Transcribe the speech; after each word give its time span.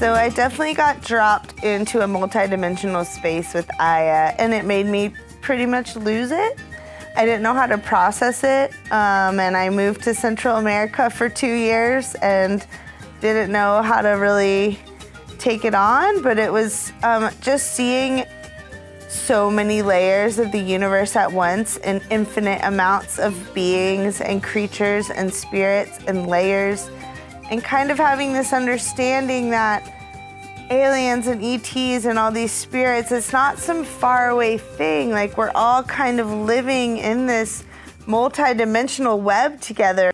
So 0.00 0.14
I 0.14 0.30
definitely 0.30 0.72
got 0.72 1.02
dropped 1.02 1.62
into 1.62 2.00
a 2.00 2.06
multidimensional 2.06 3.04
space 3.04 3.52
with 3.52 3.70
Aya, 3.78 4.34
and 4.38 4.54
it 4.54 4.64
made 4.64 4.86
me 4.86 5.12
pretty 5.42 5.66
much 5.66 5.94
lose 5.94 6.30
it. 6.30 6.58
I 7.16 7.26
didn't 7.26 7.42
know 7.42 7.52
how 7.52 7.66
to 7.66 7.76
process 7.76 8.42
it, 8.42 8.72
um, 8.90 9.38
and 9.38 9.58
I 9.58 9.68
moved 9.68 10.02
to 10.04 10.14
Central 10.14 10.56
America 10.56 11.10
for 11.10 11.28
two 11.28 11.52
years 11.52 12.14
and 12.22 12.66
didn't 13.20 13.52
know 13.52 13.82
how 13.82 14.00
to 14.00 14.12
really 14.12 14.78
take 15.36 15.66
it 15.66 15.74
on. 15.74 16.22
But 16.22 16.38
it 16.38 16.50
was 16.50 16.94
um, 17.02 17.28
just 17.42 17.74
seeing 17.74 18.24
so 19.06 19.50
many 19.50 19.82
layers 19.82 20.38
of 20.38 20.50
the 20.50 20.60
universe 20.60 21.14
at 21.14 21.30
once 21.30 21.76
and 21.76 22.00
infinite 22.08 22.62
amounts 22.64 23.18
of 23.18 23.52
beings 23.52 24.22
and 24.22 24.42
creatures 24.42 25.10
and 25.10 25.30
spirits 25.30 25.98
and 26.06 26.26
layers 26.26 26.88
and 27.50 27.62
kind 27.62 27.90
of 27.90 27.98
having 27.98 28.32
this 28.32 28.52
understanding 28.52 29.50
that 29.50 29.82
aliens 30.70 31.26
and 31.26 31.42
ETs 31.42 32.04
and 32.04 32.18
all 32.18 32.30
these 32.30 32.52
spirits, 32.52 33.10
it's 33.10 33.32
not 33.32 33.58
some 33.58 33.84
faraway 33.84 34.56
thing. 34.56 35.10
Like 35.10 35.36
we're 35.36 35.50
all 35.54 35.82
kind 35.82 36.20
of 36.20 36.30
living 36.30 36.98
in 36.98 37.26
this 37.26 37.64
multidimensional 38.06 39.20
web 39.20 39.60
together. 39.60 40.12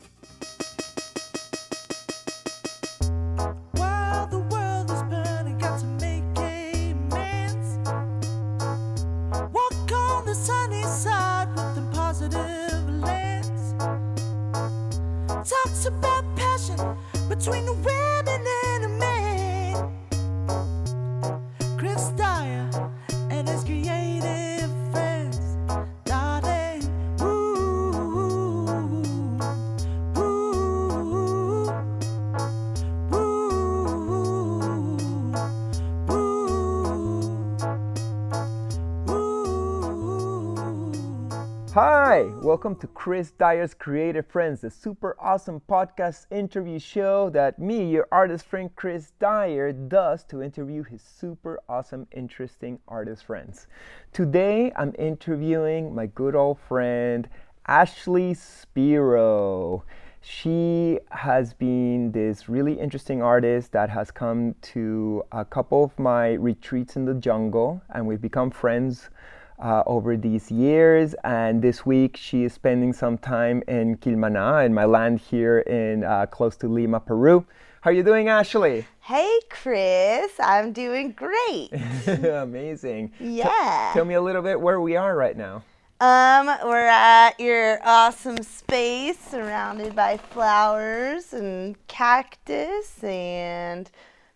Welcome 42.47 42.77
to 42.77 42.87
Chris 42.87 43.33
Dyer's 43.33 43.75
Creative 43.75 44.25
Friends, 44.25 44.61
the 44.61 44.71
super 44.71 45.17
awesome 45.19 45.61
podcast 45.69 46.27
interview 46.31 46.79
show 46.79 47.29
that 47.31 47.59
me, 47.59 47.91
your 47.91 48.07
artist 48.13 48.47
friend 48.47 48.71
Chris 48.77 49.11
Dyer, 49.19 49.73
does 49.73 50.23
to 50.27 50.45
interview 50.45 50.85
his 50.85 51.03
super 51.03 51.59
awesome, 51.69 52.07
interesting 52.13 52.79
artist 52.87 53.25
friends. 53.25 53.67
Today, 54.13 54.71
I'm 54.77 54.95
interviewing 54.97 55.93
my 55.93 56.07
good 56.07 56.37
old 56.37 56.61
friend 56.61 57.29
Ashley 57.67 58.33
Spiro. 58.35 59.83
She 60.21 61.01
has 61.11 61.53
been 61.53 62.13
this 62.13 62.49
really 62.49 62.75
interesting 62.75 63.23
artist 63.23 63.73
that 63.73 63.91
has 63.91 64.13
come 64.13 64.55
to 64.73 65.25
a 65.33 65.45
couple 65.45 65.83
of 65.83 65.99
my 65.99 66.35
retreats 66.35 66.95
in 66.95 67.07
the 67.07 67.15
jungle, 67.15 67.83
and 67.93 68.07
we've 68.07 68.23
become 68.23 68.53
friends 68.53 69.11
uh, 69.59 69.83
over 69.87 70.17
these 70.17 70.51
years. 70.51 71.15
And 71.25 71.63
this 71.63 71.85
week, 71.87 72.17
she 72.17 72.45
is 72.45 72.53
spending 72.53 72.93
some 72.93 73.19
time 73.19 73.63
in 73.69 73.97
Quilmana, 73.99 74.65
in 74.67 74.75
my 74.75 74.85
land 74.85 75.21
here 75.21 75.61
in 75.61 76.05
uh, 76.05 76.27
close 76.27 76.57
to 76.57 76.69
Lima, 76.69 77.01
Peru. 77.01 77.45
How 77.81 77.91
are 77.91 77.95
you 77.95 78.03
doing, 78.03 78.29
Ashley? 78.29 78.87
Hey, 79.01 79.39
Chris, 79.49 80.33
I'm 80.41 80.73
doing 80.73 81.13
great. 81.13 81.71
Amazing. 82.07 83.11
T- 83.19 83.37
Yeah. 83.39 83.91
tell 83.95 84.05
me 84.05 84.15
a 84.15 84.21
little 84.21 84.43
bit 84.43 84.61
where 84.61 84.81
we 84.81 84.97
are 84.97 85.15
right 85.17 85.37
now. 85.37 85.63
Um, 85.99 86.47
we're 86.65 86.89
at 86.89 87.41
your 87.41 87.79
awesome 87.83 88.43
space 88.43 89.19
surrounded 89.19 89.95
by 89.97 90.19
flowers 90.19 91.33
and 91.33 91.75
cactus 91.87 93.03
and 93.03 93.91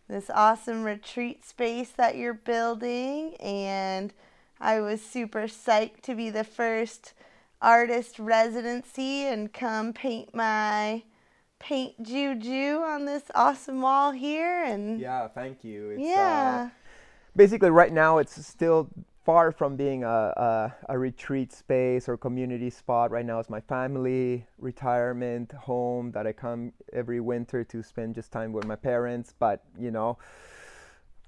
this 0.08 0.30
awesome 0.30 0.82
retreat 0.84 1.44
space 1.44 1.90
that 1.90 2.16
you're 2.16 2.32
building. 2.32 3.34
And 3.40 4.14
I 4.60 4.80
was 4.80 5.00
super 5.00 5.42
psyched 5.42 6.02
to 6.02 6.14
be 6.14 6.30
the 6.30 6.44
first 6.44 7.14
artist 7.62 8.18
residency 8.18 9.22
and 9.22 9.52
come 9.52 9.92
paint 9.92 10.34
my 10.34 11.02
paint 11.58 12.02
juju 12.02 12.80
on 12.80 13.04
this 13.04 13.24
awesome 13.34 13.80
wall 13.80 14.12
here. 14.12 14.64
And 14.64 15.00
Yeah, 15.00 15.28
thank 15.28 15.64
you. 15.64 15.90
It's, 15.90 16.00
uh, 16.00 16.04
yeah. 16.04 16.70
basically 17.36 17.70
right 17.70 17.92
now 17.92 18.18
it's 18.18 18.44
still 18.46 18.88
far 19.24 19.52
from 19.52 19.76
being 19.76 20.02
a, 20.02 20.08
a, 20.08 20.74
a 20.88 20.98
retreat 20.98 21.52
space 21.52 22.08
or 22.08 22.16
community 22.16 22.70
spot 22.70 23.10
right 23.10 23.26
now 23.26 23.38
it's 23.38 23.50
my 23.50 23.60
family 23.60 24.46
retirement 24.58 25.52
home 25.52 26.10
that 26.10 26.26
i 26.26 26.32
come 26.32 26.72
every 26.94 27.20
winter 27.20 27.62
to 27.62 27.82
spend 27.82 28.14
just 28.14 28.32
time 28.32 28.50
with 28.50 28.64
my 28.64 28.74
parents 28.74 29.34
but 29.38 29.62
you 29.78 29.90
know 29.90 30.16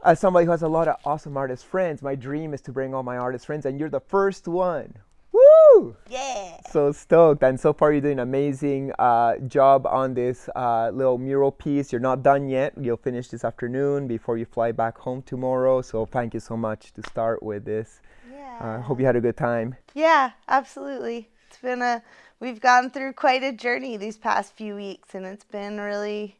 as 0.04 0.18
somebody 0.18 0.44
who 0.44 0.50
has 0.50 0.62
a 0.62 0.68
lot 0.68 0.88
of 0.88 0.96
awesome 1.04 1.36
artist 1.36 1.64
friends 1.64 2.02
my 2.02 2.14
dream 2.14 2.52
is 2.54 2.60
to 2.60 2.72
bring 2.72 2.94
all 2.94 3.02
my 3.02 3.16
artist 3.16 3.46
friends 3.46 3.66
and 3.66 3.78
you're 3.78 3.88
the 3.90 4.00
first 4.00 4.48
one 4.48 4.92
woo 5.32 5.96
yeah. 6.08 6.56
so 6.70 6.92
stoked 6.92 7.42
and 7.42 7.58
so 7.58 7.72
far 7.72 7.92
you're 7.92 8.00
doing 8.00 8.14
an 8.14 8.28
amazing 8.28 8.92
uh, 8.98 9.36
job 9.46 9.86
on 9.86 10.12
this 10.14 10.48
uh, 10.56 10.90
little 10.92 11.18
mural 11.18 11.50
piece 11.52 11.92
you're 11.92 12.00
not 12.00 12.22
done 12.22 12.48
yet 12.48 12.72
you'll 12.80 12.96
finish 12.96 13.28
this 13.28 13.44
afternoon 13.44 14.06
before 14.06 14.36
you 14.36 14.44
fly 14.44 14.72
back 14.72 14.98
home 14.98 15.22
tomorrow 15.22 15.80
so 15.80 16.04
thank 16.04 16.34
you 16.34 16.40
so 16.40 16.56
much 16.56 16.92
to 16.92 17.02
start 17.08 17.42
with 17.42 17.64
this 17.64 18.00
Yeah. 18.30 18.58
i 18.60 18.64
Yeah. 18.76 18.82
hope 18.82 18.98
you 19.00 19.06
had 19.06 19.16
a 19.16 19.20
good 19.20 19.36
time 19.36 19.76
Yeah, 19.94 20.32
absolutely. 20.48 21.28
It's 21.48 21.58
been 21.60 21.82
a 21.82 22.02
we've 22.40 22.60
gone 22.60 22.90
through 22.90 23.12
quite 23.12 23.42
a 23.42 23.52
journey 23.52 23.96
these 23.96 24.16
past 24.18 24.54
few 24.54 24.74
weeks 24.74 25.14
and 25.14 25.24
it's 25.24 25.44
been 25.44 25.78
really 25.80 26.36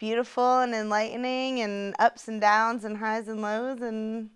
beautiful 0.00 0.60
and 0.60 0.74
enlightening 0.74 1.60
and 1.60 1.94
ups 1.98 2.26
and 2.26 2.40
downs 2.40 2.84
and 2.84 2.96
highs 2.96 3.28
and 3.28 3.42
lows 3.42 3.82
and 3.82 4.30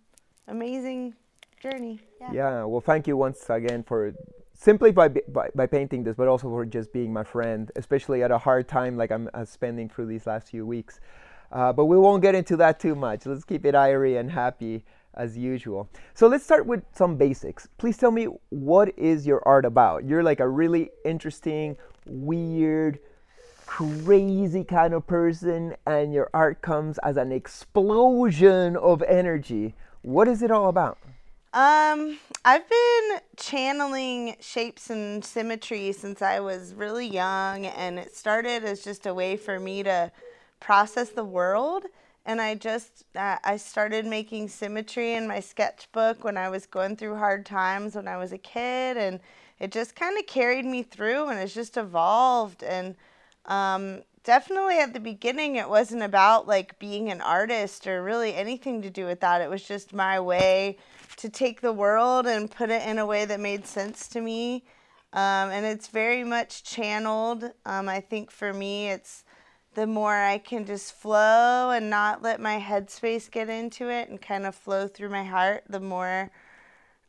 amazing 0.47 1.15
journey. 1.59 1.99
Yeah. 2.21 2.33
yeah 2.33 2.65
well 2.65 2.83
thank 2.83 3.07
you 3.07 3.17
once 3.17 3.49
again 3.49 3.83
for 3.83 4.13
simply 4.53 4.93
by, 4.93 5.09
by, 5.09 5.49
by 5.55 5.67
painting 5.67 6.05
this 6.05 6.17
but 6.17 6.29
also 6.29 6.51
for 6.51 6.67
just 6.67 6.93
being 6.93 7.11
my 7.15 7.25
friend 7.25 7.73
especially 7.77 8.23
at 8.23 8.31
a 8.31 8.37
hard 8.37 8.69
time 8.69 8.99
like 8.99 9.11
i'm 9.11 9.31
uh, 9.33 9.45
spending 9.45 9.89
through 9.89 10.07
these 10.07 10.27
last 10.27 10.51
few 10.51 10.67
weeks. 10.67 11.01
Uh, 11.51 11.73
but 11.73 11.87
we 11.87 11.97
won't 11.97 12.21
get 12.21 12.35
into 12.35 12.57
that 12.57 12.81
too 12.81 12.95
much. 12.95 13.25
Let's 13.25 13.45
keep 13.45 13.65
it 13.65 13.75
airy 13.75 14.17
and 14.17 14.31
happy 14.31 14.85
as 15.15 15.39
usual. 15.39 15.89
So 16.13 16.27
let's 16.27 16.45
start 16.45 16.67
with 16.67 16.83
some 16.93 17.17
basics. 17.17 17.69
Please 17.79 17.97
tell 17.97 18.11
me 18.11 18.27
what 18.51 18.99
is 18.99 19.27
your 19.27 19.41
art 19.47 19.65
about? 19.65 20.05
You're 20.05 20.25
like 20.25 20.41
a 20.41 20.49
really 20.49 20.91
interesting 21.05 21.77
weird 22.07 22.99
crazy 23.67 24.65
kind 24.65 24.95
of 24.95 25.07
person 25.07 25.75
and 25.87 26.13
your 26.13 26.29
art 26.35 26.61
comes 26.63 26.99
as 26.99 27.17
an 27.17 27.33
explosion 27.33 28.77
of 28.77 29.03
energy 29.03 29.75
what 30.03 30.29
is 30.29 30.43
it 30.43 30.51
all 30.51 30.69
about 30.69 30.99
Um, 31.55 32.19
I've 32.45 32.69
been 32.69 33.21
channeling 33.37 34.35
shapes 34.41 34.91
and 34.91 35.25
symmetry 35.25 35.93
since 35.93 36.21
I 36.21 36.41
was 36.41 36.75
really 36.75 37.07
young, 37.07 37.67
and 37.67 37.97
it 37.97 38.17
started 38.17 38.65
as 38.65 38.83
just 38.83 39.07
a 39.07 39.15
way 39.15 39.37
for 39.37 39.61
me 39.61 39.85
to 39.85 40.11
process 40.59 41.11
the 41.11 41.25
world. 41.25 41.85
And 42.27 42.41
I 42.41 42.57
just 42.57 43.05
uh, 43.15 43.39
I 43.45 43.57
started 43.57 44.05
making 44.05 44.49
symmetry 44.49 45.13
in 45.15 45.29
my 45.29 45.39
sketchbook 45.39 46.25
when 46.25 46.37
I 46.37 46.49
was 46.49 46.67
going 46.67 46.97
through 46.97 47.17
hard 47.19 47.47
times 47.47 47.95
when 47.95 48.09
I 48.09 48.17
was 48.17 48.33
a 48.33 48.39
kid, 48.39 48.97
and 48.97 49.21
it 49.61 49.71
just 49.71 49.95
kind 49.95 50.19
of 50.19 50.27
carried 50.27 50.65
me 50.65 50.83
through, 50.83 51.29
and 51.29 51.39
it's 51.39 51.55
just 51.55 51.77
evolved. 51.77 52.65
And 52.65 52.97
um, 53.47 54.03
definitely 54.25 54.79
at 54.79 54.93
the 54.93 55.01
beginning, 55.01 55.57
it 55.57 55.69
wasn't 55.69 56.03
about 56.03 56.49
like 56.49 56.79
being 56.79 57.11
an 57.11 57.21
artist 57.21 57.87
or 57.87 58.03
really 58.03 58.35
anything 58.35 58.83
to 58.83 58.91
do 58.91 59.07
with 59.07 59.21
that. 59.21 59.41
It 59.41 59.51
was 59.51 59.63
just 59.63 59.93
my 59.93 60.19
way 60.19 60.79
to 61.17 61.29
take 61.29 61.61
the 61.61 61.73
world 61.73 62.27
and 62.27 62.51
put 62.51 62.71
it 62.71 62.87
in 62.87 62.99
a 62.99 63.07
way 63.07 63.25
that 63.25 63.39
made 63.39 63.67
sense 63.67 64.09
to 64.09 64.21
me. 64.21 64.65
Um, 65.13 65.51
and 65.51 65.65
it's 65.65 65.87
very 65.87 66.25
much 66.25 66.65
channeled. 66.65 67.45
Um, 67.65 67.89
I 67.89 68.01
think 68.01 68.33
for 68.33 68.53
me, 68.53 68.89
it's 68.91 69.25
the 69.75 69.87
more 69.87 70.15
I 70.15 70.39
can 70.39 70.65
just 70.65 70.93
flow 70.93 71.71
and 71.71 71.89
not 71.91 72.23
let 72.23 72.41
my 72.41 72.59
headspace 72.59 73.31
get 73.31 73.49
into 73.49 73.89
it 73.89 74.09
and 74.09 74.21
kind 74.21 74.47
of 74.47 74.55
flow 74.55 74.89
through 74.89 75.11
my 75.11 75.25
heart, 75.25 75.65
the 75.69 75.81
more 75.81 76.31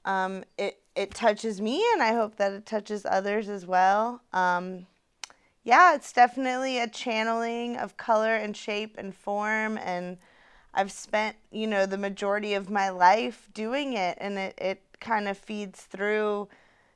um, 0.03 0.43
it, 0.57 0.79
it 0.95 1.13
touches 1.13 1.61
me. 1.61 1.83
And 1.93 2.03
I 2.03 2.13
hope 2.13 2.35
that 2.37 2.51
it 2.51 2.65
touches 2.65 3.05
others 3.05 3.49
as 3.49 3.65
well. 3.65 4.21
Um, 4.33 4.85
yeah, 5.65 5.95
it's 5.95 6.13
definitely 6.13 6.77
a 6.77 6.87
channeling 6.87 7.75
of 7.75 7.97
color 7.97 8.35
and 8.35 8.55
shape 8.55 8.95
and 8.99 9.13
form. 9.13 9.79
And 9.79 10.17
I've 10.75 10.91
spent, 10.91 11.35
you 11.51 11.65
know, 11.65 11.87
the 11.87 11.97
majority 11.97 12.53
of 12.53 12.69
my 12.69 12.89
life 12.89 13.49
doing 13.51 13.93
it. 13.93 14.15
And 14.21 14.37
it, 14.37 14.53
it 14.59 14.81
kind 15.01 15.27
of 15.27 15.39
feeds 15.39 15.81
through. 15.81 16.47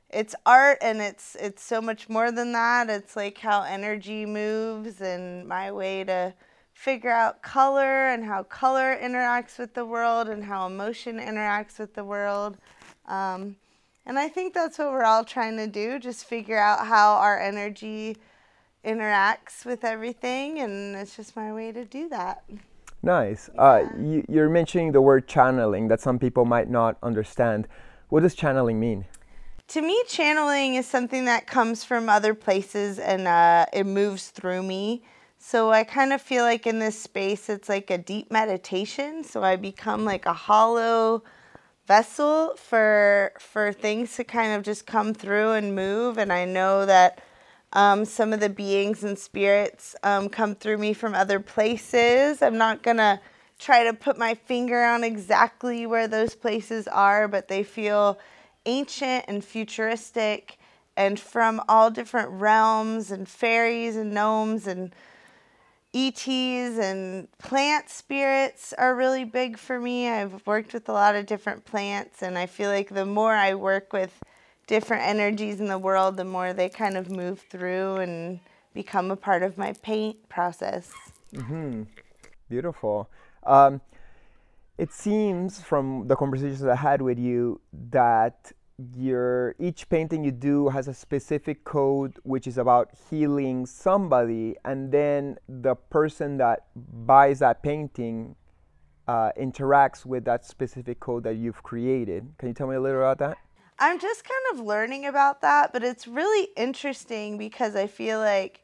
It's 0.08 0.36
art 0.46 0.78
and 0.80 1.00
it's 1.00 1.36
it's 1.36 1.62
so 1.62 1.80
much 1.80 2.08
more 2.08 2.30
than 2.30 2.52
that. 2.52 2.88
It's 2.90 3.16
like 3.16 3.38
how 3.38 3.62
energy 3.62 4.24
moves 4.24 5.00
and 5.00 5.46
my 5.48 5.72
way 5.72 6.04
to 6.04 6.32
figure 6.72 7.10
out 7.10 7.42
color 7.42 8.08
and 8.08 8.24
how 8.24 8.44
color 8.44 8.96
interacts 8.96 9.58
with 9.58 9.74
the 9.74 9.84
world 9.84 10.28
and 10.28 10.44
how 10.44 10.66
emotion 10.66 11.18
interacts 11.18 11.78
with 11.78 11.94
the 11.94 12.04
world. 12.04 12.56
Um, 13.06 13.56
and 14.06 14.18
I 14.18 14.28
think 14.28 14.54
that's 14.54 14.78
what 14.78 14.90
we're 14.90 15.04
all 15.04 15.24
trying 15.24 15.56
to 15.56 15.66
do 15.66 15.98
just 15.98 16.24
figure 16.24 16.58
out 16.58 16.86
how 16.86 17.14
our 17.14 17.38
energy 17.38 18.16
interacts 18.84 19.64
with 19.64 19.84
everything. 19.84 20.58
And 20.60 20.96
it's 20.96 21.16
just 21.16 21.36
my 21.36 21.52
way 21.52 21.72
to 21.72 21.84
do 21.84 22.08
that. 22.08 22.44
Nice. 23.02 23.48
Uh, 23.56 23.84
you, 23.98 24.24
you're 24.28 24.50
mentioning 24.50 24.92
the 24.92 25.00
word 25.00 25.26
channeling 25.26 25.88
that 25.88 26.00
some 26.00 26.18
people 26.18 26.44
might 26.44 26.68
not 26.68 26.98
understand. 27.02 27.66
What 28.08 28.22
does 28.22 28.34
channeling 28.34 28.78
mean? 28.78 29.06
To 29.68 29.82
me, 29.82 30.02
channeling 30.08 30.74
is 30.74 30.86
something 30.86 31.26
that 31.26 31.46
comes 31.46 31.84
from 31.84 32.08
other 32.08 32.34
places 32.34 32.98
and 32.98 33.28
uh, 33.28 33.66
it 33.72 33.84
moves 33.84 34.28
through 34.28 34.64
me. 34.64 35.02
So 35.38 35.70
I 35.70 35.84
kind 35.84 36.12
of 36.12 36.20
feel 36.20 36.44
like 36.44 36.66
in 36.66 36.80
this 36.80 37.00
space, 37.00 37.48
it's 37.48 37.68
like 37.68 37.90
a 37.90 37.96
deep 37.96 38.30
meditation. 38.30 39.24
So 39.24 39.42
I 39.42 39.56
become 39.56 40.04
like 40.04 40.26
a 40.26 40.34
hollow 40.34 41.22
vessel 41.86 42.54
for 42.56 43.32
for 43.38 43.72
things 43.72 44.14
to 44.16 44.24
kind 44.24 44.52
of 44.52 44.62
just 44.62 44.86
come 44.86 45.14
through 45.14 45.52
and 45.52 45.74
move. 45.74 46.18
And 46.18 46.32
I 46.32 46.44
know 46.44 46.84
that 46.84 47.22
um, 47.72 48.04
some 48.04 48.32
of 48.32 48.40
the 48.40 48.48
beings 48.48 49.04
and 49.04 49.18
spirits 49.18 49.94
um, 50.02 50.28
come 50.28 50.54
through 50.54 50.78
me 50.78 50.92
from 50.92 51.14
other 51.14 51.40
places. 51.40 52.42
I'm 52.42 52.58
not 52.58 52.82
gonna 52.82 53.20
try 53.58 53.84
to 53.84 53.92
put 53.92 54.18
my 54.18 54.34
finger 54.34 54.82
on 54.82 55.04
exactly 55.04 55.86
where 55.86 56.08
those 56.08 56.34
places 56.34 56.88
are, 56.88 57.28
but 57.28 57.48
they 57.48 57.62
feel 57.62 58.18
ancient 58.66 59.24
and 59.28 59.44
futuristic 59.44 60.58
and 60.96 61.18
from 61.18 61.62
all 61.68 61.90
different 61.90 62.30
realms 62.30 63.10
and 63.10 63.28
fairies 63.28 63.96
and 63.96 64.12
gnomes 64.12 64.66
and 64.66 64.94
ETs 65.92 66.28
and 66.78 67.26
plant 67.38 67.88
spirits 67.88 68.72
are 68.74 68.94
really 68.94 69.24
big 69.24 69.58
for 69.58 69.80
me. 69.80 70.08
I've 70.08 70.46
worked 70.46 70.72
with 70.72 70.88
a 70.88 70.92
lot 70.92 71.16
of 71.16 71.26
different 71.26 71.64
plants, 71.64 72.22
and 72.22 72.38
I 72.38 72.46
feel 72.46 72.70
like 72.70 72.90
the 72.90 73.06
more 73.06 73.34
I 73.34 73.54
work 73.54 73.92
with 73.92 74.22
different 74.70 75.02
energies 75.02 75.58
in 75.58 75.66
the 75.66 75.76
world, 75.76 76.16
the 76.16 76.24
more 76.24 76.52
they 76.52 76.68
kind 76.68 76.96
of 76.96 77.10
move 77.10 77.40
through 77.50 77.96
and 77.96 78.38
become 78.72 79.10
a 79.10 79.16
part 79.16 79.42
of 79.42 79.58
my 79.58 79.72
paint 79.82 80.16
process. 80.28 80.92
Mm-hmm. 81.34 81.82
Beautiful. 82.48 83.10
Um, 83.42 83.80
it 84.78 84.92
seems 84.92 85.60
from 85.60 86.06
the 86.06 86.14
conversations 86.14 86.62
I 86.62 86.76
had 86.76 87.02
with 87.02 87.18
you 87.18 87.60
that 87.90 88.52
your 88.96 89.56
each 89.58 89.88
painting 89.88 90.22
you 90.22 90.30
do 90.30 90.68
has 90.68 90.86
a 90.86 90.94
specific 90.94 91.64
code 91.64 92.16
which 92.22 92.46
is 92.46 92.56
about 92.56 92.90
healing 93.10 93.66
somebody, 93.66 94.54
and 94.64 94.92
then 94.92 95.36
the 95.48 95.74
person 95.74 96.36
that 96.36 96.66
buys 96.76 97.40
that 97.40 97.60
painting 97.64 98.36
uh, 99.08 99.30
interacts 99.36 100.06
with 100.06 100.24
that 100.26 100.44
specific 100.44 101.00
code 101.00 101.24
that 101.24 101.34
you've 101.34 101.60
created. 101.64 102.22
Can 102.38 102.46
you 102.48 102.54
tell 102.54 102.68
me 102.68 102.76
a 102.76 102.80
little 102.80 103.00
about 103.00 103.18
that? 103.18 103.36
I'm 103.82 103.98
just 103.98 104.24
kind 104.24 104.60
of 104.60 104.66
learning 104.66 105.06
about 105.06 105.40
that, 105.40 105.72
but 105.72 105.82
it's 105.82 106.06
really 106.06 106.50
interesting 106.54 107.38
because 107.38 107.74
I 107.74 107.86
feel 107.86 108.18
like 108.18 108.62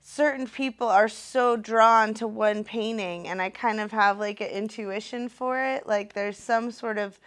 certain 0.00 0.46
people 0.46 0.88
are 0.88 1.08
so 1.08 1.54
drawn 1.54 2.14
to 2.14 2.26
one 2.26 2.64
painting 2.64 3.28
and 3.28 3.42
I 3.42 3.50
kind 3.50 3.78
of 3.78 3.92
have 3.92 4.18
like 4.18 4.40
an 4.40 4.48
intuition 4.48 5.28
for 5.28 5.62
it. 5.62 5.86
Like 5.86 6.14
there's 6.14 6.38
some 6.38 6.70
sort 6.70 6.96
of 6.96 7.20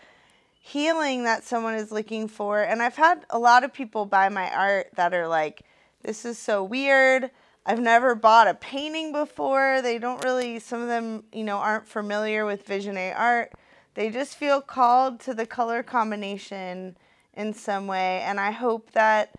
healing 0.60 1.26
that 1.26 1.44
someone 1.44 1.76
is 1.76 1.92
looking 1.92 2.28
for. 2.28 2.64
And 2.64 2.82
I've 2.82 2.96
had 2.96 3.24
a 3.30 3.38
lot 3.38 3.64
of 3.64 3.72
people 3.72 4.06
buy 4.06 4.30
my 4.30 4.50
art 4.50 4.88
that 4.96 5.14
are 5.14 5.28
like, 5.28 5.62
this 6.02 6.26
is 6.26 6.40
so 6.40 6.64
weird. 6.64 7.30
I've 7.68 7.80
never 7.80 8.16
bought 8.16 8.48
a 8.48 8.56
painting 8.56 9.12
before. 9.12 9.84
They 9.84 10.00
don't 10.00 10.24
really, 10.24 10.58
some 10.58 10.82
of 10.82 10.88
them, 10.88 11.24
you 11.32 11.44
know, 11.44 11.58
aren't 11.58 11.88
familiar 11.88 12.48
with 12.48 12.66
Visionary 12.66 13.14
art. 13.14 13.52
They 13.94 14.10
just 14.10 14.36
feel 14.36 14.60
called 14.60 15.20
to 15.20 15.36
the 15.36 15.46
color 15.46 15.84
combination 15.84 16.98
in 17.38 17.54
some 17.54 17.88
way. 17.88 18.22
And 18.22 18.40
I 18.40 18.52
hope 18.52 18.92
that 18.92 19.32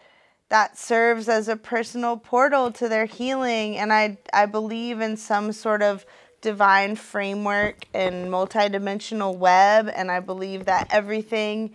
that 0.49 0.79
serves 0.79 1.29
as 1.29 1.49
a 1.49 1.57
personal 1.57 2.17
portal 2.17 2.71
to 2.73 2.89
their 2.89 3.05
healing. 3.05 3.77
And 3.77 3.93
I, 3.93 4.17
I 4.33 4.47
believe 4.47 5.01
in 5.01 5.17
some 5.17 5.53
sort 5.53 5.83
of 5.83 6.07
divine 6.41 6.97
framework 6.97 7.85
and 7.93 8.29
multidimensional 8.29 9.37
web. 9.37 9.91
And 9.95 10.11
I 10.11 10.21
believe 10.21 10.65
that 10.65 10.89
everything, 10.91 11.75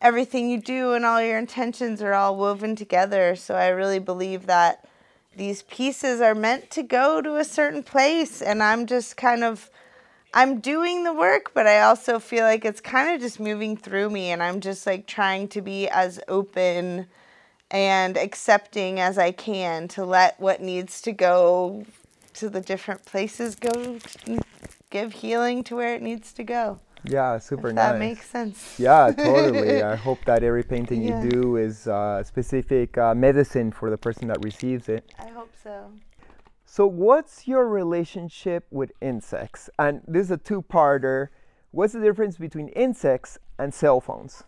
everything 0.00 0.50
you 0.50 0.60
do 0.60 0.94
and 0.94 1.04
all 1.04 1.22
your 1.22 1.38
intentions 1.38 2.02
are 2.02 2.14
all 2.14 2.34
woven 2.34 2.74
together. 2.74 3.36
So 3.36 3.54
I 3.54 3.68
really 3.68 4.00
believe 4.00 4.46
that 4.46 4.88
these 5.36 5.62
pieces 5.62 6.20
are 6.20 6.34
meant 6.34 6.70
to 6.72 6.82
go 6.82 7.20
to 7.20 7.36
a 7.36 7.44
certain 7.44 7.84
place. 7.84 8.42
And 8.42 8.62
I'm 8.62 8.86
just 8.86 9.16
kind 9.16 9.44
of, 9.44 9.70
I'm 10.34 10.60
doing 10.60 11.04
the 11.04 11.12
work, 11.12 11.52
but 11.54 11.66
I 11.66 11.80
also 11.80 12.18
feel 12.18 12.44
like 12.44 12.64
it's 12.64 12.80
kind 12.80 13.14
of 13.14 13.20
just 13.20 13.40
moving 13.40 13.76
through 13.76 14.10
me. 14.10 14.30
And 14.30 14.42
I'm 14.42 14.60
just 14.60 14.86
like 14.86 15.06
trying 15.06 15.48
to 15.48 15.62
be 15.62 15.88
as 15.88 16.20
open 16.28 17.06
and 17.70 18.16
accepting 18.16 19.00
as 19.00 19.18
I 19.18 19.32
can 19.32 19.88
to 19.88 20.04
let 20.04 20.38
what 20.40 20.60
needs 20.60 21.00
to 21.02 21.12
go 21.12 21.84
to 22.34 22.48
the 22.48 22.60
different 22.60 23.04
places 23.04 23.54
go 23.56 23.98
give 24.90 25.12
healing 25.12 25.64
to 25.64 25.76
where 25.76 25.94
it 25.94 26.02
needs 26.02 26.32
to 26.34 26.44
go. 26.44 26.78
Yeah, 27.04 27.38
super 27.38 27.70
If 27.70 27.76
nice. 27.76 27.92
that 27.92 27.98
makes 27.98 28.26
sense. 28.26 28.76
Yeah, 28.78 29.12
totally. 29.12 29.82
I 29.82 29.96
hope 29.96 30.24
that 30.24 30.42
every 30.42 30.62
painting 30.62 31.02
Yeah. 31.02 31.22
you 31.22 31.30
do 31.30 31.56
is 31.56 31.86
uh, 31.88 32.22
specific 32.22 32.96
uh, 32.98 33.14
medicine 33.14 33.72
for 33.72 33.90
the 33.90 33.98
person 33.98 34.28
that 34.28 34.40
receives 34.40 34.88
it. 34.88 35.04
I 35.18 35.28
hope 35.28 35.52
so. 35.62 35.92
So, 36.70 36.86
what's 36.86 37.48
your 37.48 37.66
relationship 37.66 38.66
with 38.70 38.92
insects? 39.00 39.70
And 39.78 40.02
this 40.06 40.26
is 40.26 40.30
a 40.32 40.36
two 40.36 40.60
parter. 40.60 41.28
What's 41.70 41.94
the 41.94 42.00
difference 42.00 42.36
between 42.36 42.68
insects 42.68 43.38
and 43.58 43.72
cell 43.72 44.02
phones? 44.02 44.44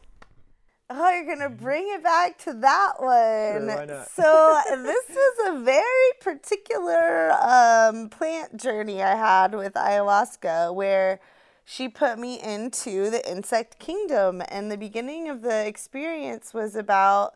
Oh, 0.90 1.10
you're 1.10 1.24
gonna 1.24 1.48
bring 1.48 1.88
it 1.88 2.02
back 2.04 2.36
to 2.40 2.52
that 2.52 2.92
one. 2.98 3.74
why 3.74 3.86
not? 3.86 4.10
So 4.10 4.60
this 4.70 5.06
was 5.08 5.48
a 5.48 5.60
very 5.60 6.10
particular 6.20 7.32
um, 7.40 8.10
plant 8.10 8.60
journey 8.60 9.02
I 9.02 9.16
had 9.16 9.54
with 9.54 9.72
ayahuasca, 9.72 10.74
where 10.74 11.20
she 11.64 11.88
put 11.88 12.18
me 12.18 12.38
into 12.38 13.08
the 13.08 13.28
insect 13.28 13.78
kingdom, 13.78 14.42
and 14.50 14.70
the 14.70 14.76
beginning 14.76 15.30
of 15.30 15.40
the 15.40 15.66
experience 15.66 16.52
was 16.52 16.76
about. 16.76 17.34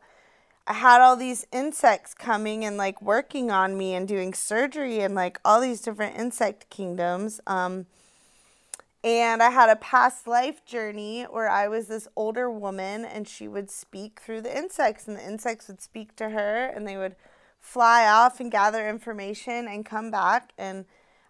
I 0.67 0.73
had 0.73 1.03
all 1.03 1.17
these 1.17 1.47
insects 1.53 2.15
coming 2.15 2.65
and 2.65 2.79
like 2.79 3.03
working 3.03 3.51
on 3.51 3.77
me 3.77 3.95
and 3.95 4.09
doing 4.09 4.33
surgery 4.33 5.01
and 5.01 5.15
like 5.15 5.39
all 5.45 5.61
these 5.61 5.83
different 5.83 6.17
insect 6.17 6.71
kingdoms. 6.71 7.41
Um, 7.47 7.87
and 9.03 9.43
I 9.43 9.51
had 9.51 9.69
a 9.69 9.77
past 9.77 10.27
life 10.27 10.65
journey 10.65 11.25
where 11.25 11.51
I 11.51 11.69
was 11.69 11.89
this 11.89 12.09
older 12.17 12.51
woman 12.51 13.05
and 13.05 13.29
she 13.29 13.47
would 13.47 13.71
speak 13.71 14.21
through 14.21 14.41
the 14.41 14.57
insects, 14.57 15.07
and 15.07 15.19
the 15.19 15.27
insects 15.27 15.69
would 15.69 15.83
speak 15.83 16.17
to 16.17 16.31
her, 16.31 16.67
and 16.75 16.89
they 16.89 16.97
would 16.97 17.15
fly 17.61 18.09
off 18.09 18.41
and 18.41 18.51
gather 18.51 18.89
information 18.89 19.69
and 19.69 19.85
come 19.85 20.11
back. 20.11 20.55
And 20.57 20.87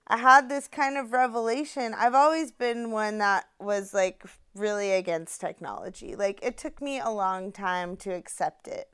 I 0.06 0.18
had 0.18 0.48
this 0.48 0.68
kind 0.68 0.96
of 0.96 1.12
revelation. 1.12 1.94
I've 1.98 2.14
always 2.14 2.52
been 2.52 2.92
one 2.92 3.18
that 3.18 3.48
was 3.58 3.92
like 3.92 4.22
really 4.54 4.92
against 4.92 5.40
technology. 5.40 6.14
Like, 6.14 6.38
it 6.44 6.56
took 6.56 6.80
me 6.80 7.00
a 7.00 7.10
long 7.10 7.50
time 7.50 7.96
to 7.98 8.14
accept 8.14 8.68
it. 8.68 8.88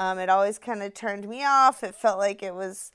Um, 0.00 0.18
it 0.18 0.30
always 0.30 0.58
kind 0.58 0.82
of 0.82 0.94
turned 0.94 1.28
me 1.28 1.44
off. 1.44 1.84
It 1.84 1.94
felt 1.94 2.16
like 2.16 2.42
it 2.42 2.54
was 2.54 2.90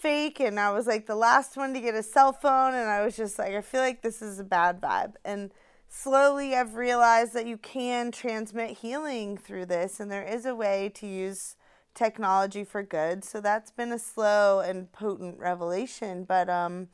fake 0.00 0.40
and 0.40 0.58
I 0.58 0.72
was 0.72 0.84
like 0.84 1.06
the 1.06 1.14
last 1.14 1.56
one 1.56 1.72
to 1.74 1.80
get 1.80 1.94
a 1.94 2.02
cell 2.02 2.32
phone 2.32 2.74
and 2.74 2.90
I 2.90 3.04
was 3.04 3.16
just 3.16 3.38
like 3.38 3.54
I 3.54 3.60
feel 3.60 3.80
like 3.80 4.02
this 4.02 4.20
is 4.20 4.40
a 4.40 4.44
bad 4.44 4.80
vibe. 4.80 5.14
And 5.24 5.52
slowly 5.88 6.56
I've 6.56 6.74
realized 6.74 7.34
that 7.34 7.46
you 7.46 7.56
can 7.56 8.10
transmit 8.10 8.78
healing 8.78 9.38
through 9.38 9.66
this 9.66 10.00
and 10.00 10.10
there 10.10 10.24
is 10.24 10.44
a 10.44 10.56
way 10.56 10.90
to 10.96 11.06
use 11.06 11.54
technology 11.94 12.64
for 12.64 12.82
good. 12.82 13.22
So 13.22 13.40
that's 13.40 13.70
been 13.70 13.92
a 13.92 13.98
slow 14.00 14.58
and 14.58 14.90
potent 14.90 15.38
revelation. 15.38 16.24
But 16.24 16.50
um 16.50 16.88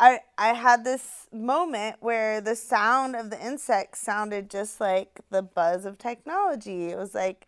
I 0.00 0.18
I 0.36 0.54
had 0.54 0.82
this 0.82 1.28
moment 1.32 1.98
where 2.00 2.40
the 2.40 2.56
sound 2.56 3.14
of 3.14 3.30
the 3.30 3.40
insects 3.40 4.00
sounded 4.00 4.50
just 4.50 4.80
like 4.80 5.20
the 5.30 5.42
buzz 5.42 5.84
of 5.84 5.96
technology. 5.96 6.88
It 6.90 6.98
was 6.98 7.14
like 7.14 7.46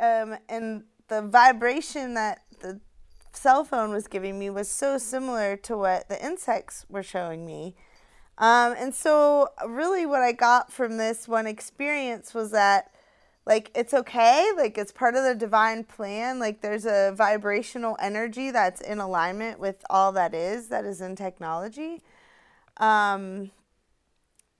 um, 0.00 0.36
and 0.48 0.84
the 1.08 1.22
vibration 1.22 2.14
that 2.14 2.42
the 2.60 2.80
cell 3.32 3.64
phone 3.64 3.90
was 3.90 4.06
giving 4.06 4.38
me 4.38 4.50
was 4.50 4.68
so 4.68 4.98
similar 4.98 5.56
to 5.56 5.76
what 5.76 6.08
the 6.08 6.24
insects 6.24 6.86
were 6.88 7.02
showing 7.02 7.44
me. 7.46 7.74
Um, 8.38 8.74
and 8.78 8.94
so, 8.94 9.50
really, 9.66 10.06
what 10.06 10.22
I 10.22 10.32
got 10.32 10.72
from 10.72 10.96
this 10.96 11.28
one 11.28 11.46
experience 11.46 12.34
was 12.34 12.50
that, 12.52 12.92
like, 13.46 13.70
it's 13.74 13.92
okay. 13.92 14.50
Like, 14.56 14.78
it's 14.78 14.92
part 14.92 15.14
of 15.14 15.24
the 15.24 15.34
divine 15.34 15.84
plan. 15.84 16.38
Like, 16.38 16.62
there's 16.62 16.86
a 16.86 17.12
vibrational 17.14 17.96
energy 18.00 18.50
that's 18.50 18.80
in 18.80 18.98
alignment 18.98 19.60
with 19.60 19.84
all 19.90 20.12
that 20.12 20.34
is, 20.34 20.68
that 20.68 20.84
is 20.84 21.00
in 21.00 21.14
technology. 21.14 22.02
Um, 22.78 23.50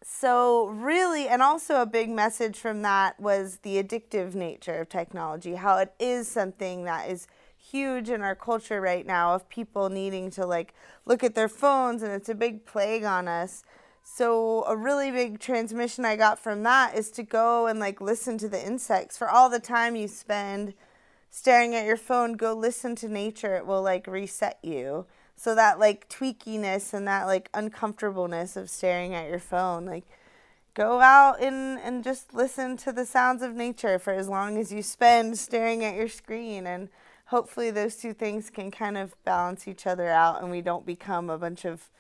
so 0.05 0.67
really 0.69 1.29
and 1.29 1.43
also 1.43 1.81
a 1.81 1.87
big 1.87 2.11
message 2.11 2.59
from 2.59 2.83
that 2.83 3.19
was 3.21 3.59
the 3.59 3.83
addictive 3.83 4.35
nature 4.35 4.81
of 4.81 4.89
technology 4.89 5.55
how 5.55 5.77
it 5.79 5.95
is 5.99 6.27
something 6.27 6.85
that 6.85 7.09
is 7.09 7.27
huge 7.73 8.11
in 8.11 8.23
our 8.23 8.35
culture 8.35 8.81
right 8.81 9.07
now 9.07 9.35
of 9.35 9.49
people 9.49 9.89
needing 9.89 10.31
to 10.31 10.45
like 10.45 10.75
look 11.07 11.23
at 11.23 11.35
their 11.35 11.49
phones 11.49 12.03
and 12.03 12.13
it's 12.13 12.29
a 12.29 12.35
big 12.35 12.65
plague 12.67 13.05
on 13.05 13.29
us. 13.29 13.63
So 14.05 14.65
a 14.65 14.77
really 14.77 15.11
big 15.11 15.39
transmission 15.39 16.05
I 16.05 16.17
got 16.17 16.39
from 16.39 16.65
that 16.65 16.97
is 16.97 17.11
to 17.13 17.23
go 17.23 17.67
and 17.67 17.79
like 17.79 18.01
listen 18.01 18.37
to 18.39 18.49
the 18.49 18.65
insects 18.65 19.17
for 19.17 19.29
all 19.29 19.49
the 19.49 19.61
time 19.61 19.97
you 19.97 20.09
spend 20.09 20.75
staring 21.31 21.75
at 21.75 21.87
your 21.87 21.97
phone, 21.97 22.35
go 22.35 22.53
listen 22.53 22.95
to 22.97 23.09
nature. 23.09 23.55
It 23.55 23.67
will 23.67 23.83
like 23.83 24.07
reset 24.07 24.59
you. 24.63 25.07
So 25.43 25.57
that 25.57 25.81
like 25.81 26.09
tweakiness 26.09 26.95
and 26.95 27.09
that 27.09 27.25
like 27.25 27.49
uncomfortableness 27.53 28.57
of 28.57 28.71
staring 28.71 29.13
at 29.13 29.29
your 29.29 29.41
phone, 29.41 29.87
like 29.87 30.05
go 30.73 31.01
out 31.01 31.43
and, 31.43 31.81
and 31.81 32.05
just 32.05 32.33
listen 32.33 32.77
to 32.77 32.93
the 32.93 33.05
sounds 33.05 33.43
of 33.43 33.53
nature 33.53 33.99
for 33.99 34.13
as 34.13 34.29
long 34.29 34.57
as 34.57 34.73
you 34.73 34.83
spend 34.85 35.37
staring 35.37 35.85
at 35.85 35.97
your 35.97 36.07
screen 36.07 36.65
and 36.65 36.91
hopefully 37.25 37.73
those 37.73 37.97
two 37.97 38.13
things 38.13 38.51
can 38.51 38.71
kind 38.71 38.97
of 38.97 39.17
balance 39.25 39.67
each 39.67 39.85
other 39.85 40.09
out 40.09 40.41
and 40.41 40.49
we 40.49 40.61
don't 40.61 40.87
become 40.87 41.29
a 41.29 41.37
bunch 41.37 41.65
of 41.65 41.91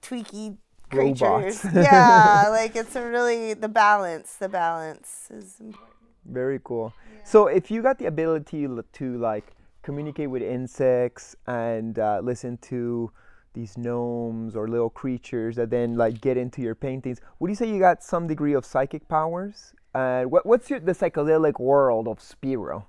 tweaky 0.00 0.56
creatures. 0.90 1.62
Robots. 1.66 1.66
yeah, 1.74 2.46
like 2.50 2.74
it's 2.74 2.96
a 2.96 3.06
really 3.06 3.52
the 3.52 3.68
balance. 3.68 4.36
The 4.36 4.48
balance 4.48 5.28
is 5.30 5.60
important. 5.60 5.90
Very 6.24 6.58
cool. 6.64 6.94
So 7.22 7.48
if 7.48 7.70
you 7.70 7.82
got 7.82 7.98
the 7.98 8.06
ability 8.06 8.66
to 8.94 9.18
like 9.18 9.52
communicate 9.82 10.30
with 10.30 10.42
insects 10.42 11.36
and 11.46 11.98
uh, 11.98 12.20
listen 12.22 12.56
to 12.58 13.10
these 13.54 13.76
gnomes 13.76 14.56
or 14.56 14.68
little 14.68 14.90
creatures 14.90 15.56
that 15.56 15.70
then 15.70 15.96
like 15.96 16.20
get 16.20 16.36
into 16.36 16.62
your 16.62 16.74
paintings, 16.74 17.20
would 17.38 17.50
you 17.50 17.54
say 17.54 17.68
you 17.68 17.78
got 17.78 18.02
some 18.02 18.26
degree 18.26 18.54
of 18.54 18.64
psychic 18.64 19.06
powers? 19.08 19.74
And 19.94 20.30
what, 20.30 20.46
what's 20.46 20.70
your 20.70 20.80
the 20.80 20.92
psychedelic 20.92 21.60
world 21.60 22.08
of 22.08 22.20
Spiro? 22.20 22.86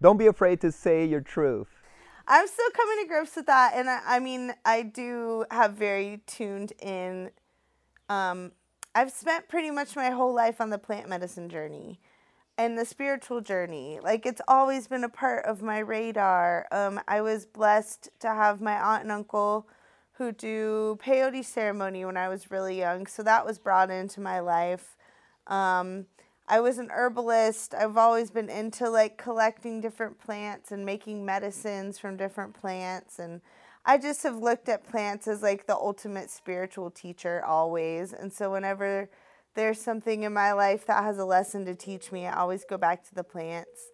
Don't 0.00 0.16
be 0.16 0.26
afraid 0.26 0.60
to 0.60 0.70
say 0.70 1.04
your 1.04 1.20
truth. 1.20 1.68
I'm 2.26 2.46
still 2.46 2.70
coming 2.70 3.04
to 3.04 3.08
grips 3.08 3.36
with 3.36 3.46
that, 3.46 3.72
and 3.74 3.88
I, 3.88 4.00
I 4.06 4.18
mean, 4.18 4.54
I 4.64 4.82
do 4.82 5.44
have 5.50 5.74
very 5.74 6.22
tuned 6.26 6.72
in. 6.80 7.30
Um, 8.08 8.52
I've 8.94 9.10
spent 9.10 9.48
pretty 9.48 9.70
much 9.70 9.96
my 9.96 10.10
whole 10.10 10.32
life 10.32 10.60
on 10.60 10.70
the 10.70 10.78
plant 10.78 11.08
medicine 11.08 11.48
journey 11.48 12.00
and 12.56 12.78
the 12.78 12.84
spiritual 12.84 13.40
journey. 13.40 13.98
Like 14.02 14.26
it's 14.26 14.40
always 14.46 14.86
been 14.86 15.04
a 15.04 15.08
part 15.08 15.44
of 15.46 15.62
my 15.62 15.78
radar. 15.78 16.66
Um, 16.70 17.00
I 17.08 17.20
was 17.20 17.46
blessed 17.46 18.10
to 18.20 18.28
have 18.28 18.60
my 18.60 18.80
aunt 18.80 19.02
and 19.02 19.12
uncle 19.12 19.66
who 20.12 20.30
do 20.30 20.98
peyote 21.02 21.44
ceremony 21.44 22.04
when 22.04 22.16
I 22.16 22.28
was 22.28 22.50
really 22.50 22.78
young, 22.78 23.06
so 23.06 23.22
that 23.24 23.44
was 23.44 23.58
brought 23.58 23.90
into 23.90 24.20
my 24.20 24.40
life. 24.40 24.96
Um, 25.48 26.06
I 26.46 26.60
was 26.60 26.78
an 26.78 26.90
herbalist. 26.92 27.74
I've 27.74 27.96
always 27.96 28.30
been 28.30 28.48
into 28.48 28.88
like 28.88 29.18
collecting 29.18 29.80
different 29.80 30.18
plants 30.18 30.70
and 30.70 30.86
making 30.86 31.24
medicines 31.24 31.98
from 31.98 32.16
different 32.16 32.54
plants 32.54 33.18
and 33.18 33.40
I 33.86 33.98
just 33.98 34.22
have 34.22 34.36
looked 34.36 34.68
at 34.68 34.88
plants 34.88 35.28
as 35.28 35.42
like 35.42 35.66
the 35.66 35.76
ultimate 35.76 36.30
spiritual 36.30 36.90
teacher 36.90 37.44
always. 37.44 38.14
And 38.14 38.32
so 38.32 38.50
whenever 38.50 39.10
there's 39.54 39.80
something 39.80 40.22
in 40.22 40.32
my 40.32 40.52
life 40.52 40.86
that 40.86 41.02
has 41.02 41.18
a 41.18 41.24
lesson 41.24 41.64
to 41.66 41.74
teach 41.74 42.12
me, 42.12 42.26
I 42.26 42.36
always 42.36 42.64
go 42.64 42.76
back 42.76 43.06
to 43.08 43.14
the 43.14 43.24
plants. 43.24 43.90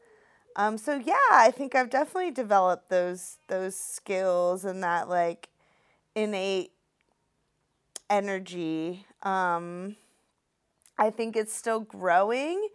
Um, 0.57 0.79
so 0.79 0.97
yeah, 0.97 1.15
I 1.31 1.51
think 1.51 1.75
I've 1.75 1.91
definitely 1.91 2.33
developed 2.33 2.89
those 2.89 3.39
those 3.49 3.77
skills 3.77 4.65
and 4.65 4.83
that 4.83 5.09
like 5.09 5.49
innate 6.15 6.73
energy. 8.09 9.07
Um, 9.23 9.97
I 10.99 11.11
think 11.11 11.37
it's 11.37 11.55
still 11.55 11.81
growing, 11.81 12.69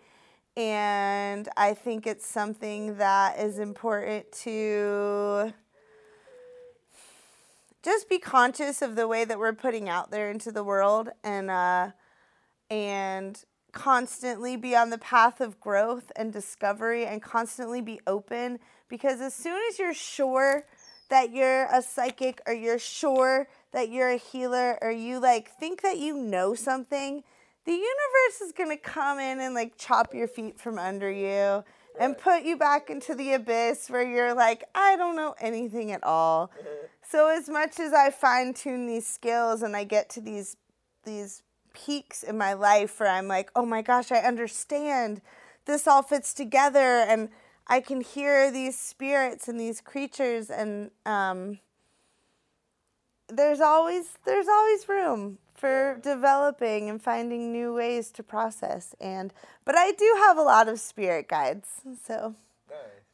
and 0.55 1.49
I 1.57 1.73
think 1.73 2.07
it's 2.07 2.25
something 2.25 2.97
that 2.97 3.37
is 3.39 3.59
important 3.59 4.31
to 4.43 5.53
just 7.83 8.09
be 8.09 8.17
conscious 8.17 8.81
of 8.81 8.95
the 8.95 9.07
way 9.07 9.25
that 9.25 9.37
we're 9.37 9.53
putting 9.53 9.89
out 9.89 10.09
there 10.09 10.31
into 10.31 10.51
the 10.51 10.63
world 10.63 11.09
and 11.23 11.51
uh, 11.51 11.91
and 12.69 13.43
constantly 13.71 14.55
be 14.55 14.75
on 14.75 14.89
the 14.89 14.97
path 14.97 15.41
of 15.41 15.59
growth 15.59 16.11
and 16.15 16.31
discovery 16.31 17.05
and 17.05 17.21
constantly 17.21 17.81
be 17.81 17.99
open 18.07 18.57
because 18.87 19.19
as 19.19 19.33
soon 19.33 19.59
as 19.69 19.77
you're 19.77 19.93
sure 19.93 20.63
that 21.09 21.31
you're 21.31 21.65
a 21.65 21.81
psychic 21.81 22.41
or 22.47 22.53
you're 22.53 22.79
sure 22.79 23.47
that 23.73 23.89
you're 23.89 24.09
a 24.09 24.17
healer 24.17 24.79
or 24.81 24.91
you 24.91 25.19
like 25.19 25.51
think 25.59 25.81
that 25.81 25.97
you 25.97 26.15
know 26.15 26.55
something 26.55 27.21
the 27.65 27.71
universe 27.71 28.41
is 28.43 28.51
going 28.51 28.69
to 28.69 28.77
come 28.77 29.19
in 29.19 29.39
and 29.39 29.53
like 29.53 29.77
chop 29.77 30.13
your 30.13 30.27
feet 30.27 30.59
from 30.59 30.79
under 30.79 31.11
you 31.11 31.63
and 31.99 32.17
put 32.17 32.43
you 32.43 32.57
back 32.57 32.89
into 32.89 33.15
the 33.15 33.33
abyss 33.33 33.89
where 33.89 34.07
you're 34.07 34.33
like 34.33 34.63
I 34.73 34.95
don't 34.95 35.15
know 35.15 35.35
anything 35.39 35.91
at 35.91 36.03
all. 36.03 36.51
So 37.07 37.27
as 37.27 37.47
much 37.47 37.79
as 37.79 37.93
I 37.93 38.09
fine 38.09 38.55
tune 38.55 38.87
these 38.87 39.05
skills 39.05 39.61
and 39.61 39.75
I 39.77 39.83
get 39.83 40.09
to 40.09 40.21
these 40.21 40.57
these 41.03 41.43
peaks 41.75 42.23
in 42.23 42.37
my 42.37 42.53
life 42.53 42.99
where 42.99 43.09
I'm 43.09 43.27
like, 43.27 43.51
"Oh 43.55 43.65
my 43.65 43.81
gosh, 43.81 44.11
I 44.11 44.17
understand. 44.19 45.21
This 45.65 45.87
all 45.87 46.01
fits 46.01 46.33
together 46.33 46.79
and 46.79 47.29
I 47.67 47.79
can 47.81 48.01
hear 48.01 48.51
these 48.51 48.77
spirits 48.77 49.47
and 49.47 49.59
these 49.59 49.81
creatures 49.81 50.49
and 50.49 50.91
um 51.05 51.59
there's 53.27 53.59
always 53.59 54.17
there's 54.25 54.47
always 54.47 54.87
room 54.87 55.39
for 55.55 55.99
developing 56.03 56.89
and 56.89 57.01
finding 57.01 57.51
new 57.51 57.73
ways 57.73 58.11
to 58.11 58.23
process 58.23 58.93
and 59.01 59.33
but 59.65 59.75
I 59.75 59.91
do 59.93 60.15
have 60.19 60.37
a 60.37 60.43
lot 60.43 60.67
of 60.67 60.79
spirit 60.79 61.27
guides 61.27 61.81
so 62.03 62.35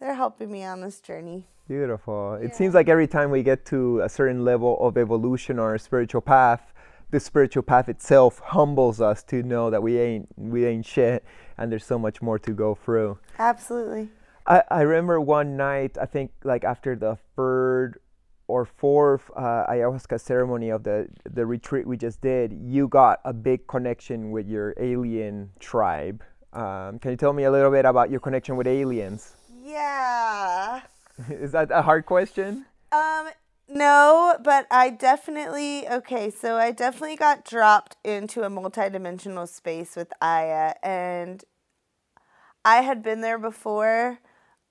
they're 0.01 0.15
helping 0.15 0.51
me 0.51 0.63
on 0.63 0.81
this 0.81 0.99
journey. 0.99 1.45
Beautiful. 1.67 2.33
It 2.33 2.55
seems 2.55 2.73
like 2.73 2.89
every 2.89 3.07
time 3.07 3.29
we 3.29 3.43
get 3.43 3.65
to 3.67 4.01
a 4.01 4.09
certain 4.09 4.43
level 4.43 4.77
of 4.79 4.97
evolution 4.97 5.59
or 5.59 5.77
spiritual 5.77 6.21
path, 6.21 6.73
the 7.11 7.19
spiritual 7.19 7.63
path 7.63 7.87
itself 7.89 8.39
humbles 8.39 8.99
us 9.01 9.21
to 9.23 9.43
know 9.43 9.69
that 9.69 9.83
we 9.83 9.99
ain't 9.99 10.29
we 10.37 10.65
ain't 10.65 10.85
shit 10.85 11.23
and 11.57 11.71
there's 11.71 11.85
so 11.85 11.99
much 11.99 12.21
more 12.21 12.39
to 12.39 12.51
go 12.51 12.73
through. 12.73 13.19
Absolutely. 13.37 14.09
I, 14.47 14.63
I 14.69 14.81
remember 14.81 15.21
one 15.21 15.55
night, 15.55 15.97
I 16.01 16.05
think 16.05 16.31
like 16.43 16.63
after 16.63 16.95
the 16.95 17.17
third 17.35 17.99
or 18.47 18.65
fourth 18.65 19.29
uh, 19.35 19.65
ayahuasca 19.69 20.19
ceremony 20.19 20.69
of 20.69 20.83
the, 20.83 21.07
the 21.29 21.45
retreat 21.45 21.85
we 21.87 21.97
just 21.97 22.19
did, 22.21 22.51
you 22.51 22.87
got 22.87 23.19
a 23.23 23.33
big 23.33 23.67
connection 23.67 24.31
with 24.31 24.47
your 24.47 24.73
alien 24.79 25.51
tribe. 25.59 26.23
Um, 26.51 26.99
can 26.99 27.11
you 27.11 27.17
tell 27.17 27.31
me 27.31 27.43
a 27.43 27.51
little 27.51 27.71
bit 27.71 27.85
about 27.85 28.09
your 28.09 28.19
connection 28.19 28.57
with 28.57 28.67
aliens? 28.67 29.35
Yeah. 29.63 30.81
Is 31.29 31.51
that 31.51 31.69
a 31.71 31.81
hard 31.81 32.05
question? 32.05 32.65
Um, 32.91 33.29
no, 33.73 34.37
but 34.43 34.67
I 34.69 34.89
definitely 34.89 35.87
okay. 35.87 36.29
So 36.29 36.57
I 36.57 36.71
definitely 36.71 37.15
got 37.15 37.45
dropped 37.45 37.95
into 38.03 38.43
a 38.43 38.49
multidimensional 38.49 39.47
space 39.47 39.95
with 39.95 40.11
Aya, 40.21 40.73
and 40.83 41.43
I 42.63 42.81
had 42.81 43.01
been 43.01 43.21
there 43.21 43.39
before, 43.39 44.19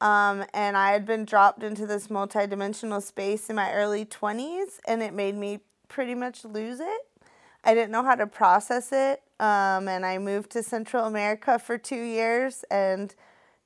um, 0.01 0.45
and 0.55 0.77
I 0.77 0.93
had 0.93 1.07
been 1.07 1.25
dropped 1.25 1.63
into 1.63 1.87
this 1.87 2.09
multidimensional 2.09 3.03
space 3.03 3.49
in 3.51 3.57
my 3.57 3.73
early 3.73 4.05
twenties, 4.05 4.81
and 4.87 5.03
it 5.03 5.15
made 5.15 5.35
me 5.35 5.61
pretty 5.89 6.15
much 6.15 6.45
lose 6.45 6.81
it. 6.81 7.01
I 7.65 7.75
didn't 7.75 7.91
know 7.91 8.05
how 8.05 8.15
to 8.15 8.27
process 8.27 8.93
it, 8.93 9.23
um, 9.41 9.89
and 9.89 10.07
I 10.07 10.19
moved 10.19 10.51
to 10.53 10.63
Central 10.63 11.07
America 11.07 11.59
for 11.59 11.79
two 11.79 12.03
years 12.03 12.65
and 12.71 13.15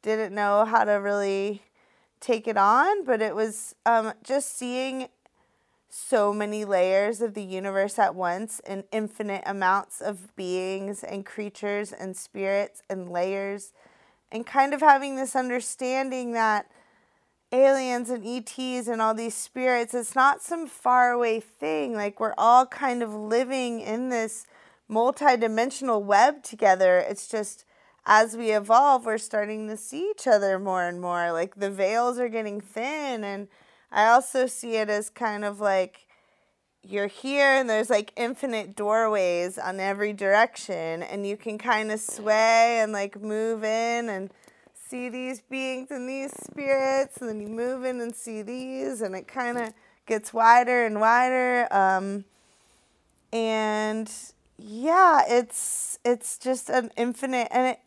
didn't 0.02 0.34
know 0.34 0.64
how 0.64 0.84
to 0.84 0.92
really 0.92 1.62
take 2.20 2.48
it 2.48 2.56
on, 2.56 3.04
but 3.04 3.20
it 3.20 3.34
was 3.34 3.74
um, 3.84 4.12
just 4.22 4.56
seeing 4.56 5.08
so 5.96 6.32
many 6.32 6.64
layers 6.64 7.20
of 7.20 7.34
the 7.34 7.42
universe 7.42 8.00
at 8.00 8.16
once 8.16 8.60
and 8.66 8.82
infinite 8.90 9.44
amounts 9.46 10.00
of 10.00 10.34
beings 10.34 11.04
and 11.04 11.24
creatures 11.24 11.92
and 11.92 12.16
spirits 12.16 12.82
and 12.90 13.08
layers, 13.08 13.72
and 14.32 14.44
kind 14.44 14.74
of 14.74 14.80
having 14.80 15.14
this 15.14 15.36
understanding 15.36 16.32
that 16.32 16.68
aliens 17.52 18.10
and 18.10 18.26
ETs 18.26 18.88
and 18.88 19.00
all 19.00 19.14
these 19.14 19.36
spirits, 19.36 19.94
it's 19.94 20.16
not 20.16 20.42
some 20.42 20.66
faraway 20.66 21.38
thing. 21.38 21.94
Like 21.94 22.18
we're 22.18 22.34
all 22.36 22.66
kind 22.66 23.00
of 23.00 23.14
living 23.14 23.78
in 23.78 24.08
this 24.08 24.46
multidimensional 24.90 26.02
web 26.02 26.42
together. 26.42 26.98
It's 26.98 27.28
just 27.28 27.64
as 28.04 28.36
we 28.36 28.50
evolve, 28.50 29.06
we're 29.06 29.16
starting 29.18 29.68
to 29.68 29.76
see 29.76 30.10
each 30.10 30.26
other 30.26 30.58
more 30.58 30.82
and 30.82 31.00
more. 31.00 31.30
Like 31.30 31.54
the 31.54 31.70
veils 31.70 32.18
are 32.18 32.28
getting 32.28 32.60
thin. 32.60 33.22
And 33.22 33.46
I 33.94 34.08
also 34.08 34.46
see 34.46 34.74
it 34.74 34.90
as 34.90 35.08
kind 35.08 35.44
of 35.44 35.60
like 35.60 36.08
you're 36.82 37.06
here 37.06 37.54
and 37.54 37.70
there's 37.70 37.88
like 37.88 38.12
infinite 38.16 38.74
doorways 38.74 39.56
on 39.56 39.78
every 39.78 40.12
direction. 40.12 41.04
And 41.04 41.24
you 41.24 41.36
can 41.36 41.58
kind 41.58 41.92
of 41.92 42.00
sway 42.00 42.80
and 42.80 42.92
like 42.92 43.22
move 43.22 43.62
in 43.62 44.08
and 44.08 44.30
see 44.74 45.08
these 45.08 45.40
beings 45.42 45.92
and 45.92 46.08
these 46.08 46.32
spirits. 46.42 47.18
And 47.18 47.28
then 47.28 47.40
you 47.40 47.46
move 47.46 47.84
in 47.84 48.00
and 48.00 48.14
see 48.14 48.42
these. 48.42 49.00
And 49.00 49.14
it 49.14 49.28
kind 49.28 49.58
of 49.58 49.72
gets 50.06 50.34
wider 50.34 50.84
and 50.84 51.00
wider. 51.00 51.72
Um, 51.72 52.24
and 53.32 54.10
yeah, 54.58 55.22
it's 55.28 56.00
it's 56.04 56.36
just 56.36 56.68
an 56.68 56.90
infinite 56.96 57.48
and 57.50 57.68
it 57.68 57.80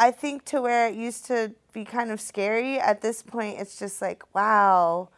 I 0.00 0.10
think 0.10 0.46
to 0.46 0.62
where 0.62 0.88
it 0.88 0.94
used 0.94 1.26
to 1.26 1.52
be 1.74 1.84
kind 1.84 2.10
of 2.10 2.22
scary, 2.22 2.80
at 2.80 3.02
this 3.02 3.22
point 3.22 3.60
it's 3.60 3.78
just 3.78 4.00
like, 4.00 4.22
wow. 4.34 5.10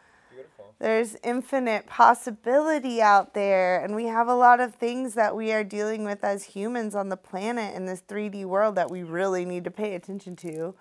There's 0.77 1.15
infinite 1.23 1.87
possibility 1.87 3.01
out 3.01 3.33
there, 3.33 3.81
and 3.81 3.95
we 3.95 4.07
have 4.07 4.27
a 4.27 4.35
lot 4.35 4.59
of 4.59 4.75
things 4.75 5.13
that 5.13 5.33
we 5.37 5.53
are 5.53 5.63
dealing 5.63 6.03
with 6.03 6.25
as 6.25 6.43
humans 6.43 6.93
on 6.95 7.07
the 7.07 7.15
planet 7.15 7.73
in 7.73 7.85
this 7.85 8.01
3D 8.01 8.43
world 8.43 8.75
that 8.75 8.91
we 8.91 9.03
really 9.03 9.45
need 9.45 9.63
to 9.63 9.71
pay 9.71 9.95
attention 9.95 10.35
to. 10.35 10.75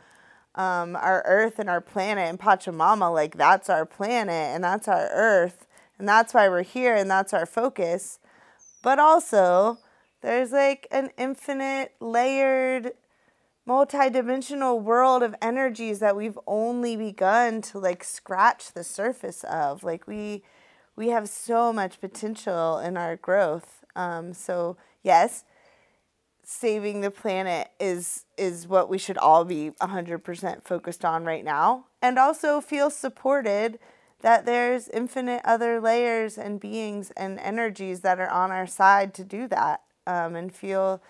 Um, 0.56 0.96
our 0.96 1.22
Earth 1.24 1.60
and 1.60 1.70
our 1.70 1.80
planet 1.80 2.28
and 2.28 2.40
Pachamama, 2.40 3.14
like 3.14 3.36
that's 3.36 3.70
our 3.70 3.86
planet 3.86 4.52
and 4.52 4.64
that's 4.64 4.88
our 4.88 5.08
Earth, 5.12 5.68
and 5.96 6.08
that's 6.08 6.34
why 6.34 6.48
we're 6.48 6.64
here 6.64 6.96
and 6.96 7.08
that's 7.08 7.32
our 7.32 7.46
focus. 7.46 8.18
But 8.82 8.98
also, 8.98 9.78
there's 10.22 10.50
like 10.50 10.88
an 10.90 11.10
infinite, 11.16 11.94
layered, 12.00 12.92
multidimensional 13.66 14.80
world 14.80 15.22
of 15.22 15.34
energies 15.40 16.00
that 16.00 16.16
we've 16.16 16.38
only 16.46 16.96
begun 16.96 17.62
to 17.62 17.78
like 17.78 18.02
scratch 18.02 18.72
the 18.72 18.84
surface 18.84 19.44
of. 19.44 19.84
Like 19.84 20.06
we 20.06 20.42
we 20.96 21.08
have 21.08 21.28
so 21.28 21.72
much 21.72 22.00
potential 22.00 22.78
in 22.78 22.96
our 22.96 23.16
growth. 23.16 23.84
Um, 23.94 24.32
so 24.32 24.76
yes, 25.02 25.44
saving 26.44 27.00
the 27.00 27.10
planet 27.10 27.70
is 27.78 28.24
is 28.36 28.66
what 28.66 28.88
we 28.88 28.98
should 28.98 29.18
all 29.18 29.44
be 29.44 29.70
100% 29.80 30.64
focused 30.64 31.04
on 31.04 31.24
right 31.24 31.44
now 31.44 31.86
and 32.00 32.18
also 32.18 32.60
feel 32.60 32.90
supported 32.90 33.78
that 34.22 34.44
there's 34.44 34.88
infinite 34.88 35.40
other 35.44 35.80
layers 35.80 36.36
and 36.38 36.60
beings 36.60 37.12
and 37.16 37.38
energies 37.40 38.00
that 38.00 38.18
are 38.18 38.28
on 38.28 38.50
our 38.50 38.66
side 38.66 39.14
to 39.14 39.24
do 39.24 39.46
that 39.48 39.82
um, 40.06 40.34
and 40.34 40.52
feel 40.54 41.00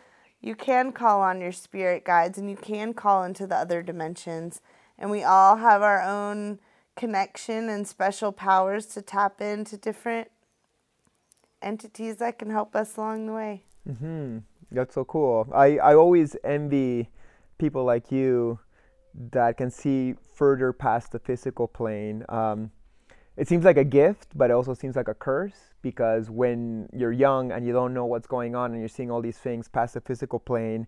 you 0.42 0.56
can 0.56 0.92
call 0.92 1.22
on 1.22 1.40
your 1.40 1.52
spirit 1.52 2.04
guides 2.04 2.36
and 2.36 2.50
you 2.50 2.56
can 2.56 2.92
call 2.92 3.22
into 3.22 3.46
the 3.46 3.56
other 3.56 3.80
dimensions. 3.80 4.60
And 4.98 5.10
we 5.10 5.22
all 5.22 5.56
have 5.56 5.82
our 5.82 6.02
own 6.02 6.58
connection 6.96 7.68
and 7.68 7.86
special 7.86 8.32
powers 8.32 8.86
to 8.86 9.02
tap 9.02 9.40
into 9.40 9.76
different 9.76 10.30
entities 11.62 12.16
that 12.16 12.38
can 12.38 12.50
help 12.50 12.74
us 12.74 12.96
along 12.96 13.26
the 13.26 13.32
way. 13.32 13.62
hmm 13.86 14.38
That's 14.70 14.94
so 14.94 15.04
cool. 15.04 15.48
I, 15.54 15.78
I 15.78 15.94
always 15.94 16.36
envy 16.42 17.08
people 17.58 17.84
like 17.84 18.10
you 18.10 18.58
that 19.30 19.56
can 19.56 19.70
see 19.70 20.16
further 20.34 20.72
past 20.72 21.12
the 21.12 21.20
physical 21.20 21.68
plane. 21.68 22.24
Um, 22.28 22.72
it 23.36 23.48
seems 23.48 23.64
like 23.64 23.76
a 23.76 23.84
gift, 23.84 24.28
but 24.34 24.50
it 24.50 24.52
also 24.52 24.74
seems 24.74 24.96
like 24.96 25.08
a 25.08 25.14
curse 25.14 25.74
because 25.80 26.30
when 26.30 26.88
you're 26.92 27.12
young 27.12 27.50
and 27.52 27.66
you 27.66 27.72
don't 27.72 27.94
know 27.94 28.06
what's 28.06 28.26
going 28.26 28.54
on 28.54 28.72
and 28.72 28.80
you're 28.80 28.88
seeing 28.88 29.10
all 29.10 29.20
these 29.20 29.38
things 29.38 29.68
past 29.68 29.94
the 29.94 30.00
physical 30.00 30.38
plane, 30.38 30.86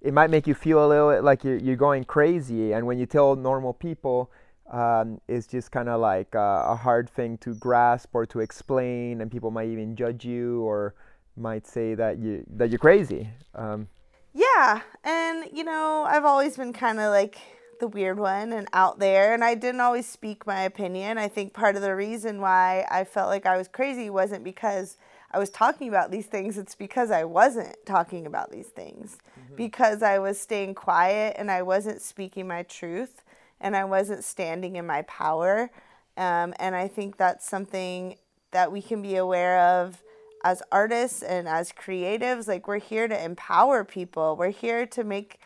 it 0.00 0.12
might 0.12 0.30
make 0.30 0.46
you 0.46 0.54
feel 0.54 0.84
a 0.84 0.88
little 0.88 1.22
like 1.22 1.44
you're, 1.44 1.56
you're 1.56 1.76
going 1.76 2.04
crazy. 2.04 2.72
And 2.72 2.86
when 2.86 2.98
you 2.98 3.06
tell 3.06 3.36
normal 3.36 3.72
people, 3.72 4.30
um, 4.70 5.20
it's 5.28 5.46
just 5.46 5.70
kind 5.70 5.88
of 5.88 6.00
like 6.00 6.34
a, 6.34 6.64
a 6.68 6.76
hard 6.76 7.08
thing 7.08 7.38
to 7.38 7.54
grasp 7.54 8.10
or 8.14 8.26
to 8.26 8.40
explain, 8.40 9.20
and 9.20 9.30
people 9.30 9.50
might 9.50 9.68
even 9.68 9.94
judge 9.94 10.24
you 10.24 10.62
or 10.62 10.94
might 11.36 11.66
say 11.66 11.94
that 11.94 12.18
you 12.18 12.44
that 12.56 12.70
you're 12.70 12.78
crazy. 12.78 13.28
Um, 13.54 13.88
Yeah, 14.32 14.80
and 15.04 15.44
you 15.52 15.64
know, 15.64 16.04
I've 16.08 16.24
always 16.24 16.56
been 16.56 16.72
kind 16.72 16.98
of 16.98 17.10
like 17.10 17.38
the 17.78 17.88
weird 17.88 18.18
one 18.18 18.52
and 18.52 18.68
out 18.72 18.98
there, 18.98 19.34
and 19.34 19.44
I 19.44 19.54
didn't 19.54 19.80
always 19.80 20.06
speak 20.06 20.46
my 20.46 20.62
opinion. 20.62 21.18
I 21.18 21.28
think 21.28 21.52
part 21.52 21.76
of 21.76 21.82
the 21.82 21.94
reason 21.94 22.40
why 22.40 22.86
I 22.90 23.04
felt 23.04 23.28
like 23.28 23.46
I 23.46 23.56
was 23.56 23.68
crazy 23.68 24.10
wasn't 24.10 24.44
because 24.44 24.96
I 25.30 25.38
was 25.38 25.50
talking 25.50 25.88
about 25.88 26.10
these 26.10 26.26
things, 26.26 26.56
it's 26.56 26.76
because 26.76 27.10
I 27.10 27.24
wasn't 27.24 27.76
talking 27.84 28.26
about 28.26 28.52
these 28.52 28.68
things. 28.68 29.18
Because 29.56 30.02
I 30.02 30.18
was 30.18 30.40
staying 30.40 30.74
quiet 30.74 31.36
and 31.38 31.50
I 31.50 31.62
wasn't 31.62 32.02
speaking 32.02 32.46
my 32.46 32.62
truth 32.64 33.22
and 33.60 33.76
I 33.76 33.84
wasn't 33.84 34.24
standing 34.24 34.76
in 34.76 34.86
my 34.86 35.02
power. 35.02 35.70
Um, 36.16 36.54
and 36.58 36.74
I 36.74 36.88
think 36.88 37.16
that's 37.16 37.48
something 37.48 38.16
that 38.52 38.70
we 38.70 38.82
can 38.82 39.02
be 39.02 39.16
aware 39.16 39.58
of 39.58 40.02
as 40.44 40.62
artists 40.70 41.22
and 41.22 41.48
as 41.48 41.72
creatives. 41.72 42.46
Like, 42.46 42.68
we're 42.68 42.78
here 42.78 43.08
to 43.08 43.24
empower 43.24 43.84
people, 43.84 44.36
we're 44.36 44.50
here 44.50 44.86
to 44.86 45.04
make, 45.04 45.38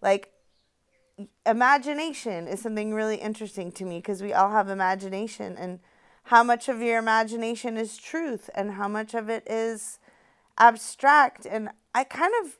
like, 0.00 0.31
imagination 1.46 2.48
is 2.48 2.60
something 2.60 2.94
really 2.94 3.16
interesting 3.16 3.70
to 3.72 3.84
me 3.84 3.98
because 3.98 4.22
we 4.22 4.32
all 4.32 4.50
have 4.50 4.68
imagination 4.68 5.56
and 5.56 5.80
how 6.24 6.42
much 6.42 6.68
of 6.68 6.80
your 6.80 6.98
imagination 6.98 7.76
is 7.76 7.96
truth 7.96 8.48
and 8.54 8.72
how 8.72 8.88
much 8.88 9.12
of 9.14 9.28
it 9.28 9.42
is 9.46 9.98
abstract 10.58 11.46
and 11.46 11.68
i 11.94 12.04
kind 12.04 12.32
of 12.42 12.58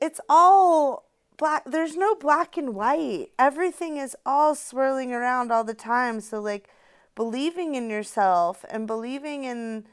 it's 0.00 0.20
all 0.28 1.08
black 1.38 1.62
there's 1.64 1.96
no 1.96 2.14
black 2.14 2.58
and 2.58 2.74
white. 2.74 3.28
Everything 3.38 3.96
is 3.96 4.14
all 4.26 4.54
swirling 4.54 5.12
around 5.12 5.50
all 5.50 5.64
the 5.64 5.74
time. 5.74 6.20
So 6.20 6.40
like 6.40 6.68
believing 7.14 7.74
in 7.74 7.88
yourself 7.88 8.64
and 8.68 8.86
believing 8.86 9.44
in 9.44 9.86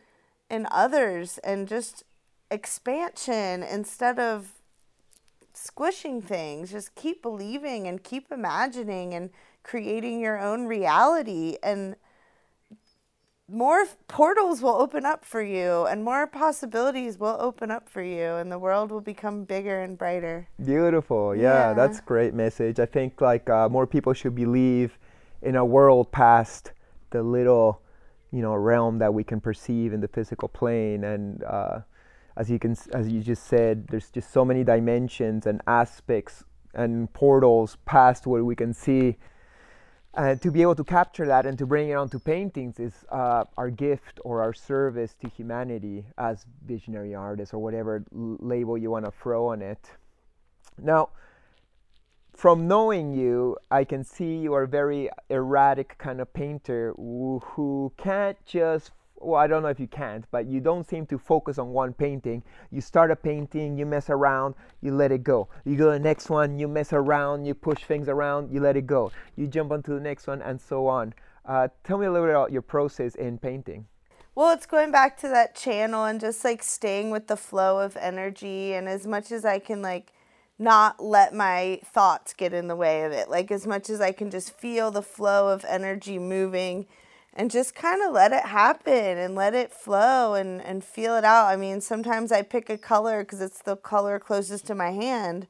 in 0.49 0.67
others 0.69 1.37
and 1.39 1.67
just 1.67 2.03
expansion 2.51 3.63
instead 3.63 4.19
of 4.19 4.51
squishing 5.55 6.21
things. 6.21 6.71
Just 6.71 6.95
keep 6.95 7.21
believing 7.21 7.87
and 7.87 8.03
keep 8.03 8.31
imagining 8.31 9.13
and 9.13 9.29
creating 9.63 10.19
your 10.19 10.39
own 10.39 10.65
reality 10.67 11.57
and 11.63 11.95
more 13.47 13.85
portals 14.07 14.61
will 14.61 14.75
open 14.75 15.05
up 15.05 15.23
for 15.23 15.41
you 15.41 15.85
and 15.85 16.03
more 16.03 16.25
possibilities 16.25 17.19
will 17.19 17.37
open 17.39 17.69
up 17.69 17.87
for 17.87 18.01
you 18.01 18.35
and 18.35 18.51
the 18.51 18.57
world 18.57 18.91
will 18.91 19.01
become 19.01 19.43
bigger 19.43 19.81
and 19.81 19.97
brighter. 19.97 20.47
Beautiful. 20.63 21.35
Yeah, 21.35 21.69
Yeah. 21.69 21.73
that's 21.73 22.01
great 22.01 22.33
message. 22.33 22.79
I 22.79 22.87
think 22.87 23.21
like 23.21 23.49
uh, 23.49 23.69
more 23.69 23.85
people 23.85 24.13
should 24.13 24.33
believe 24.35 24.97
in 25.43 25.55
a 25.55 25.65
world 25.65 26.11
past 26.11 26.71
the 27.11 27.21
little, 27.21 27.81
you 28.31 28.41
know, 28.41 28.55
realm 28.55 28.97
that 28.97 29.13
we 29.13 29.23
can 29.23 29.39
perceive 29.39 29.93
in 29.93 30.01
the 30.01 30.07
physical 30.07 30.47
plane. 30.49 31.03
And 31.03 31.43
uh, 31.43 31.79
as 32.37 32.49
you 32.49 32.59
can, 32.59 32.75
as 32.93 33.09
you 33.09 33.21
just 33.21 33.45
said, 33.47 33.87
there's 33.87 34.09
just 34.09 34.31
so 34.31 34.43
many 34.43 34.63
dimensions 34.63 35.45
and 35.45 35.61
aspects 35.67 36.43
and 36.73 37.11
portals 37.13 37.77
past 37.85 38.27
what 38.27 38.43
we 38.43 38.55
can 38.55 38.73
see. 38.73 39.17
And 40.13 40.41
to 40.41 40.51
be 40.51 40.61
able 40.61 40.75
to 40.75 40.83
capture 40.83 41.25
that 41.25 41.45
and 41.45 41.57
to 41.57 41.65
bring 41.65 41.89
it 41.89 41.93
onto 41.93 42.19
paintings 42.19 42.79
is 42.79 42.93
uh, 43.09 43.43
our 43.57 43.69
gift 43.69 44.19
or 44.23 44.41
our 44.41 44.53
service 44.53 45.13
to 45.21 45.29
humanity 45.29 46.05
as 46.17 46.45
visionary 46.65 47.13
artists 47.13 47.53
or 47.53 47.59
whatever 47.59 48.03
label 48.11 48.77
you 48.77 48.91
want 48.91 49.05
to 49.05 49.11
throw 49.11 49.47
on 49.47 49.61
it. 49.61 49.91
Now, 50.77 51.09
from 52.33 52.67
knowing 52.67 53.13
you, 53.13 53.57
I 53.71 53.83
can 53.85 54.03
see 54.03 54.35
you 54.35 54.53
are 54.53 54.63
a 54.63 54.67
very 54.67 55.09
erratic 55.29 55.97
kind 55.97 56.19
of 56.19 56.33
painter 56.33 56.93
who, 56.97 57.41
who 57.43 57.93
can't 57.97 58.37
just, 58.45 58.91
well, 59.17 59.39
I 59.39 59.47
don't 59.47 59.63
know 59.63 59.69
if 59.69 59.79
you 59.79 59.87
can't, 59.87 60.25
but 60.31 60.45
you 60.45 60.59
don't 60.59 60.87
seem 60.87 61.05
to 61.07 61.17
focus 61.17 61.57
on 61.57 61.69
one 61.69 61.93
painting. 61.93 62.43
You 62.71 62.81
start 62.81 63.11
a 63.11 63.15
painting, 63.15 63.77
you 63.77 63.85
mess 63.85 64.09
around, 64.09 64.55
you 64.81 64.93
let 64.93 65.11
it 65.11 65.23
go. 65.23 65.47
You 65.63 65.75
go 65.75 65.85
to 65.85 65.97
the 65.97 66.03
next 66.03 66.29
one, 66.29 66.59
you 66.59 66.67
mess 66.67 66.93
around, 66.93 67.45
you 67.45 67.53
push 67.53 67.83
things 67.83 68.09
around, 68.09 68.51
you 68.53 68.59
let 68.59 68.75
it 68.75 68.85
go. 68.85 69.11
You 69.35 69.47
jump 69.47 69.71
onto 69.71 69.93
the 69.93 70.01
next 70.01 70.27
one, 70.27 70.41
and 70.41 70.59
so 70.59 70.87
on. 70.87 71.13
Uh, 71.45 71.69
tell 71.83 71.97
me 71.97 72.05
a 72.05 72.11
little 72.11 72.27
bit 72.27 72.35
about 72.35 72.51
your 72.51 72.61
process 72.61 73.15
in 73.15 73.37
painting. 73.37 73.85
Well, 74.35 74.51
it's 74.53 74.65
going 74.65 74.91
back 74.91 75.17
to 75.21 75.29
that 75.29 75.55
channel 75.55 76.03
and 76.03 76.19
just 76.19 76.43
like 76.43 76.61
staying 76.61 77.09
with 77.09 77.27
the 77.27 77.37
flow 77.37 77.79
of 77.79 77.95
energy 77.95 78.73
and 78.73 78.89
as 78.89 79.07
much 79.07 79.31
as 79.31 79.45
I 79.45 79.59
can 79.59 79.81
like 79.81 80.11
not 80.59 81.01
let 81.01 81.33
my 81.33 81.79
thoughts 81.85 82.33
get 82.33 82.53
in 82.53 82.67
the 82.67 82.75
way 82.75 83.03
of 83.03 83.13
it. 83.13 83.29
Like 83.29 83.49
as 83.49 83.65
much 83.65 83.89
as 83.89 84.01
I 84.01 84.11
can 84.11 84.29
just 84.29 84.57
feel 84.57 84.91
the 84.91 85.01
flow 85.01 85.49
of 85.49 85.63
energy 85.65 86.19
moving 86.19 86.85
and 87.35 87.51
just 87.51 87.75
kind 87.75 88.01
of 88.01 88.13
let 88.13 88.31
it 88.31 88.45
happen 88.45 89.17
and 89.17 89.35
let 89.35 89.53
it 89.53 89.71
flow 89.71 90.33
and 90.35 90.61
and 90.61 90.83
feel 90.83 91.15
it 91.15 91.23
out. 91.23 91.47
I 91.47 91.55
mean, 91.55 91.81
sometimes 91.81 92.31
I 92.31 92.41
pick 92.41 92.69
a 92.69 92.77
color 92.77 93.23
cuz 93.25 93.41
it's 93.41 93.61
the 93.61 93.75
color 93.75 94.19
closest 94.19 94.65
to 94.67 94.75
my 94.75 94.91
hand 94.91 95.47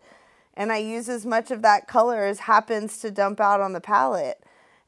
and 0.56 0.71
I 0.71 0.78
use 0.78 1.10
as 1.10 1.26
much 1.26 1.52
of 1.52 1.62
that 1.63 1.88
color 1.88 2.26
as 2.26 2.39
happens 2.39 3.00
to 3.00 3.12
dump 3.12 3.39
out 3.39 3.62
on 3.62 3.74
the 3.74 3.82
palette. 3.82 4.41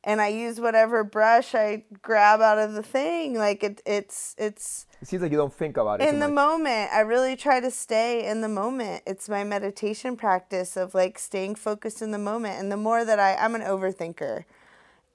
And 0.03 0.21
I 0.21 0.29
use 0.29 0.61
whatever 0.61 1.03
brush 1.03 1.53
I 1.53 1.83
grab 2.01 2.39
out 2.39 2.57
of 2.57 2.73
the 2.73 2.83
thing. 2.83 3.33
Like 3.37 3.61
it, 3.63 3.81
it's 3.85 4.35
it's 4.37 4.85
It 5.01 5.07
seems 5.07 5.21
like 5.21 5.31
you 5.31 5.37
don't 5.37 5.53
think 5.53 5.75
about 5.75 5.99
it 5.99 6.07
in 6.07 6.19
the 6.19 6.29
much. 6.29 6.35
moment. 6.35 6.91
I 6.93 7.01
really 7.01 7.35
try 7.35 7.59
to 7.59 7.69
stay 7.69 8.25
in 8.25 8.39
the 8.39 8.47
moment. 8.47 9.03
It's 9.05 9.27
my 9.27 9.43
meditation 9.43 10.15
practice 10.15 10.77
of 10.77 10.95
like 10.95 11.19
staying 11.19 11.55
focused 11.55 12.01
in 12.01 12.11
the 12.11 12.17
moment. 12.17 12.57
And 12.57 12.71
the 12.71 12.77
more 12.77 13.03
that 13.03 13.19
I, 13.19 13.35
I'm 13.35 13.53
an 13.53 13.61
overthinker, 13.61 14.45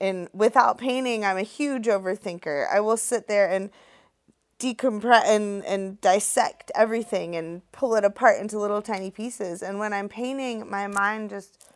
and 0.02 0.28
without 0.34 0.78
painting, 0.78 1.24
I'm 1.24 1.36
a 1.36 1.42
huge 1.42 1.86
overthinker. 1.86 2.66
I 2.68 2.80
will 2.80 2.96
sit 2.96 3.28
there 3.28 3.48
and 3.48 3.70
decompress 4.58 5.22
and, 5.24 5.64
and 5.64 6.00
dissect 6.00 6.72
everything 6.74 7.36
and 7.36 7.62
pull 7.70 7.94
it 7.94 8.04
apart 8.04 8.40
into 8.40 8.58
little 8.58 8.82
tiny 8.82 9.12
pieces. 9.12 9.62
And 9.62 9.78
when 9.78 9.92
I'm 9.92 10.08
painting, 10.08 10.68
my 10.68 10.88
mind 10.88 11.30
just 11.30 11.68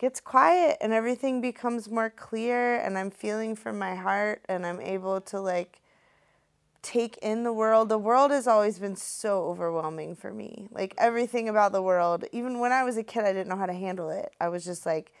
gets 0.00 0.20
quiet 0.20 0.76
and 0.80 0.92
everything 0.92 1.40
becomes 1.40 1.88
more 1.88 2.10
clear 2.10 2.80
and 2.80 2.98
I'm 2.98 3.12
feeling 3.12 3.54
from 3.54 3.78
my 3.78 3.94
heart 3.94 4.44
and 4.48 4.66
I'm 4.66 4.80
able 4.80 5.20
to 5.20 5.40
like 5.40 5.80
take 6.82 7.16
in 7.18 7.44
the 7.44 7.52
world. 7.52 7.88
The 7.88 7.96
world 7.98 8.32
has 8.32 8.48
always 8.48 8.80
been 8.80 8.96
so 8.96 9.44
overwhelming 9.44 10.16
for 10.16 10.32
me. 10.32 10.66
Like 10.72 10.94
everything 10.98 11.48
about 11.48 11.70
the 11.70 11.82
world, 11.82 12.24
even 12.32 12.58
when 12.58 12.72
I 12.72 12.82
was 12.82 12.96
a 12.96 13.04
kid, 13.04 13.22
I 13.22 13.32
didn't 13.32 13.46
know 13.46 13.56
how 13.56 13.66
to 13.66 13.72
handle 13.72 14.10
it. 14.10 14.32
I 14.40 14.48
was 14.48 14.64
just 14.64 14.84
like, 14.84 15.12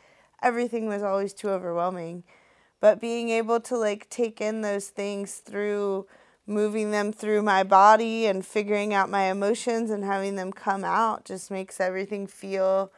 everything 0.42 0.86
was 0.86 1.02
always 1.02 1.32
too 1.32 1.50
overwhelming. 1.50 2.24
But 2.80 3.00
being 3.00 3.28
able 3.28 3.60
to 3.60 3.76
like 3.76 4.10
take 4.10 4.40
in 4.40 4.62
those 4.62 4.88
things 4.88 5.36
through 5.36 6.06
moving 6.46 6.90
them 6.90 7.12
through 7.12 7.42
my 7.42 7.62
body 7.62 8.26
and 8.26 8.44
figuring 8.44 8.92
out 8.92 9.08
my 9.08 9.30
emotions 9.30 9.90
and 9.90 10.04
having 10.04 10.34
them 10.34 10.52
come 10.52 10.84
out 10.84 11.24
just 11.24 11.50
makes 11.50 11.80
everything 11.80 12.26
feel 12.26 12.92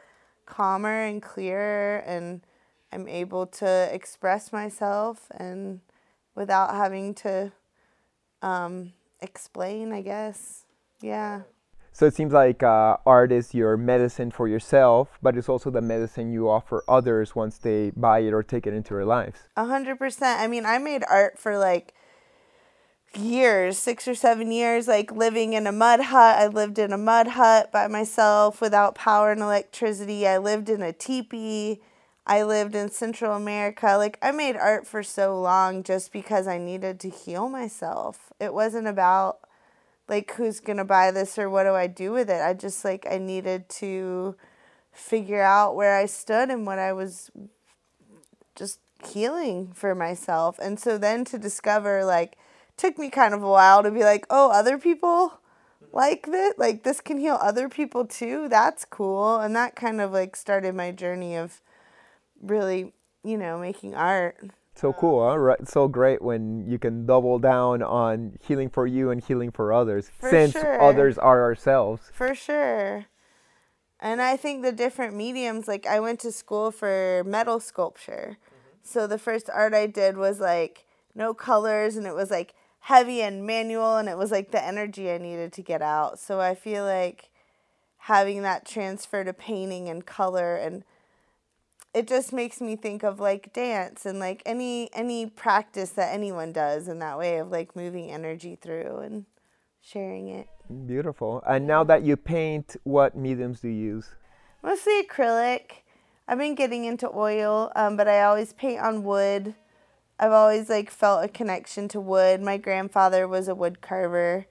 calmer 0.45 1.03
and 1.03 1.21
clearer 1.21 1.97
and 2.07 2.41
I'm 2.91 3.07
able 3.07 3.45
to 3.47 3.89
express 3.93 4.51
myself 4.51 5.27
and 5.37 5.81
without 6.33 6.73
having 6.73 7.13
to 7.15 7.51
um, 8.41 8.93
explain, 9.21 9.91
I 9.91 10.01
guess. 10.01 10.65
Yeah. 11.01 11.41
So 11.95 12.05
it 12.05 12.13
seems 12.13 12.33
like 12.33 12.61
uh, 12.61 12.97
art 13.05 13.31
is 13.31 13.53
your 13.53 13.77
medicine 13.77 14.29
for 14.29 14.49
yourself, 14.49 15.17
but 15.21 15.37
it's 15.37 15.47
also 15.47 15.69
the 15.69 15.81
medicine 15.81 16.29
you 16.29 16.49
offer 16.49 16.83
others 16.89 17.37
once 17.37 17.57
they 17.57 17.91
buy 17.91 18.19
it 18.19 18.33
or 18.33 18.43
take 18.43 18.67
it 18.67 18.73
into 18.73 18.93
their 18.93 19.05
lives. 19.05 19.47
A 19.55 19.63
hundred 19.63 19.97
percent. 19.97 20.41
I 20.41 20.47
mean, 20.47 20.65
I 20.65 20.77
made 20.77 21.05
art 21.09 21.39
for 21.39 21.57
like 21.57 21.93
years, 23.15 23.77
six 23.77 24.09
or 24.09 24.13
seven 24.13 24.51
years, 24.51 24.89
like 24.89 25.09
living 25.13 25.53
in 25.53 25.67
a 25.67 25.71
mud 25.71 26.01
hut. 26.01 26.37
I 26.37 26.47
lived 26.47 26.79
in 26.79 26.91
a 26.91 26.97
mud 26.97 27.27
hut 27.27 27.71
by 27.71 27.87
myself 27.87 28.59
without 28.59 28.95
power 28.95 29.31
and 29.31 29.39
electricity. 29.39 30.27
I 30.27 30.37
lived 30.37 30.67
in 30.67 30.81
a 30.81 30.91
teepee. 30.91 31.79
I 32.27 32.43
lived 32.43 32.75
in 32.75 32.91
Central 32.91 33.37
America. 33.37 33.95
Like, 33.95 34.17
I 34.21 34.31
made 34.31 34.57
art 34.57 34.85
for 34.85 35.01
so 35.01 35.39
long 35.39 35.81
just 35.81 36.11
because 36.11 36.45
I 36.45 36.57
needed 36.57 36.99
to 36.99 37.09
heal 37.09 37.47
myself. 37.47 38.33
It 38.37 38.53
wasn't 38.53 38.87
about, 38.87 39.44
like, 40.07 40.33
who's 40.33 40.59
going 40.59 40.77
to 40.77 40.85
buy 40.85 41.11
this 41.11 41.37
or 41.37 41.49
what 41.49 41.63
do 41.63 41.73
I 41.73 41.87
do 41.87 42.11
with 42.11 42.29
it. 42.29 42.41
I 42.41 42.53
just, 42.53 42.85
like, 42.85 43.07
I 43.09 43.17
needed 43.17 43.69
to 43.69 44.35
figure 44.91 45.41
out 45.41 45.75
where 45.75 45.97
I 45.97 46.05
stood 46.05 46.49
and 46.49 46.65
what 46.65 46.79
I 46.79 46.93
was 46.93 47.31
just 48.55 48.79
healing 49.05 49.71
for 49.73 49.93
myself. 49.95 50.57
And 50.59 50.79
so 50.79 50.97
then 50.97 51.25
to 51.25 51.37
discover, 51.37 52.05
like, 52.05 52.37
took 52.77 52.97
me 52.97 53.09
kind 53.09 53.33
of 53.33 53.43
a 53.43 53.49
while 53.49 53.83
to 53.83 53.91
be 53.91 54.03
like, 54.03 54.25
oh, 54.29 54.51
other 54.51 54.77
people 54.77 55.39
like 55.91 56.27
this? 56.27 56.53
Like, 56.57 56.83
this 56.83 57.01
can 57.01 57.17
heal 57.17 57.37
other 57.41 57.69
people 57.69 58.05
too? 58.05 58.47
That's 58.49 58.85
cool. 58.85 59.37
And 59.37 59.55
that 59.55 59.75
kind 59.75 60.01
of, 60.01 60.11
like, 60.11 60.35
started 60.35 60.75
my 60.75 60.91
journey 60.91 61.35
of 61.35 61.61
really, 62.41 62.93
you 63.23 63.37
know, 63.37 63.57
making 63.59 63.95
art. 63.95 64.37
So 64.75 64.91
cool, 64.91 65.27
huh? 65.27 65.37
Right? 65.37 65.67
So 65.67 65.87
great 65.87 66.21
when 66.21 66.69
you 66.69 66.77
can 66.77 67.05
double 67.05 67.39
down 67.39 67.81
on 67.81 68.37
healing 68.41 68.69
for 68.69 68.85
you 68.85 69.09
and 69.09 69.23
healing 69.23 69.51
for 69.51 69.71
others, 69.71 70.11
For 70.19 70.29
since 70.29 70.51
sure. 70.51 70.81
others 70.81 71.17
are 71.17 71.41
ourselves. 71.43 72.11
For 72.13 72.35
sure. 72.35 73.05
And 74.01 74.21
I 74.21 74.35
think 74.35 74.61
the 74.61 74.73
different 74.73 75.15
mediums, 75.15 75.67
like 75.67 75.87
I 75.87 75.99
went 76.01 76.19
to 76.21 76.31
school 76.31 76.71
for 76.71 77.23
metal 77.25 77.61
sculpture. 77.61 78.37
Mm-hmm. 78.37 78.77
So 78.83 79.07
the 79.07 79.17
first 79.17 79.49
art 79.49 79.73
I 79.73 79.87
did 79.87 80.17
was 80.17 80.41
like 80.41 80.85
no 81.15 81.33
colors 81.33 81.95
and 81.95 82.05
it 82.05 82.13
was 82.13 82.29
like 82.29 82.53
heavy 82.81 83.21
and 83.21 83.47
manual 83.47 83.95
and 83.95 84.09
it 84.09 84.17
was 84.17 84.29
like 84.29 84.51
the 84.51 84.63
energy 84.63 85.09
I 85.09 85.17
needed 85.17 85.53
to 85.53 85.61
get 85.61 85.81
out. 85.81 86.19
So 86.19 86.41
I 86.41 86.53
feel 86.53 86.83
like 86.83 87.29
having 87.97 88.41
that 88.43 88.65
transfer 88.65 89.23
to 89.23 89.33
painting 89.33 89.87
and 89.87 90.05
color 90.05 90.57
and 90.57 90.83
it 91.95 92.07
just 92.07 92.33
makes 92.33 92.59
me 92.59 92.75
think 92.75 93.03
of 93.03 93.21
like 93.21 93.53
dance 93.53 94.05
and 94.05 94.19
like 94.19 94.43
any 94.45 94.89
any 94.93 95.25
practice 95.25 95.91
that 95.91 96.13
anyone 96.13 96.51
does 96.51 96.89
in 96.89 96.99
that 96.99 97.17
way 97.17 97.37
of 97.37 97.49
like 97.49 97.73
moving 97.73 98.11
energy 98.11 98.57
through 98.61 98.97
and 98.97 99.25
sharing 99.81 100.27
it. 100.27 100.47
Beautiful. 100.85 101.41
And 101.47 101.65
now 101.65 101.85
that 101.85 102.03
you 102.03 102.17
paint, 102.17 102.75
what 102.83 103.15
mediums 103.15 103.61
do 103.61 103.69
you 103.69 103.93
use? 103.93 104.09
Mostly 104.61 105.03
acrylic. 105.03 105.83
I've 106.27 106.39
been 106.39 106.55
getting 106.55 106.83
into 106.83 107.09
oil, 107.15 107.71
um, 107.75 107.95
but 107.95 108.07
I 108.07 108.23
always 108.23 108.51
paint 108.51 108.81
on 108.81 109.03
wood. 109.03 109.55
I've 110.19 110.31
always 110.31 110.69
like 110.69 110.89
felt 110.89 111.23
a 111.23 111.29
connection 111.29 111.87
to 111.89 112.01
wood. 112.01 112.41
My 112.41 112.57
grandfather 112.57 113.25
was 113.27 113.47
a 113.47 113.55
wood 113.55 113.79
carver, 113.79 114.47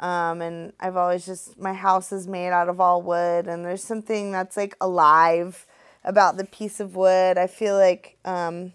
um, 0.00 0.40
and 0.40 0.72
I've 0.80 0.96
always 0.96 1.24
just 1.24 1.56
my 1.56 1.74
house 1.74 2.10
is 2.10 2.26
made 2.26 2.50
out 2.50 2.68
of 2.68 2.80
all 2.80 3.00
wood, 3.00 3.46
and 3.46 3.64
there's 3.64 3.84
something 3.84 4.32
that's 4.32 4.56
like 4.56 4.74
alive 4.80 5.66
about 6.04 6.36
the 6.36 6.44
piece 6.44 6.80
of 6.80 6.96
wood. 6.96 7.38
I 7.38 7.46
feel 7.46 7.76
like 7.76 8.16
um, 8.24 8.72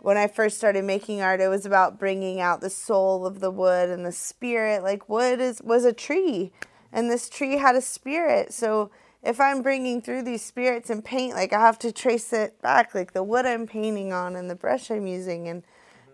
when 0.00 0.16
I 0.16 0.26
first 0.26 0.56
started 0.56 0.84
making 0.84 1.22
art, 1.22 1.40
it 1.40 1.48
was 1.48 1.64
about 1.64 1.98
bringing 1.98 2.40
out 2.40 2.60
the 2.60 2.70
soul 2.70 3.26
of 3.26 3.40
the 3.40 3.50
wood 3.50 3.88
and 3.88 4.04
the 4.04 4.12
spirit. 4.12 4.82
Like 4.82 5.08
wood 5.08 5.40
is 5.40 5.62
was 5.62 5.84
a 5.84 5.92
tree, 5.92 6.52
and 6.92 7.10
this 7.10 7.28
tree 7.28 7.56
had 7.56 7.74
a 7.74 7.80
spirit. 7.80 8.52
So 8.52 8.90
if 9.22 9.40
I'm 9.40 9.62
bringing 9.62 10.02
through 10.02 10.22
these 10.22 10.44
spirits 10.44 10.90
and 10.90 11.02
paint, 11.02 11.34
like 11.34 11.52
I 11.52 11.60
have 11.60 11.78
to 11.80 11.92
trace 11.92 12.32
it 12.32 12.60
back, 12.60 12.94
like 12.94 13.14
the 13.14 13.22
wood 13.22 13.46
I'm 13.46 13.66
painting 13.66 14.12
on 14.12 14.36
and 14.36 14.50
the 14.50 14.54
brush 14.54 14.90
I'm 14.90 15.06
using, 15.06 15.48
and 15.48 15.62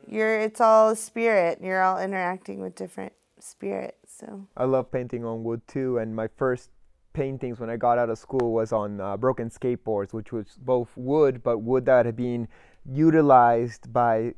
you're 0.06 0.38
it's 0.38 0.60
all 0.60 0.90
a 0.90 0.96
spirit. 0.96 1.58
You're 1.60 1.82
all 1.82 1.98
interacting 1.98 2.60
with 2.60 2.76
different 2.76 3.12
spirits. 3.40 4.14
So 4.18 4.46
I 4.56 4.64
love 4.64 4.92
painting 4.92 5.24
on 5.24 5.42
wood 5.42 5.62
too, 5.66 5.98
and 5.98 6.14
my 6.14 6.28
first 6.28 6.70
paintings 7.12 7.60
when 7.60 7.70
I 7.70 7.76
got 7.76 7.98
out 7.98 8.10
of 8.10 8.18
school 8.18 8.52
was 8.52 8.72
on 8.72 9.00
uh, 9.00 9.16
broken 9.16 9.50
skateboards, 9.50 10.12
which 10.12 10.32
was 10.32 10.56
both 10.58 10.90
wood, 10.96 11.42
but 11.42 11.58
wood 11.58 11.86
that 11.86 12.06
had 12.06 12.16
been 12.16 12.48
utilized 12.90 13.92
by 13.92 14.34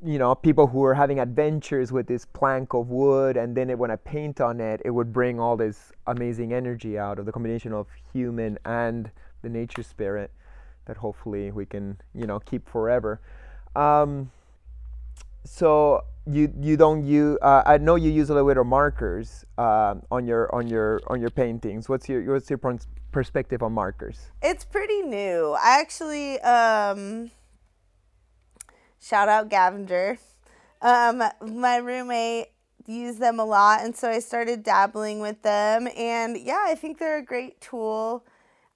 you 0.00 0.18
know 0.18 0.32
people 0.34 0.68
who 0.68 0.78
were 0.78 0.94
having 0.94 1.18
adventures 1.18 1.90
with 1.90 2.06
this 2.06 2.24
plank 2.24 2.74
of 2.74 2.88
wood. 2.88 3.36
And 3.36 3.56
then 3.56 3.70
it, 3.70 3.78
when 3.78 3.90
i 3.90 3.96
paint 3.96 4.40
on 4.40 4.60
it 4.60 4.80
it 4.84 4.90
would 4.90 5.12
bring 5.12 5.40
all 5.40 5.56
this 5.56 5.92
amazing 6.06 6.52
energy 6.52 6.98
out 6.98 7.18
of 7.18 7.26
the 7.26 7.32
combination 7.32 7.72
of 7.72 7.86
human 8.12 8.58
and 8.64 9.10
the 9.42 9.48
nature 9.48 9.82
spirit 9.82 10.30
that 10.86 10.96
hopefully 10.96 11.50
we 11.52 11.66
can 11.66 12.00
you 12.14 12.26
know 12.26 12.40
keep 12.40 12.68
forever. 12.68 13.20
Um, 13.76 14.30
so 15.44 16.02
you 16.26 16.52
you 16.60 16.76
don't 16.76 17.04
use 17.04 17.38
uh, 17.42 17.62
i 17.64 17.78
know 17.78 17.94
you 17.94 18.10
use 18.10 18.28
a 18.28 18.34
little 18.34 18.48
bit 18.48 18.58
of 18.58 18.66
markers 18.66 19.44
um 19.56 20.02
on 20.10 20.26
your 20.26 20.54
on 20.54 20.66
your 20.68 21.00
on 21.06 21.20
your 21.20 21.30
paintings 21.30 21.88
what's 21.88 22.08
your 22.08 22.22
what's 22.32 22.50
your 22.50 22.60
perspective 23.12 23.62
on 23.62 23.72
markers 23.72 24.30
it's 24.42 24.64
pretty 24.64 25.02
new. 25.02 25.56
I 25.60 25.80
actually 25.80 26.40
um, 26.40 27.30
shout 29.00 29.28
out 29.28 29.48
Gavinger. 29.48 30.18
Um, 30.80 31.22
my 31.40 31.78
roommate 31.78 32.48
used 32.86 33.18
them 33.18 33.40
a 33.40 33.44
lot, 33.44 33.82
and 33.82 33.96
so 33.96 34.08
I 34.08 34.20
started 34.20 34.62
dabbling 34.62 35.20
with 35.20 35.42
them. 35.42 35.88
And 35.96 36.38
yeah, 36.38 36.64
I 36.66 36.74
think 36.74 36.98
they're 36.98 37.18
a 37.18 37.24
great 37.24 37.60
tool. 37.60 38.24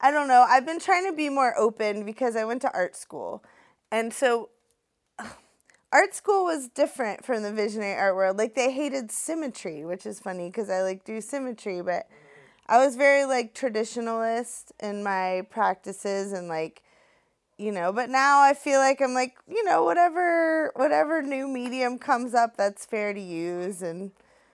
I 0.00 0.10
don't 0.10 0.28
know. 0.28 0.44
I've 0.48 0.66
been 0.66 0.80
trying 0.80 1.06
to 1.06 1.12
be 1.12 1.28
more 1.28 1.56
open 1.56 2.04
because 2.04 2.34
I 2.34 2.44
went 2.44 2.62
to 2.62 2.72
art 2.74 2.96
school, 2.96 3.44
and 3.90 4.12
so 4.12 4.50
art 5.92 6.14
school 6.14 6.44
was 6.44 6.68
different 6.68 7.24
from 7.24 7.42
the 7.42 7.52
visionary 7.52 7.94
art 7.94 8.16
world. 8.16 8.38
Like 8.38 8.54
they 8.54 8.72
hated 8.72 9.12
symmetry, 9.12 9.84
which 9.84 10.06
is 10.06 10.18
funny 10.18 10.48
because 10.48 10.70
I 10.70 10.82
like 10.82 11.04
do 11.04 11.20
symmetry, 11.20 11.82
but 11.82 12.08
I 12.66 12.84
was 12.84 12.96
very 12.96 13.24
like 13.24 13.54
traditionalist 13.54 14.72
in 14.80 15.02
my 15.02 15.46
practices 15.50 16.32
and 16.32 16.48
like 16.48 16.82
you 17.58 17.70
know, 17.70 17.92
but 17.92 18.10
now 18.10 18.40
I 18.40 18.54
feel 18.54 18.80
like 18.80 19.00
I'm 19.00 19.14
like, 19.14 19.36
you 19.46 19.62
know, 19.64 19.84
whatever 19.84 20.72
whatever 20.74 21.22
new 21.22 21.46
medium 21.46 21.98
comes 21.98 22.34
up 22.34 22.56
that's 22.56 22.84
fair 22.86 23.12
to 23.12 23.20
use 23.20 23.82
and 23.82 24.10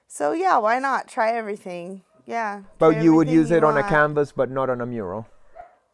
so 0.09 0.33
yeah, 0.33 0.59
why 0.59 0.79
not 0.79 1.07
try 1.09 1.33
everything? 1.33 2.03
Yeah. 2.27 2.65
but 2.79 3.01
you 3.01 3.15
would 3.15 3.31
use 3.31 3.51
it 3.51 3.65
on 3.65 3.79
a 3.79 3.83
canvas 3.83 4.33
but 4.33 4.51
not 4.51 4.69
on 4.69 4.83
a 4.83 4.87
mural 4.87 5.27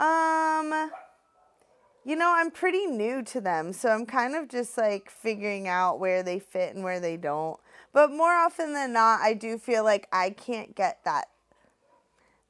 Um, 0.01 0.91
you 2.05 2.17
know, 2.17 2.33
I'm 2.37 2.51
pretty 2.51 2.87
new 2.87 3.23
to 3.23 3.41
them, 3.41 3.73
so 3.73 3.89
I'm 3.89 4.07
kind 4.07 4.35
of 4.35 4.49
just 4.49 4.77
like 4.77 5.11
figuring 5.11 5.67
out 5.67 5.99
where 5.99 6.23
they 6.23 6.39
fit 6.39 6.75
and 6.75 6.85
where 6.85 7.01
they 7.01 7.17
don't. 7.17 7.59
But 7.93 8.11
more 8.11 8.33
often 8.33 8.75
than 8.75 8.93
not, 8.93 9.21
I 9.23 9.35
do 9.35 9.57
feel 9.57 9.85
like 9.85 10.09
I 10.13 10.31
can't 10.31 10.75
get 10.75 10.99
that. 11.05 11.29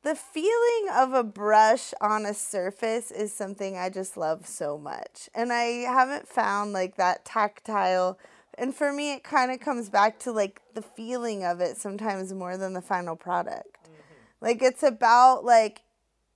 The 0.03 0.15
feeling 0.15 0.89
of 0.95 1.13
a 1.13 1.23
brush 1.23 1.95
on 2.01 2.27
a 2.27 2.35
surface 2.35 3.11
is 3.11 3.33
something 3.33 3.77
I 3.77 3.89
just 3.89 4.17
love 4.17 4.47
so 4.47 4.77
much. 4.77 5.31
And 5.35 5.53
I 5.53 5.87
haven't 5.87 6.29
found 6.29 6.73
like 6.73 6.97
that 6.97 7.25
tactile. 7.25 8.19
And 8.59 8.75
for 8.75 8.93
me, 8.93 9.15
it 9.15 9.25
kind 9.25 9.51
of 9.51 9.61
comes 9.61 9.89
back 9.89 10.19
to 10.21 10.33
like 10.33 10.61
the 10.75 10.83
feeling 10.83 11.45
of 11.45 11.61
it 11.61 11.79
sometimes 11.79 12.35
more 12.35 12.57
than 12.57 12.75
the 12.75 12.83
final 12.83 13.17
product. 13.17 13.79
Mm-hmm. 13.85 14.15
Like 14.43 14.63
it's 14.63 14.83
about 14.83 15.45
like 15.45 15.83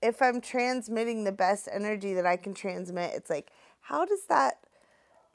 if 0.03 0.23
I'm 0.23 0.41
transmitting 0.41 1.25
the 1.25 1.33
best 1.33 1.69
energy 1.73 2.15
that 2.15 2.27
I 2.27 2.37
can 2.37 2.55
transmit, 2.55 3.15
it's 3.15 3.31
like, 3.31 3.51
how 3.83 4.05
does 4.05 4.25
that 4.29 4.55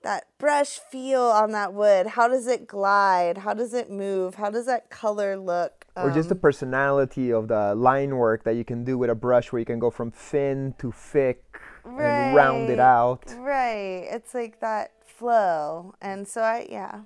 that 0.04 0.26
brush 0.38 0.80
feel 0.91 1.21
on 1.21 1.52
that 1.54 1.73
wood? 1.73 2.08
How 2.08 2.28
does 2.28 2.45
it 2.45 2.67
glide? 2.67 3.38
How 3.39 3.54
does 3.54 3.73
it 3.73 3.89
move? 3.89 4.36
How 4.36 4.49
does 4.49 4.65
that 4.65 4.89
color 4.89 5.38
look? 5.38 5.86
or 5.95 6.12
just 6.12 6.28
the 6.30 6.36
Um, 6.36 6.41
personality 6.41 7.32
of 7.32 7.47
the 7.47 7.73
line 7.76 8.17
work 8.17 8.43
that 8.43 8.56
you 8.56 8.65
can 8.65 8.84
do 8.84 8.97
with 8.97 9.10
a 9.10 9.15
brush 9.15 9.52
where 9.52 9.60
you 9.60 9.65
can 9.65 9.80
go 9.80 9.89
from 9.89 10.12
thin 10.12 10.73
to 10.80 10.91
thick 10.91 11.43
and 11.86 12.34
round 12.34 12.69
it 12.69 12.80
out 12.80 13.23
right. 13.39 14.08
It's 14.10 14.34
like 14.34 14.60
that 14.62 14.91
flow, 15.06 15.95
and 16.02 16.28
so 16.28 16.41
I 16.41 16.67
yeah, 16.69 17.02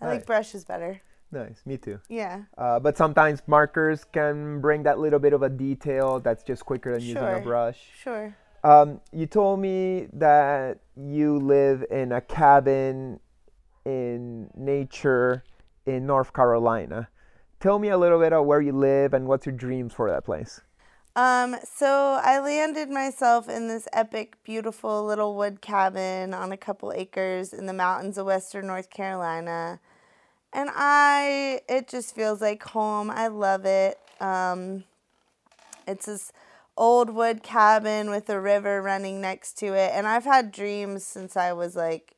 I 0.00 0.06
Right. 0.06 0.14
like 0.14 0.26
brushes 0.26 0.64
better. 0.64 1.00
Nice. 1.32 1.62
Me 1.64 1.78
too. 1.78 1.98
Yeah. 2.08 2.42
Uh, 2.58 2.78
but 2.78 2.96
sometimes 2.96 3.42
markers 3.46 4.04
can 4.04 4.60
bring 4.60 4.82
that 4.82 4.98
little 4.98 5.18
bit 5.18 5.32
of 5.32 5.42
a 5.42 5.48
detail 5.48 6.20
that's 6.20 6.44
just 6.44 6.64
quicker 6.66 6.92
than 6.92 7.02
using 7.02 7.22
a 7.22 7.40
brush. 7.40 7.78
Sure. 7.98 8.36
Um, 8.62 9.00
you 9.12 9.26
told 9.26 9.58
me 9.58 10.08
that 10.12 10.78
you 10.94 11.38
live 11.38 11.84
in 11.90 12.12
a 12.12 12.20
cabin 12.20 13.18
in 13.84 14.50
nature 14.54 15.42
in 15.86 16.06
North 16.06 16.32
Carolina. 16.32 17.08
Tell 17.60 17.78
me 17.78 17.88
a 17.88 17.98
little 17.98 18.20
bit 18.20 18.32
of 18.32 18.44
where 18.44 18.60
you 18.60 18.72
live 18.72 19.14
and 19.14 19.26
what's 19.26 19.46
your 19.46 19.54
dreams 19.54 19.92
for 19.92 20.10
that 20.10 20.24
place. 20.24 20.60
Um, 21.14 21.56
so 21.64 22.20
I 22.22 22.38
landed 22.40 22.88
myself 22.88 23.48
in 23.48 23.68
this 23.68 23.86
epic, 23.92 24.36
beautiful 24.44 25.04
little 25.04 25.36
wood 25.36 25.60
cabin 25.60 26.32
on 26.32 26.52
a 26.52 26.56
couple 26.56 26.92
acres 26.94 27.52
in 27.52 27.66
the 27.66 27.72
mountains 27.72 28.16
of 28.16 28.26
western 28.26 28.66
North 28.66 28.90
Carolina. 28.90 29.80
And 30.52 30.70
I, 30.72 31.62
it 31.68 31.88
just 31.88 32.14
feels 32.14 32.40
like 32.40 32.62
home. 32.62 33.10
I 33.10 33.28
love 33.28 33.64
it. 33.64 33.98
Um, 34.20 34.84
it's 35.86 36.06
this 36.06 36.32
old 36.76 37.10
wood 37.10 37.42
cabin 37.42 38.10
with 38.10 38.28
a 38.30 38.40
river 38.40 38.82
running 38.82 39.20
next 39.20 39.58
to 39.58 39.74
it. 39.74 39.92
And 39.94 40.06
I've 40.06 40.24
had 40.24 40.52
dreams 40.52 41.04
since 41.04 41.36
I 41.36 41.52
was 41.52 41.76
like 41.76 42.16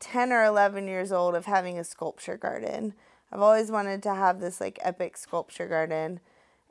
10 0.00 0.32
or 0.32 0.44
11 0.44 0.88
years 0.88 1.12
old 1.12 1.34
of 1.34 1.46
having 1.46 1.78
a 1.78 1.84
sculpture 1.84 2.36
garden. 2.36 2.94
I've 3.32 3.40
always 3.40 3.70
wanted 3.70 4.02
to 4.04 4.14
have 4.14 4.40
this 4.40 4.60
like 4.60 4.78
epic 4.82 5.16
sculpture 5.16 5.66
garden. 5.66 6.20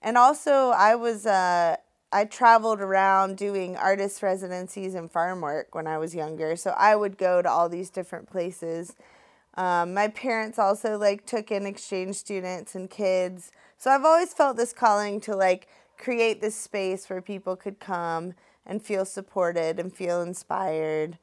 And 0.01 0.17
also, 0.17 0.69
I 0.69 0.95
was, 0.95 1.25
uh, 1.25 1.75
I 2.11 2.25
traveled 2.25 2.79
around 2.79 3.37
doing 3.37 3.75
artist 3.77 4.23
residencies 4.23 4.95
and 4.95 5.11
farm 5.11 5.41
work 5.41 5.75
when 5.75 5.87
I 5.87 5.97
was 5.97 6.15
younger. 6.15 6.55
So 6.55 6.71
I 6.71 6.95
would 6.95 7.17
go 7.17 7.41
to 7.41 7.49
all 7.49 7.69
these 7.69 7.89
different 7.89 8.29
places. 8.29 8.95
Um, 9.59 9.93
my 9.93 10.07
parents 10.07 10.57
also 10.57 10.97
like 10.97 11.25
took 11.25 11.51
in 11.51 11.65
exchange 11.65 12.15
students 12.15 12.75
and 12.75 12.89
kids. 12.89 13.51
So 13.77 13.91
I've 13.91 14.05
always 14.05 14.33
felt 14.33 14.55
this 14.55 14.71
calling 14.71 15.19
to 15.21 15.35
like 15.35 15.67
create 15.97 16.39
this 16.39 16.55
space 16.55 17.09
where 17.09 17.21
people 17.21 17.57
could 17.57 17.77
come 17.77 18.35
and 18.65 18.81
feel 18.81 19.03
supported 19.03 19.77
and 19.77 19.93
feel 19.93 20.21
inspired 20.21 21.17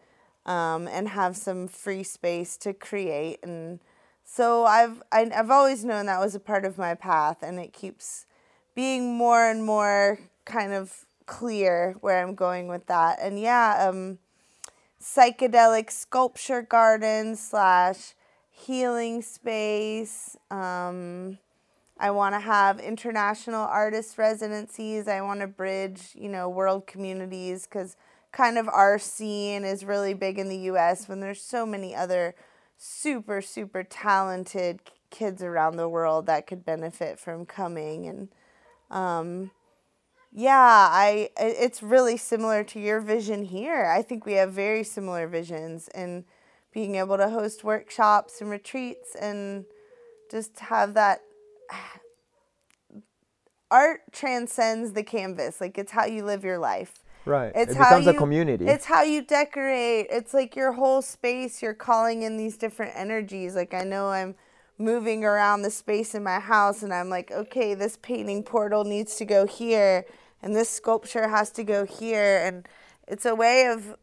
um, 0.44 0.86
and 0.86 1.08
have 1.08 1.34
some 1.34 1.66
free 1.66 2.02
space 2.02 2.58
to 2.58 2.74
create. 2.74 3.38
And 3.42 3.80
so 4.22 4.66
I've 4.66 5.02
I've 5.10 5.50
always 5.50 5.82
known 5.82 6.04
that 6.04 6.20
was 6.20 6.34
a 6.34 6.40
part 6.40 6.66
of 6.66 6.76
my 6.76 6.94
path, 6.94 7.38
and 7.42 7.58
it 7.58 7.72
keeps 7.72 8.26
being 8.74 9.16
more 9.16 9.50
and 9.50 9.64
more 9.64 10.18
kind 10.44 10.74
of 10.74 11.06
clear 11.24 11.96
where 12.02 12.22
I'm 12.22 12.34
going 12.34 12.68
with 12.68 12.86
that. 12.88 13.18
And 13.18 13.40
yeah, 13.40 13.88
um, 13.88 14.18
psychedelic 15.00 15.90
sculpture 15.90 16.60
garden 16.60 17.34
slash 17.34 18.12
healing 18.56 19.22
space. 19.22 20.36
Um, 20.50 21.38
I 21.98 22.10
want 22.10 22.34
to 22.34 22.40
have 22.40 22.80
international 22.80 23.62
artist 23.62 24.18
residencies. 24.18 25.08
I 25.08 25.20
want 25.22 25.40
to 25.40 25.46
bridge, 25.46 26.10
you 26.14 26.28
know, 26.28 26.48
world 26.48 26.86
communities 26.86 27.66
because 27.66 27.96
kind 28.32 28.58
of 28.58 28.68
our 28.68 28.98
scene 28.98 29.64
is 29.64 29.84
really 29.84 30.14
big 30.14 30.38
in 30.38 30.48
the 30.48 30.58
U.S. 30.58 31.08
when 31.08 31.20
there's 31.20 31.42
so 31.42 31.66
many 31.66 31.94
other 31.94 32.34
super 32.78 33.40
super 33.42 33.82
talented 33.84 34.80
kids 35.10 35.42
around 35.42 35.76
the 35.76 35.88
world 35.88 36.26
that 36.26 36.46
could 36.46 36.64
benefit 36.64 37.18
from 37.18 37.46
coming 37.46 38.06
and 38.06 38.28
um, 38.90 39.50
yeah, 40.32 40.88
I 40.90 41.30
i- 41.38 41.44
it's 41.44 41.82
really 41.82 42.16
similar 42.16 42.62
to 42.64 42.80
your 42.80 43.00
vision 43.00 43.44
here. 43.44 43.86
I 43.86 44.02
think 44.02 44.26
we 44.26 44.34
have 44.34 44.52
very 44.52 44.84
similar 44.84 45.26
visions 45.26 45.88
and 45.88 46.24
being 46.76 46.96
able 46.96 47.16
to 47.16 47.30
host 47.30 47.64
workshops 47.64 48.42
and 48.42 48.50
retreats 48.50 49.16
and 49.18 49.64
just 50.30 50.58
have 50.58 50.92
that 50.92 51.22
art 53.70 54.02
transcends 54.12 54.92
the 54.92 55.02
canvas. 55.02 55.58
Like 55.58 55.78
it's 55.78 55.92
how 55.92 56.04
you 56.04 56.22
live 56.22 56.44
your 56.44 56.58
life. 56.58 57.02
Right. 57.24 57.50
It's 57.54 57.72
it 57.72 57.78
how 57.78 57.98
becomes 57.98 58.08
a 58.08 58.12
community. 58.12 58.66
It's 58.66 58.84
how 58.84 59.02
you 59.04 59.22
decorate. 59.22 60.08
It's 60.10 60.34
like 60.34 60.54
your 60.54 60.72
whole 60.72 61.00
space. 61.00 61.62
You're 61.62 61.72
calling 61.72 62.24
in 62.24 62.36
these 62.36 62.58
different 62.58 62.92
energies. 62.94 63.56
Like 63.56 63.72
I 63.72 63.82
know 63.82 64.10
I'm 64.10 64.34
moving 64.76 65.24
around 65.24 65.62
the 65.62 65.70
space 65.70 66.14
in 66.14 66.22
my 66.22 66.40
house 66.40 66.82
and 66.82 66.92
I'm 66.92 67.08
like, 67.08 67.30
okay, 67.30 67.72
this 67.72 67.96
painting 68.02 68.42
portal 68.42 68.84
needs 68.84 69.16
to 69.16 69.24
go 69.24 69.46
here 69.46 70.04
and 70.42 70.54
this 70.54 70.68
sculpture 70.68 71.28
has 71.28 71.50
to 71.52 71.64
go 71.64 71.86
here 71.86 72.42
and 72.44 72.68
it's 73.08 73.24
a 73.24 73.34
way 73.34 73.66
of 73.66 73.96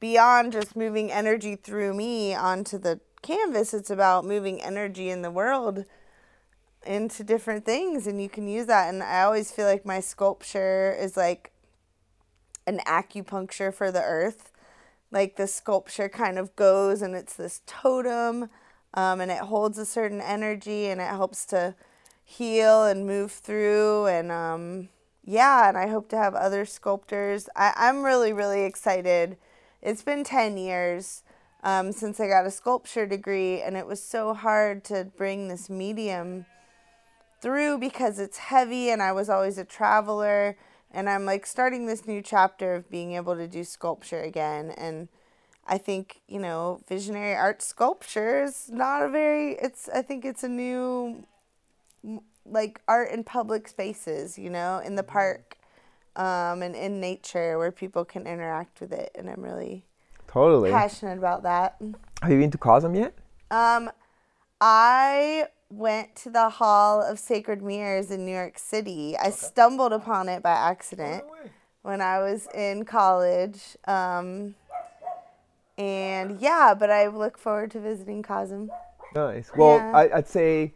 beyond 0.00 0.52
just 0.52 0.76
moving 0.76 1.10
energy 1.10 1.56
through 1.56 1.94
me 1.94 2.34
onto 2.34 2.78
the 2.78 3.00
canvas. 3.22 3.74
It's 3.74 3.90
about 3.90 4.24
moving 4.24 4.62
energy 4.62 5.10
in 5.10 5.22
the 5.22 5.30
world 5.30 5.84
into 6.86 7.24
different 7.24 7.64
things 7.64 8.06
and 8.06 8.22
you 8.22 8.28
can 8.28 8.48
use 8.48 8.66
that 8.66 8.88
and 8.88 9.02
I 9.02 9.22
always 9.22 9.50
feel 9.50 9.66
like 9.66 9.84
my 9.84 10.00
sculpture 10.00 10.96
is 10.98 11.16
like 11.16 11.50
an 12.66 12.78
acupuncture 12.86 13.74
for 13.74 13.90
the 13.90 14.02
earth. 14.02 14.52
Like 15.10 15.36
the 15.36 15.46
sculpture 15.46 16.08
kind 16.08 16.38
of 16.38 16.54
goes 16.54 17.02
and 17.02 17.14
it's 17.14 17.34
this 17.34 17.62
totem 17.66 18.50
um, 18.94 19.20
and 19.20 19.30
it 19.30 19.38
holds 19.38 19.78
a 19.78 19.86
certain 19.86 20.20
energy 20.20 20.86
and 20.86 21.00
it 21.00 21.08
helps 21.08 21.44
to 21.46 21.74
heal 22.24 22.84
and 22.84 23.06
move 23.06 23.32
through. 23.32 24.06
And 24.06 24.30
um, 24.30 24.88
yeah, 25.24 25.68
and 25.68 25.76
I 25.76 25.88
hope 25.88 26.08
to 26.10 26.16
have 26.16 26.34
other 26.34 26.64
sculptors. 26.64 27.48
I, 27.56 27.72
I'm 27.76 28.02
really, 28.02 28.32
really 28.32 28.64
excited. 28.64 29.36
It's 29.82 30.02
been 30.02 30.24
10 30.24 30.56
years 30.56 31.22
um, 31.62 31.92
since 31.92 32.20
I 32.20 32.28
got 32.28 32.46
a 32.46 32.50
sculpture 32.50 33.06
degree, 33.06 33.60
and 33.60 33.76
it 33.76 33.86
was 33.86 34.02
so 34.02 34.34
hard 34.34 34.84
to 34.84 35.04
bring 35.16 35.48
this 35.48 35.68
medium 35.68 36.46
through 37.40 37.78
because 37.78 38.18
it's 38.18 38.38
heavy 38.38 38.90
and 38.90 39.02
I 39.02 39.12
was 39.12 39.28
always 39.28 39.58
a 39.58 39.64
traveler 39.64 40.56
and 40.90 41.08
I'm 41.08 41.24
like 41.24 41.46
starting 41.46 41.86
this 41.86 42.06
new 42.06 42.22
chapter 42.22 42.74
of 42.74 42.90
being 42.90 43.12
able 43.12 43.36
to 43.36 43.46
do 43.46 43.62
sculpture 43.62 44.20
again 44.20 44.70
and 44.70 45.08
I 45.66 45.78
think, 45.78 46.22
you 46.26 46.40
know, 46.40 46.80
visionary 46.88 47.34
art 47.34 47.62
sculpture 47.62 48.42
is 48.42 48.70
not 48.70 49.02
a 49.02 49.08
very 49.08 49.52
it's 49.52 49.88
I 49.88 50.02
think 50.02 50.24
it's 50.24 50.42
a 50.42 50.48
new 50.48 51.24
like 52.44 52.80
art 52.88 53.10
in 53.10 53.22
public 53.22 53.68
spaces, 53.68 54.38
you 54.38 54.50
know, 54.50 54.80
in 54.84 54.96
the 54.96 55.02
park 55.02 55.57
um, 56.18 56.62
and 56.62 56.74
in 56.74 57.00
nature 57.00 57.56
where 57.56 57.70
people 57.72 58.04
can 58.04 58.26
interact 58.26 58.80
with 58.80 58.92
it 58.92 59.10
and 59.14 59.30
I'm 59.30 59.42
really 59.42 59.86
totally. 60.26 60.70
passionate 60.70 61.16
about 61.16 61.44
that. 61.44 61.80
Have 62.20 62.32
you 62.32 62.38
been 62.38 62.50
to 62.50 62.58
Cosm 62.58 62.94
yet? 62.94 63.14
Um, 63.50 63.90
I 64.60 65.46
went 65.70 66.16
to 66.16 66.30
the 66.30 66.48
Hall 66.48 67.00
of 67.00 67.18
Sacred 67.18 67.62
Mirrors 67.62 68.10
in 68.10 68.26
New 68.26 68.34
York 68.34 68.58
City. 68.58 69.16
I 69.16 69.30
stumbled 69.30 69.92
upon 69.92 70.28
it 70.28 70.42
by 70.42 70.50
accident 70.50 71.24
when 71.82 72.00
I 72.00 72.18
was 72.18 72.48
in 72.54 72.84
college. 72.84 73.76
Um, 73.86 74.56
and 75.76 76.40
yeah, 76.40 76.74
but 76.76 76.90
I 76.90 77.06
look 77.06 77.38
forward 77.38 77.70
to 77.72 77.80
visiting 77.80 78.22
Cosm. 78.24 78.68
Nice. 79.14 79.52
Well, 79.56 79.76
Yeah. 79.76 79.92
I, 79.94 80.16
I'd 80.16 80.28
say 80.28 80.74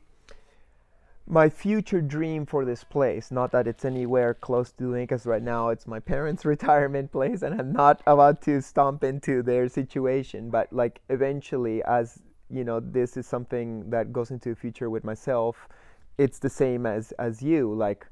my 1.32 1.48
future 1.48 2.02
dream 2.02 2.44
for 2.44 2.66
this 2.66 2.84
place, 2.84 3.30
not 3.30 3.50
that 3.52 3.66
it's 3.66 3.86
anywhere 3.86 4.34
close 4.34 4.70
to 4.72 4.92
because 4.92 5.24
right 5.24 5.42
now 5.42 5.70
it's 5.70 5.86
my 5.86 5.98
parents' 5.98 6.44
retirement 6.54 7.10
place 7.10 7.40
and 7.40 7.58
I'm 7.58 7.72
not 7.72 8.02
about 8.06 8.42
to 8.42 8.60
stomp 8.60 9.02
into 9.02 9.42
their 9.42 9.66
situation. 9.70 10.50
But 10.50 10.70
like 10.74 11.00
eventually, 11.08 11.82
as 11.84 12.20
you 12.50 12.64
know, 12.64 12.80
this 12.80 13.16
is 13.16 13.26
something 13.26 13.88
that 13.88 14.12
goes 14.12 14.30
into 14.30 14.50
the 14.50 14.54
future 14.54 14.90
with 14.90 15.04
myself, 15.04 15.68
it's 16.18 16.38
the 16.38 16.50
same 16.50 16.84
as, 16.84 17.12
as 17.12 17.42
you, 17.42 17.72
like 17.72 18.06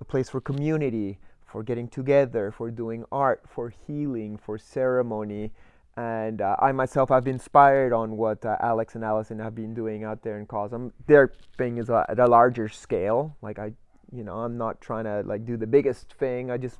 a 0.00 0.04
place 0.04 0.28
for 0.28 0.40
community, 0.40 1.20
for 1.44 1.62
getting 1.62 1.86
together, 1.86 2.50
for 2.50 2.72
doing 2.72 3.04
art, 3.12 3.44
for 3.48 3.72
healing, 3.86 4.36
for 4.36 4.58
ceremony. 4.58 5.52
And 5.96 6.42
uh, 6.42 6.56
I 6.58 6.72
myself 6.72 7.08
have 7.08 7.24
been 7.24 7.36
inspired 7.36 7.92
on 7.92 8.18
what 8.18 8.44
uh, 8.44 8.56
Alex 8.60 8.96
and 8.96 9.04
Allyson 9.04 9.38
have 9.38 9.54
been 9.54 9.72
doing 9.72 10.04
out 10.04 10.22
there 10.22 10.38
in 10.38 10.46
Cosm. 10.46 10.92
Their 11.06 11.32
thing 11.56 11.78
is 11.78 11.88
uh, 11.88 12.04
at 12.08 12.18
a 12.18 12.26
larger 12.26 12.68
scale. 12.68 13.34
Like 13.40 13.58
I, 13.58 13.72
you 14.12 14.22
know, 14.22 14.34
I'm 14.34 14.58
not 14.58 14.80
trying 14.80 15.04
to 15.04 15.22
like 15.24 15.46
do 15.46 15.56
the 15.56 15.66
biggest 15.66 16.12
thing. 16.14 16.50
I 16.50 16.58
just 16.58 16.76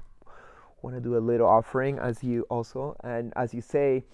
want 0.82 0.94
to 0.96 1.00
do 1.00 1.16
a 1.16 1.18
little 1.18 1.46
offering, 1.46 1.98
as 1.98 2.22
you 2.22 2.42
also. 2.50 2.94
And 3.02 3.32
as 3.36 3.54
you 3.54 3.62
say, 3.62 4.04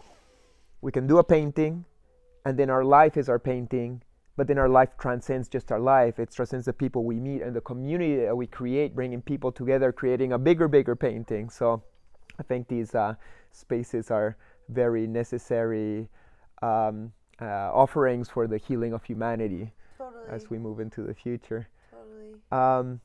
we 0.81 0.93
can 0.93 1.09
do 1.09 1.19
a 1.19 1.25
painting, 1.25 1.85
and 2.45 2.57
then 2.57 2.71
our 2.71 2.85
life 2.85 3.17
is 3.17 3.29
our 3.29 3.41
painting. 3.41 4.03
But 4.37 4.47
then 4.47 4.57
our 4.57 4.69
life 4.69 4.97
transcends 4.99 5.49
just 5.49 5.71
our 5.71 5.81
life. 5.81 6.19
It 6.19 6.31
transcends 6.31 6.65
the 6.67 6.73
people 6.73 7.05
we 7.05 7.21
meet 7.21 7.43
and 7.43 7.55
the 7.55 7.61
community 7.61 8.17
that 8.25 8.37
we 8.37 8.47
create, 8.47 8.95
bringing 8.95 9.21
people 9.21 9.53
together, 9.53 9.93
creating 9.93 10.33
a 10.33 10.38
bigger, 10.38 10.69
bigger 10.69 10.97
painting. 10.97 11.51
So 11.51 11.83
I 12.38 12.43
think 12.43 12.69
these 12.69 12.95
uh, 12.95 13.17
spaces 13.53 14.11
are 14.11 14.38
very 14.68 15.07
necessary 15.07 16.09
um, 16.62 17.12
uh, 17.40 17.70
offerings 17.72 18.29
for 18.29 18.46
the 18.46 18.59
healing 18.59 18.92
of 18.92 19.03
humanity 19.05 19.72
Totally. 19.98 20.25
as 20.29 20.48
we 20.51 20.59
move 20.59 20.81
into 20.81 21.03
the 21.03 21.14
future. 21.14 21.68
totally. 21.90 22.35
Um, 22.51 23.01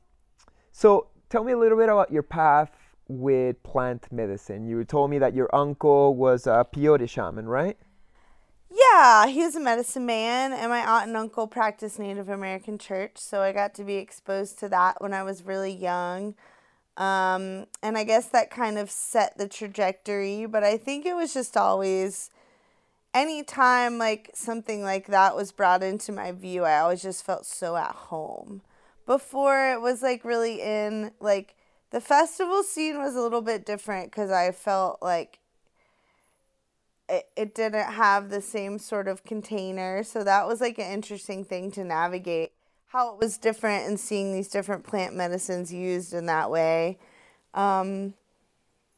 so 0.71 1.07
tell 1.29 1.43
me 1.43 1.53
a 1.53 1.57
little 1.57 1.77
bit 1.77 1.89
about 1.89 2.11
your 2.11 2.23
path 2.23 2.71
with 3.07 3.61
plant 3.63 4.11
medicine. 4.11 4.67
You 4.67 4.83
told 4.83 5.09
me 5.09 5.17
that 5.19 5.33
your 5.33 5.53
uncle 5.55 6.15
was 6.15 6.45
a 6.45 6.65
peyote 6.71 7.09
shaman, 7.09 7.47
right? 7.47 7.77
Yeah, 8.69 9.27
he 9.27 9.39
was 9.39 9.55
a 9.55 9.61
medicine 9.61 10.05
man, 10.05 10.51
and 10.51 10.69
my 10.69 10.85
aunt 10.85 11.07
and 11.07 11.15
uncle 11.15 11.47
practiced 11.47 11.99
Native 11.99 12.27
American 12.27 12.77
church, 12.77 13.13
so 13.15 13.41
I 13.41 13.53
got 13.53 13.73
to 13.75 13.83
be 13.83 13.95
exposed 13.95 14.59
to 14.59 14.69
that 14.69 15.01
when 15.01 15.13
I 15.13 15.23
was 15.23 15.43
really 15.43 15.71
young. 15.71 16.35
Um, 16.97 17.67
and 17.83 17.95
I 17.95 18.03
guess 18.03 18.25
that 18.29 18.49
kind 18.49 18.77
of 18.77 18.89
set 18.89 19.37
the 19.37 19.47
trajectory, 19.47 20.47
but 20.47 20.63
I 20.63 20.77
think 20.77 21.05
it 21.05 21.15
was 21.15 21.33
just 21.33 21.55
always 21.55 22.31
anytime 23.13 23.97
like 23.97 24.31
something 24.33 24.83
like 24.83 25.07
that 25.07 25.35
was 25.35 25.51
brought 25.51 25.83
into 25.83 26.11
my 26.11 26.31
view, 26.31 26.63
I 26.63 26.79
always 26.79 27.01
just 27.01 27.23
felt 27.23 27.45
so 27.45 27.75
at 27.75 27.91
home. 27.91 28.61
Before 29.05 29.71
it 29.71 29.79
was 29.79 30.01
like 30.01 30.25
really 30.25 30.61
in 30.61 31.11
like 31.19 31.55
the 31.91 32.01
festival 32.01 32.63
scene 32.63 32.97
was 32.97 33.15
a 33.15 33.21
little 33.21 33.41
bit 33.41 33.65
different 33.65 34.11
because 34.11 34.31
I 34.31 34.51
felt 34.51 35.01
like 35.01 35.39
it, 37.07 37.27
it 37.35 37.55
didn't 37.55 37.91
have 37.93 38.29
the 38.29 38.41
same 38.41 38.79
sort 38.79 39.07
of 39.07 39.23
container. 39.23 40.03
So 40.03 40.23
that 40.23 40.47
was 40.47 40.61
like 40.61 40.77
an 40.77 40.91
interesting 40.91 41.45
thing 41.45 41.71
to 41.71 41.83
navigate 41.83 42.51
how 42.87 43.13
it 43.13 43.19
was 43.19 43.37
different 43.37 43.87
and 43.87 43.99
seeing 43.99 44.33
these 44.33 44.47
different 44.47 44.83
plant 44.83 45.15
medicines 45.15 45.73
used 45.73 46.13
in 46.13 46.25
that 46.27 46.49
way. 46.49 46.97
Um, 47.53 48.13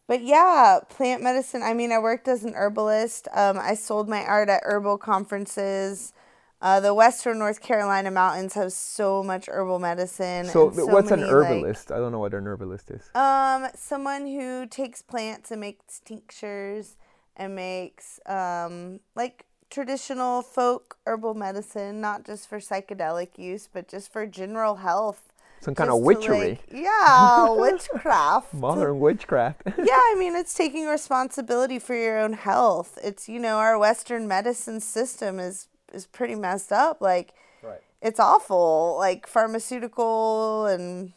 but 0.07 0.21
yeah, 0.23 0.79
plant 0.89 1.21
medicine. 1.21 1.61
I 1.63 1.73
mean, 1.73 1.91
I 1.91 1.99
worked 1.99 2.27
as 2.27 2.43
an 2.43 2.53
herbalist. 2.55 3.27
Um, 3.33 3.59
I 3.59 3.75
sold 3.75 4.09
my 4.09 4.23
art 4.23 4.49
at 4.49 4.61
herbal 4.63 4.97
conferences. 4.97 6.13
Uh, 6.61 6.79
the 6.79 6.93
Western 6.93 7.39
North 7.39 7.61
Carolina 7.61 8.11
mountains 8.11 8.53
have 8.55 8.73
so 8.73 9.23
much 9.23 9.47
herbal 9.47 9.79
medicine. 9.79 10.45
So, 10.45 10.71
so 10.71 10.85
what's 10.87 11.09
an 11.11 11.21
many, 11.21 11.31
like- 11.31 11.47
herbalist? 11.47 11.91
I 11.91 11.97
don't 11.97 12.11
know 12.11 12.19
what 12.19 12.33
an 12.33 12.45
herbalist 12.47 12.91
is. 12.91 13.09
um, 13.15 13.67
someone 13.75 14.27
who 14.27 14.65
takes 14.65 15.01
plants 15.01 15.51
and 15.51 15.61
makes 15.61 15.99
tinctures 15.99 16.97
and 17.35 17.55
makes 17.55 18.19
um 18.25 18.99
like 19.15 19.45
traditional 19.69 20.41
folk 20.41 20.97
herbal 21.05 21.33
medicine, 21.33 22.01
not 22.01 22.25
just 22.25 22.47
for 22.49 22.59
psychedelic 22.59 23.37
use, 23.37 23.67
but 23.71 23.87
just 23.87 24.11
for 24.11 24.25
general 24.25 24.75
health. 24.77 25.31
Some 25.61 25.75
kind 25.75 25.89
of 25.89 25.95
Just 25.97 26.01
to, 26.03 26.05
witchery. 26.31 26.49
like- 26.51 26.63
yeah, 26.71 27.49
witchcraft. 27.63 28.53
Modern 28.53 28.99
witchcraft. 28.99 29.61
yeah, 29.77 29.99
I 30.11 30.15
mean, 30.17 30.35
it's 30.35 30.53
taking 30.53 30.85
responsibility 30.87 31.79
for 31.79 31.95
your 31.95 32.17
own 32.17 32.31
health. 32.33 32.97
It's 33.03 33.27
you 33.27 33.39
know 33.39 33.57
our 33.57 33.77
Western 33.77 34.27
medicine 34.27 34.79
system 34.79 35.37
is 35.39 35.67
is 35.93 36.05
pretty 36.05 36.35
messed 36.35 36.71
up. 36.71 37.01
Like, 37.01 37.33
Right. 37.61 37.81
it's 38.01 38.19
awful. 38.21 38.95
Like 38.97 39.27
pharmaceutical 39.27 40.65
and 40.67 41.11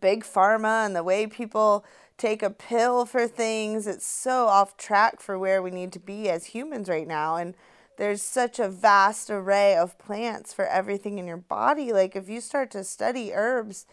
big 0.00 0.24
pharma 0.24 0.86
and 0.86 0.96
the 0.96 1.02
way 1.02 1.26
people 1.26 1.84
take 2.18 2.42
a 2.42 2.50
pill 2.50 3.06
for 3.06 3.26
things. 3.26 3.86
It's 3.86 4.06
so 4.06 4.46
off 4.48 4.76
track 4.76 5.20
for 5.20 5.38
where 5.38 5.62
we 5.62 5.70
need 5.70 5.92
to 5.92 6.00
be 6.00 6.28
as 6.28 6.46
humans 6.46 6.88
right 6.88 7.06
now. 7.06 7.36
And 7.36 7.54
there's 7.96 8.22
such 8.22 8.58
a 8.58 8.68
vast 8.68 9.30
array 9.30 9.76
of 9.76 9.98
plants 9.98 10.52
for 10.52 10.66
everything 10.66 11.18
in 11.18 11.26
your 11.26 11.36
body. 11.36 11.92
Like 11.92 12.14
if 12.16 12.28
you 12.28 12.40
start 12.40 12.70
to 12.72 12.84
study 12.84 13.32
herbs, 13.32 13.86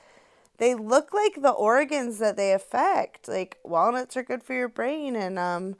they 0.58 0.74
look 0.74 1.14
like 1.14 1.42
the 1.42 1.52
organs 1.52 2.18
that 2.20 2.36
they 2.36 2.52
affect. 2.52 3.28
Like 3.28 3.58
walnuts 3.64 4.18
are 4.18 4.24
good 4.24 4.44
for 4.44 4.54
your 4.54 4.70
brain 4.70 5.16
and 5.16 5.40
um 5.40 5.76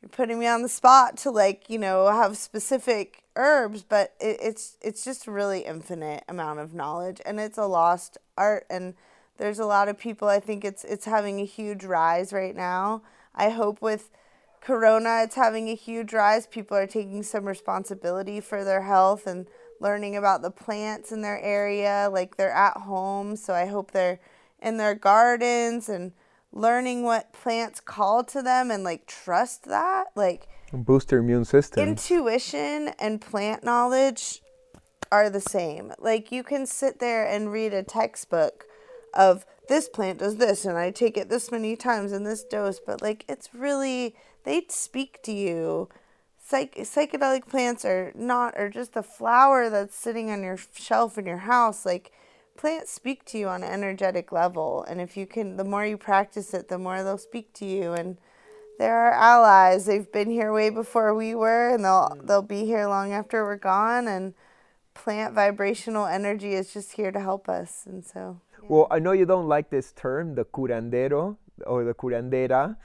you're 0.00 0.08
putting 0.10 0.38
me 0.38 0.46
on 0.46 0.62
the 0.62 0.68
spot 0.68 1.16
to 1.18 1.30
like, 1.30 1.68
you 1.68 1.78
know, 1.78 2.06
have 2.06 2.36
specific 2.36 3.24
herbs, 3.34 3.82
but 3.82 4.14
it, 4.20 4.38
it's 4.40 4.76
it's 4.80 5.04
just 5.04 5.26
a 5.26 5.32
really 5.32 5.60
infinite 5.60 6.22
amount 6.28 6.60
of 6.60 6.74
knowledge 6.74 7.20
and 7.26 7.40
it's 7.40 7.58
a 7.58 7.66
lost 7.66 8.18
art 8.36 8.66
and 8.70 8.94
there's 9.38 9.58
a 9.58 9.66
lot 9.66 9.88
of 9.88 9.98
people 9.98 10.28
I 10.28 10.40
think 10.40 10.64
it's 10.64 10.84
it's 10.84 11.06
having 11.06 11.40
a 11.40 11.44
huge 11.44 11.84
rise 11.84 12.32
right 12.32 12.54
now. 12.54 13.02
I 13.34 13.50
hope 13.50 13.80
with 13.80 14.10
corona 14.60 15.22
it's 15.22 15.36
having 15.36 15.68
a 15.68 15.74
huge 15.74 16.12
rise. 16.12 16.46
People 16.46 16.76
are 16.76 16.86
taking 16.86 17.22
some 17.22 17.46
responsibility 17.46 18.40
for 18.40 18.64
their 18.64 18.82
health 18.82 19.26
and 19.26 19.46
learning 19.80 20.16
about 20.16 20.42
the 20.42 20.50
plants 20.50 21.12
in 21.12 21.22
their 21.22 21.40
area 21.40 22.08
like 22.12 22.36
they're 22.36 22.50
at 22.50 22.76
home, 22.76 23.36
so 23.36 23.54
I 23.54 23.66
hope 23.66 23.92
they're 23.92 24.20
in 24.60 24.76
their 24.76 24.94
gardens 24.94 25.88
and 25.88 26.12
learning 26.52 27.04
what 27.04 27.32
plants 27.32 27.78
call 27.80 28.24
to 28.24 28.42
them 28.42 28.70
and 28.70 28.82
like 28.82 29.06
trust 29.06 29.64
that. 29.64 30.06
Like 30.16 30.48
Boost 30.72 31.12
your 31.12 31.20
immune 31.20 31.44
system. 31.44 31.88
intuition 31.88 32.90
and 32.98 33.20
plant 33.20 33.64
knowledge 33.64 34.42
are 35.12 35.30
the 35.30 35.40
same. 35.40 35.92
Like 35.98 36.32
you 36.32 36.42
can 36.42 36.66
sit 36.66 36.98
there 36.98 37.26
and 37.26 37.52
read 37.52 37.72
a 37.72 37.82
textbook 37.82 38.64
of 39.14 39.44
this 39.68 39.88
plant 39.88 40.18
does 40.18 40.36
this 40.36 40.64
and 40.64 40.78
I 40.78 40.90
take 40.90 41.16
it 41.16 41.28
this 41.28 41.50
many 41.50 41.76
times 41.76 42.12
in 42.12 42.24
this 42.24 42.44
dose, 42.44 42.80
but 42.80 43.02
like 43.02 43.24
it's 43.28 43.54
really 43.54 44.14
they 44.44 44.64
speak 44.68 45.22
to 45.24 45.32
you. 45.32 45.88
Psych- 46.42 46.76
psychedelic 46.76 47.46
plants 47.46 47.84
are 47.84 48.12
not 48.14 48.54
or 48.56 48.70
just 48.70 48.96
a 48.96 49.02
flower 49.02 49.68
that's 49.68 49.94
sitting 49.94 50.30
on 50.30 50.42
your 50.42 50.58
shelf 50.74 51.18
in 51.18 51.26
your 51.26 51.38
house. 51.38 51.84
Like 51.84 52.12
plants 52.56 52.90
speak 52.90 53.24
to 53.26 53.38
you 53.38 53.48
on 53.48 53.62
an 53.62 53.70
energetic 53.70 54.32
level, 54.32 54.84
and 54.88 55.00
if 55.00 55.16
you 55.16 55.26
can, 55.26 55.58
the 55.58 55.64
more 55.64 55.84
you 55.84 55.98
practice 55.98 56.54
it, 56.54 56.68
the 56.68 56.78
more 56.78 57.02
they'll 57.02 57.18
speak 57.18 57.52
to 57.54 57.66
you 57.66 57.92
and 57.92 58.16
they're 58.78 58.96
our 58.96 59.12
allies. 59.12 59.86
They've 59.86 60.10
been 60.10 60.30
here 60.30 60.52
way 60.52 60.70
before 60.70 61.14
we 61.14 61.34
were, 61.34 61.74
and 61.74 61.84
they'll 61.84 62.10
mm. 62.12 62.26
they'll 62.26 62.42
be 62.42 62.64
here 62.64 62.86
long 62.86 63.12
after 63.12 63.44
we're 63.44 63.56
gone. 63.56 64.08
And 64.08 64.34
plant 64.94 65.34
vibrational 65.34 66.06
energy 66.06 66.54
is 66.54 66.72
just 66.72 66.92
here 66.92 67.12
to 67.12 67.20
help 67.20 67.48
us. 67.48 67.82
And 67.86 68.04
so, 68.04 68.40
Well, 68.68 68.86
I 68.90 68.98
know 68.98 69.12
you 69.12 69.26
don't 69.26 69.48
like 69.48 69.70
this 69.70 69.92
term, 69.92 70.34
the 70.34 70.44
curandero 70.44 71.36
or 71.66 71.84
the 71.84 71.94
curandera, 71.94 72.76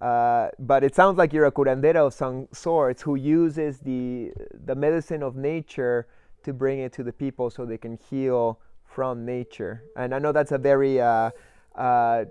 uh, 0.00 0.48
but 0.58 0.84
it 0.84 0.94
sounds 0.94 1.18
like 1.18 1.32
you're 1.32 1.46
a 1.46 1.52
curandera 1.52 2.06
of 2.06 2.14
some 2.14 2.48
sorts 2.52 3.02
who 3.02 3.16
uses 3.16 3.78
the 3.78 4.32
the 4.64 4.74
medicine 4.74 5.22
of 5.22 5.36
nature 5.36 6.06
to 6.44 6.52
bring 6.52 6.80
it 6.80 6.92
to 6.92 7.02
the 7.02 7.12
people 7.12 7.50
so 7.50 7.64
they 7.64 7.78
can 7.78 7.96
heal 8.10 8.60
from 8.84 9.24
nature. 9.24 9.84
And 9.96 10.14
I 10.14 10.18
know 10.18 10.32
that's 10.32 10.52
a 10.52 10.58
very 10.58 11.00
uh, 11.00 11.30
uh, 11.74 12.24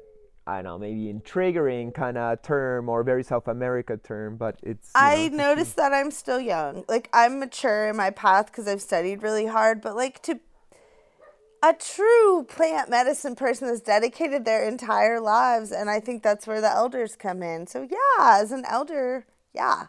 I 0.48 0.56
don't 0.56 0.64
know, 0.64 0.80
maybe 0.80 1.10
intriguing 1.10 1.92
kind 1.92 2.18
of 2.18 2.42
term 2.42 2.90
or 2.90 3.04
very 3.04 3.24
South 3.24 3.48
America 3.48 3.98
term, 3.98 4.38
but 4.38 4.60
it's. 4.64 4.92
know, 4.96 5.02
I 5.02 5.14
it's 5.14 5.36
noticed 5.36 5.76
that 5.76 5.94
I'm 5.94 6.12
still 6.12 6.40
young. 6.40 6.84
Like 6.88 7.10
I'm 7.14 7.40
mature 7.40 7.90
in 7.90 7.96
my 7.96 8.10
path 8.10 8.48
because 8.48 8.68
I've 8.68 8.82
studied 8.82 9.22
really 9.22 9.46
hard. 9.46 9.82
But 9.82 9.96
like 9.96 10.22
to 10.24 10.40
a 11.64 11.74
true 11.74 12.46
plant 12.50 12.90
medicine 12.90 13.36
person 13.36 13.68
has 13.68 13.82
dedicated 13.82 14.46
their 14.46 14.68
entire 14.68 15.20
lives, 15.20 15.72
and 15.72 15.90
I 15.90 16.00
think 16.00 16.24
that's 16.24 16.48
where 16.48 16.62
the 16.62 16.72
elders 16.72 17.16
come 17.16 17.44
in. 17.44 17.68
So 17.68 17.88
yeah, 17.90 18.40
as 18.42 18.52
an 18.52 18.64
elder, 18.68 19.26
yeah, 19.54 19.88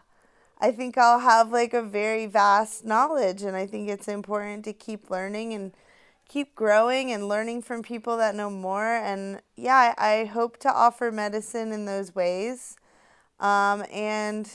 I 0.59 0.71
think 0.71 0.97
I'll 0.97 1.19
have 1.19 1.51
like 1.51 1.73
a 1.73 1.81
very 1.81 2.27
vast 2.27 2.85
knowledge, 2.85 3.41
and 3.41 3.55
I 3.55 3.65
think 3.65 3.89
it's 3.89 4.07
important 4.07 4.65
to 4.65 4.73
keep 4.73 5.09
learning 5.09 5.53
and 5.53 5.73
keep 6.29 6.55
growing 6.55 7.11
and 7.11 7.27
learning 7.27 7.61
from 7.61 7.83
people 7.83 8.17
that 8.17 8.35
know 8.35 8.49
more. 8.49 8.95
And 8.95 9.41
yeah, 9.55 9.93
I, 9.97 10.25
hope 10.25 10.57
to 10.59 10.71
offer 10.71 11.11
medicine 11.11 11.71
in 11.71 11.85
those 11.85 12.15
ways. 12.15 12.75
Um, 13.39 13.83
and 13.91 14.49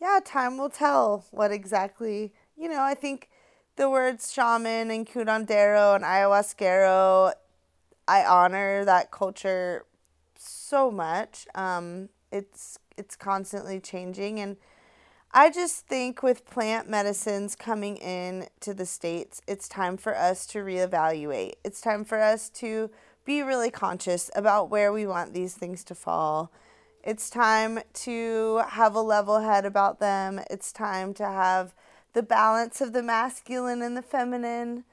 yeah, 0.00 0.20
time 0.24 0.58
will 0.58 0.68
tell 0.68 1.24
what 1.30 1.52
exactly, 1.52 2.32
you 2.56 2.68
know, 2.68 2.82
I 2.82 2.94
think 2.94 3.30
the 3.76 3.90
words 3.90 4.32
shaman 4.32 4.90
and 4.90 5.06
curandero 5.06 5.94
and 5.94 6.04
ayahuasquero, 6.04 7.32
I 8.08 8.24
honor 8.24 8.84
that 8.84 9.10
culture 9.10 9.84
so 10.36 10.90
much. 10.90 11.46
Um, 11.54 12.08
it's 12.32 12.78
it's 12.96 13.14
constantly 13.14 13.78
changing 13.78 14.40
and 14.40 14.56
I 15.38 15.50
just 15.50 15.86
think 15.86 16.22
with 16.22 16.46
plant 16.46 16.88
medicines 16.88 17.54
coming 17.54 17.98
in 17.98 18.46
to 18.60 18.72
the 18.72 18.86
states, 18.86 19.42
it's 19.46 19.68
time 19.68 19.98
for 19.98 20.16
us 20.16 20.46
to 20.46 20.60
reevaluate. 20.60 21.54
It's 21.62 21.82
time 21.82 22.06
for 22.06 22.22
us 22.22 22.48
to 22.50 22.90
be 23.26 23.42
really 23.42 23.70
conscious 23.70 24.30
about 24.34 24.70
where 24.70 24.92
we 24.94 25.06
want 25.06 25.34
these 25.34 25.52
things 25.52 25.84
to 25.84 25.94
fall. 25.94 26.50
It's 27.04 27.28
time 27.28 27.80
to 27.92 28.62
have 28.68 28.94
a 28.94 29.02
level 29.02 29.40
head 29.40 29.66
about 29.66 30.00
them. 30.00 30.40
It's 30.48 30.72
time 30.72 31.12
to 31.14 31.24
have 31.24 31.74
the 32.16 32.22
balance 32.22 32.80
of 32.80 32.94
the 32.94 33.02
masculine 33.02 33.82
and 33.82 33.94
the 33.94 34.00
feminine, 34.00 34.84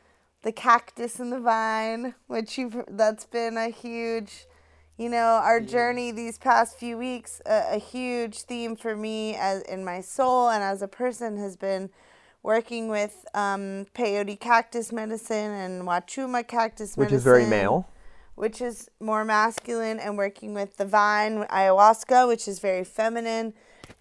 the 0.41 0.51
cactus 0.51 1.21
and 1.21 1.31
the 1.31 1.39
vine, 1.39 2.13
which 2.27 2.57
you've 2.57 2.83
that's 2.85 3.25
been 3.25 3.55
a 3.55 3.69
huge 3.69 4.45
you 4.97 5.07
know 5.07 5.39
our 5.41 5.61
journey 5.61 6.11
these 6.11 6.37
past 6.37 6.77
few 6.77 6.97
weeks 6.97 7.41
a, 7.45 7.75
a 7.75 7.79
huge 7.79 8.41
theme 8.41 8.75
for 8.75 8.93
me 8.95 9.35
as 9.35 9.61
in 9.63 9.85
my 9.85 10.01
soul 10.01 10.49
and 10.49 10.61
as 10.61 10.81
a 10.81 10.87
person 10.87 11.37
has 11.37 11.55
been 11.55 11.89
working 12.43 12.89
with 12.89 13.25
um, 13.33 13.85
peyote 13.95 14.37
cactus 14.37 14.91
medicine 14.91 15.51
and 15.51 15.83
wachuma 15.83 16.45
cactus 16.45 16.97
medicine, 16.97 16.99
which 17.05 17.13
is 17.13 17.23
very 17.23 17.45
male. 17.45 17.87
which 18.35 18.59
is 18.59 18.89
more 18.99 19.23
masculine, 19.23 19.97
and 19.97 20.17
working 20.17 20.53
with 20.53 20.75
the 20.75 20.85
vine 20.85 21.45
ayahuasca, 21.45 22.27
which 22.27 22.49
is 22.49 22.59
very 22.59 22.83
feminine. 22.83 23.53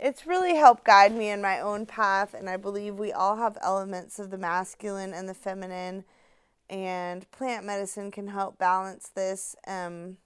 It's 0.05 0.27
really 0.27 0.57
helped 0.57 0.83
guide 0.83 1.15
me 1.15 1.31
in 1.31 1.41
my 1.41 1.61
own 1.61 1.87
path, 1.87 2.35
and 2.35 2.51
I 2.51 2.57
believe 2.57 2.97
we 2.99 3.13
all 3.13 3.37
have 3.37 3.57
elements 3.63 4.19
of 4.19 4.31
the 4.31 4.37
masculine 4.37 5.15
and 5.15 5.29
the 5.29 5.35
feminine, 5.35 6.03
and 6.69 7.31
plant 7.31 7.65
medicine 7.65 8.11
can 8.11 8.27
help 8.27 8.59
balance 8.59 9.09
this 9.15 9.55
um, 9.65 10.17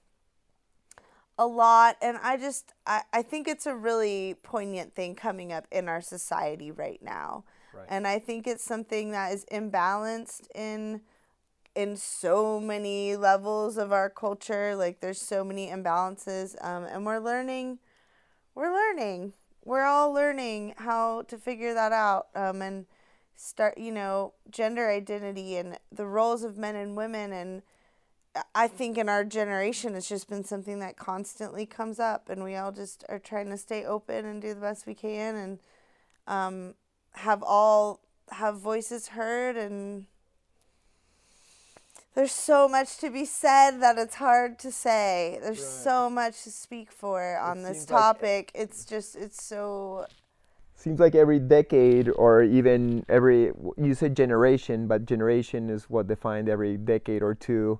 a 1.37 1.45
lot. 1.45 1.95
And 2.01 2.17
I 2.23 2.37
just, 2.37 2.73
I, 2.87 3.03
I 3.13 3.21
think 3.21 3.47
it's 3.47 3.67
a 3.67 3.75
really 3.75 4.35
poignant 4.41 4.95
thing 4.95 5.13
coming 5.13 5.53
up 5.53 5.67
in 5.71 5.87
our 5.87 6.01
society 6.01 6.71
right 6.71 7.03
now. 7.03 7.43
And 7.87 8.07
I 8.07 8.17
think 8.17 8.47
it's 8.47 8.63
something 8.63 9.11
that 9.11 9.31
is 9.31 9.45
imbalanced 9.51 10.47
in 10.55 11.01
in 11.75 11.95
so 11.95 12.59
many 12.59 13.15
levels 13.15 13.77
of 13.77 13.91
our 13.91 14.09
culture. 14.09 14.75
Like 14.75 15.01
there's 15.01 15.21
so 15.21 15.43
many 15.43 15.67
imbalances, 15.67 16.55
um, 16.65 16.85
and 16.85 17.05
we're 17.05 17.19
learning. 17.19 17.77
We're 18.55 18.73
learning. 18.73 19.33
We're 19.67 19.83
all 19.83 20.13
learning 20.13 20.75
how 20.77 21.23
to 21.23 21.37
figure 21.37 21.73
that 21.73 21.91
out, 21.91 22.27
um, 22.33 22.61
and 22.61 22.85
start. 23.35 23.77
You 23.77 23.91
know, 23.91 24.33
gender 24.49 24.89
identity 24.89 25.57
and 25.57 25.77
the 25.91 26.05
roles 26.05 26.43
of 26.43 26.57
men 26.57 26.77
and 26.77 26.95
women, 26.95 27.33
and 27.33 27.63
I 28.55 28.69
think 28.69 28.97
in 28.97 29.09
our 29.09 29.25
generation, 29.25 29.93
it's 29.95 30.07
just 30.07 30.29
been 30.29 30.45
something 30.45 30.79
that 30.79 30.95
constantly 30.95 31.65
comes 31.65 31.99
up, 31.99 32.29
and 32.29 32.45
we 32.45 32.55
all 32.55 32.71
just 32.71 33.03
are 33.09 33.19
trying 33.19 33.49
to 33.49 33.57
stay 33.57 33.83
open 33.83 34.23
and 34.23 34.41
do 34.41 34.53
the 34.53 34.61
best 34.61 34.87
we 34.87 34.95
can, 34.95 35.35
and 35.35 35.59
um, 36.27 36.75
have 37.15 37.43
all 37.43 37.99
have 38.29 38.61
voices 38.61 39.09
heard 39.09 39.57
and 39.57 40.05
there's 42.17 42.31
so 42.31 42.67
much 42.67 42.97
to 42.97 43.11
be 43.11 43.23
said 43.25 43.77
that 43.79 43.95
it's 43.99 44.15
hard 44.15 44.57
to 44.57 44.71
say. 44.71 45.37
There's 45.43 45.59
Right. 45.59 45.83
so 45.87 46.09
much 46.09 46.43
to 46.45 46.49
speak 46.51 46.91
for 46.91 47.37
on 47.37 47.61
this 47.61 47.77
seems 47.81 47.91
like- 47.91 48.01
topic. 48.01 48.51
it's 48.55 48.83
just 48.85 49.15
it's 49.15 49.43
so 49.43 50.07
Seems 50.75 50.99
like 50.99 51.13
every 51.15 51.37
decade 51.39 52.09
or 52.09 52.41
even 52.41 53.05
every 53.07 53.51
you 53.77 53.93
said 53.93 54.15
generation, 54.15 54.87
but 54.87 55.05
generation 55.05 55.69
is 55.69 55.89
what 55.91 56.07
defined 56.07 56.49
every 56.49 56.75
decade 56.77 57.21
or 57.21 57.35
two 57.35 57.79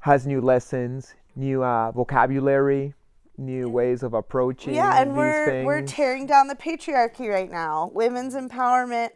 has 0.00 0.26
new 0.26 0.40
lessons, 0.40 1.14
new 1.36 1.62
uh, 1.64 1.92
vocabulary, 1.92 2.94
new 3.38 3.68
ways 3.70 4.02
of 4.02 4.12
approaching 4.14 4.74
Yeah, 4.74 5.00
and 5.00 5.10
these 5.12 5.16
we're 5.16 5.44
things. 5.46 5.66
we're 5.66 5.82
tearing 5.82 6.26
down 6.26 6.48
the 6.48 6.54
patriarchy 6.56 7.28
right 7.30 7.50
now. 7.50 7.90
Women's 7.94 8.34
empowerment 8.34 9.10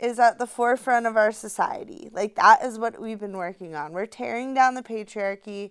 is 0.00 0.18
at 0.18 0.38
the 0.38 0.46
forefront 0.46 1.06
of 1.06 1.16
our 1.16 1.30
society. 1.30 2.08
Like 2.12 2.34
that 2.36 2.64
is 2.64 2.78
what 2.78 3.00
we've 3.00 3.20
been 3.20 3.36
working 3.36 3.74
on. 3.74 3.92
We're 3.92 4.06
tearing 4.06 4.54
down 4.54 4.74
the 4.74 4.82
patriarchy. 4.82 5.70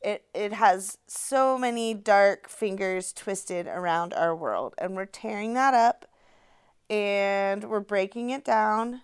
It 0.00 0.24
it 0.34 0.52
has 0.52 0.98
so 1.06 1.58
many 1.58 1.94
dark 1.94 2.48
fingers 2.48 3.12
twisted 3.12 3.66
around 3.66 4.14
our 4.14 4.34
world 4.34 4.74
and 4.78 4.94
we're 4.94 5.06
tearing 5.06 5.54
that 5.54 5.74
up 5.74 6.06
and 6.88 7.64
we're 7.64 7.80
breaking 7.80 8.30
it 8.30 8.44
down 8.44 9.00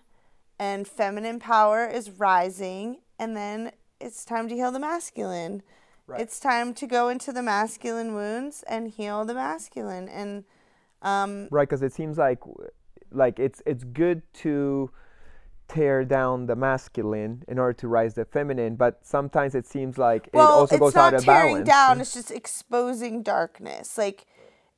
and 0.59 0.87
feminine 0.87 1.39
power 1.39 1.87
is 1.87 2.11
rising 2.11 2.99
and 3.19 3.35
then 3.35 3.71
it's 3.99 4.23
time 4.23 4.47
to 4.47 4.55
heal 4.55 4.71
the 4.71 4.79
masculine. 4.79 5.63
Right. 6.07 6.21
It's 6.21 6.39
time 6.39 6.73
to 6.75 6.87
go 6.87 7.09
into 7.09 7.31
the 7.31 7.43
masculine 7.43 8.13
wounds 8.13 8.63
and 8.67 8.89
heal 8.89 9.25
the 9.25 9.33
masculine 9.33 10.07
and 10.07 10.43
um 11.01 11.47
right 11.51 11.67
because 11.67 11.81
it 11.81 11.93
seems 11.93 12.17
like 12.17 12.39
like 13.11 13.39
it's 13.39 13.61
it's 13.65 13.83
good 13.83 14.21
to 14.33 14.89
tear 15.67 16.03
down 16.03 16.45
the 16.47 16.55
masculine 16.55 17.43
in 17.47 17.57
order 17.57 17.71
to 17.73 17.87
rise 17.87 18.13
the 18.15 18.25
feminine 18.25 18.75
but 18.75 18.99
sometimes 19.05 19.55
it 19.55 19.65
seems 19.65 19.97
like 19.97 20.27
it 20.33 20.37
also 20.37 20.77
goes 20.77 20.95
out 20.97 21.13
of 21.13 21.25
balance. 21.25 21.25
It's 21.25 21.27
not 21.27 21.33
tearing 21.33 21.63
down, 21.63 22.01
it's 22.01 22.13
just 22.13 22.29
exposing 22.29 23.23
darkness, 23.23 23.97
like 23.97 24.25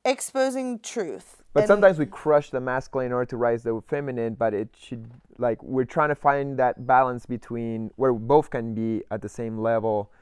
exposing 0.04 0.78
truth. 0.78 1.42
but 1.52 1.60
And- 1.60 1.68
sometimes 1.68 1.98
we 1.98 2.06
crush 2.06 2.50
the 2.50 2.60
masculine 2.60 3.06
in 3.06 3.12
order 3.12 3.26
to 3.30 3.36
rise 3.36 3.62
the 3.64 3.80
feminine 3.88 4.34
but 4.34 4.54
it 4.54 4.68
should 4.78 5.10
like 5.38 5.60
we're 5.62 5.84
trying 5.84 6.10
to 6.10 6.14
find 6.14 6.58
that 6.58 6.86
balance 6.86 7.26
between 7.26 7.90
where 7.96 8.12
both 8.12 8.50
can 8.50 8.74
be 8.74 9.02
at 9.10 9.20
the 9.22 9.28
same 9.28 9.58
level 9.58 10.12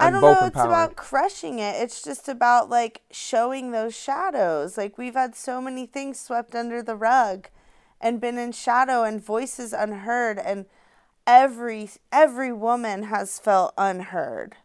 I 0.00 0.10
don't 0.10 0.20
know. 0.20 0.46
It's 0.46 0.56
about 0.56 0.96
crushing 0.96 1.58
it. 1.58 1.76
It's 1.80 2.02
just 2.02 2.28
about 2.28 2.68
like 2.68 3.02
showing 3.10 3.70
those 3.70 3.96
shadows. 3.96 4.76
Like 4.76 4.98
we've 4.98 5.14
had 5.14 5.34
so 5.36 5.60
many 5.60 5.86
things 5.86 6.18
swept 6.20 6.54
under 6.54 6.82
the 6.82 6.96
rug, 6.96 7.48
and 8.00 8.20
been 8.20 8.38
in 8.38 8.52
shadow 8.52 9.04
and 9.04 9.24
voices 9.24 9.72
unheard, 9.72 10.38
and 10.38 10.66
every 11.26 11.90
every 12.10 12.52
woman 12.52 13.04
has 13.04 13.38
felt 13.38 13.74
unheard. 13.78 14.56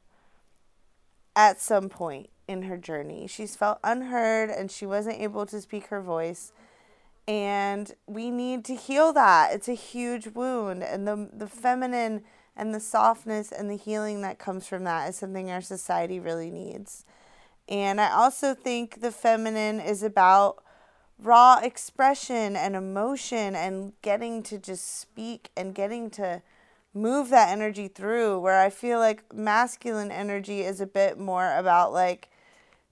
At 1.36 1.62
some 1.62 1.88
point 1.88 2.30
in 2.48 2.64
her 2.64 2.78
journey, 2.78 3.28
she's 3.28 3.56
felt 3.56 3.78
unheard, 3.84 4.50
and 4.50 4.72
she 4.72 4.88
wasn't 4.88 5.22
able 5.22 5.46
to 5.46 5.62
speak 5.62 5.88
her 5.88 6.02
voice. 6.02 6.52
And 7.28 7.94
we 8.08 8.32
need 8.32 8.66
to 8.66 8.76
heal 8.76 9.14
that. 9.14 9.54
It's 9.54 9.68
a 9.68 9.74
huge 9.74 10.28
wound, 10.30 10.84
and 10.84 11.08
the 11.08 11.30
the 11.32 11.48
feminine 11.48 12.24
and 12.58 12.74
the 12.74 12.80
softness 12.80 13.52
and 13.52 13.70
the 13.70 13.78
healing 13.78 14.22
that 14.22 14.40
comes 14.40 14.68
from 14.68 14.84
that 14.84 15.08
is 15.08 15.16
something 15.16 15.50
our 15.50 15.62
society 15.62 16.20
really 16.20 16.50
needs. 16.50 17.06
And 17.70 18.02
I 18.02 18.12
also 18.12 18.54
think 18.54 19.02
the 19.02 19.12
feminine 19.12 19.80
is 19.80 20.04
about 20.04 20.64
raw 21.20 21.60
expression 21.62 22.56
and 22.56 22.76
emotion 22.76 23.56
and 23.56 23.94
getting 24.02 24.44
to 24.44 24.58
just 24.58 25.00
speak 25.00 25.50
and 25.56 25.74
getting 25.74 26.10
to 26.12 26.42
move 26.94 27.30
that 27.30 27.50
energy 27.50 27.88
through 27.88 28.40
where 28.40 28.60
I 28.60 28.70
feel 28.70 29.00
like 29.00 29.34
masculine 29.34 30.12
energy 30.12 30.62
is 30.62 30.82
a 30.82 30.88
bit 30.88 31.20
more 31.20 31.56
about 31.56 31.94
like 31.94 32.30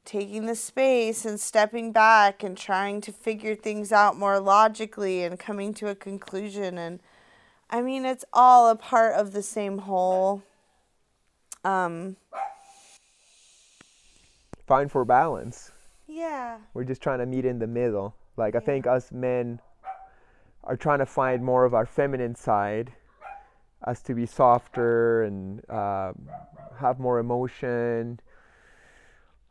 taking 0.04 0.46
the 0.46 0.56
space 0.56 1.26
and 1.26 1.40
stepping 1.40 1.92
back 1.92 2.44
and 2.44 2.56
trying 2.56 3.02
to 3.02 3.12
figure 3.12 3.56
things 3.56 3.92
out 3.92 4.18
more 4.18 4.40
logically 4.40 5.24
and 5.24 5.40
coming 5.40 5.74
to 5.74 5.88
a 5.88 5.96
conclusion 5.96 6.78
and 6.78 7.00
I 7.70 7.82
mean 7.82 8.06
it's 8.06 8.26
all 8.34 8.70
a 8.70 8.76
part 8.76 9.16
of 9.16 9.32
the 9.32 9.42
same 9.44 9.80
whole 9.80 10.44
um 11.64 12.16
find 14.68 14.92
for 14.92 15.06
balance. 15.06 15.72
Yeah. 16.08 16.58
We're 16.74 16.84
just 16.84 17.02
trying 17.02 17.20
to 17.20 17.26
meet 17.26 17.46
in 17.46 17.60
the 17.60 17.68
middle. 17.68 18.16
Like 18.38 18.56
i 18.56 18.60
think 18.60 18.86
us 18.88 19.12
men 19.12 19.60
are 20.64 20.76
trying 20.76 21.00
to 21.00 21.06
find 21.06 21.44
more 21.44 21.64
of 21.66 21.74
our 21.74 21.86
feminine 21.86 22.36
side 22.36 22.92
as 23.86 24.02
to 24.02 24.14
be 24.14 24.26
softer 24.26 25.24
and 25.24 25.68
uh, 25.70 26.12
have 26.80 27.00
more 27.00 27.20
emotion 27.20 28.20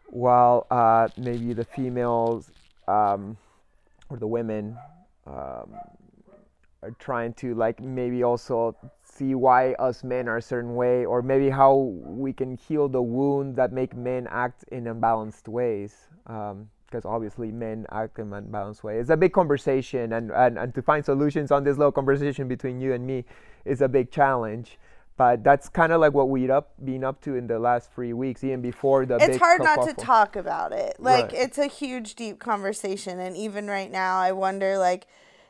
while 0.07 0.67
uh, 0.71 1.09
maybe 1.17 1.53
the 1.53 1.65
females 1.65 2.51
um, 2.89 3.37
or 4.09 4.17
the 4.17 4.27
women 4.27 4.77
um, 5.27 5.73
trying 6.99 7.33
to 7.35 7.55
like 7.55 7.81
maybe 7.81 8.23
also 8.23 8.77
see 9.03 9.35
why 9.35 9.73
us 9.75 10.05
men 10.05 10.29
are 10.29 10.39
a 10.39 10.43
certain 10.43 10.75
way 10.75 11.05
or 11.05 11.23
maybe 11.23 11.51
how 11.51 11.75
we 11.75 12.33
can 12.33 12.57
heal 12.57 12.89
the 12.89 13.03
wound 13.03 13.57
that 13.57 13.73
make 13.73 13.95
men 13.97 14.27
act 14.31 14.65
in 14.73 14.87
unbalanced 14.87 15.49
ways 15.49 16.09
um, 16.27 16.69
because 16.87 17.05
obviously 17.05 17.51
men 17.51 17.87
act 17.93 18.19
in 18.19 18.33
unbalanced 18.33 18.85
ways 18.85 19.03
it's 19.03 19.11
a 19.11 19.17
big 19.17 19.33
conversation 19.33 20.13
and, 20.13 20.31
and, 20.33 20.59
and 20.59 20.75
to 20.75 20.83
find 20.83 21.05
solutions 21.05 21.51
on 21.51 21.65
this 21.65 21.77
little 21.79 21.93
conversation 21.93 22.49
between 22.49 22.81
you 22.81 22.93
and 22.93 23.07
me 23.07 23.25
is 23.65 23.81
a 23.81 23.89
big 23.89 24.11
challenge 24.11 24.79
but 25.17 25.45
that's 25.45 25.69
kind 25.69 25.93
of 25.93 26.01
like 26.01 26.13
what 26.13 26.29
we've 26.29 26.51
up 26.51 26.73
been 26.85 27.05
up 27.05 27.21
to 27.23 27.37
in 27.37 27.47
the 27.47 27.59
last 27.59 27.93
three 27.93 28.13
weeks 28.13 28.43
even 28.43 28.61
before 28.61 29.07
the 29.07 29.17
it's 29.17 29.39
hard 29.39 29.63
not 29.63 29.87
to 29.87 29.95
talk 29.95 30.35
about 30.35 30.73
it. 30.73 30.97
Like 30.99 31.33
Right. 31.33 31.35
it's 31.35 31.59
a 31.59 31.67
huge, 31.67 32.15
deep 32.15 32.41
conversation, 32.41 33.21
and 33.21 33.37
even 33.37 33.69
right 33.69 33.91
now, 33.91 34.19
I 34.19 34.33
wonder 34.33 34.77
like, 34.77 35.07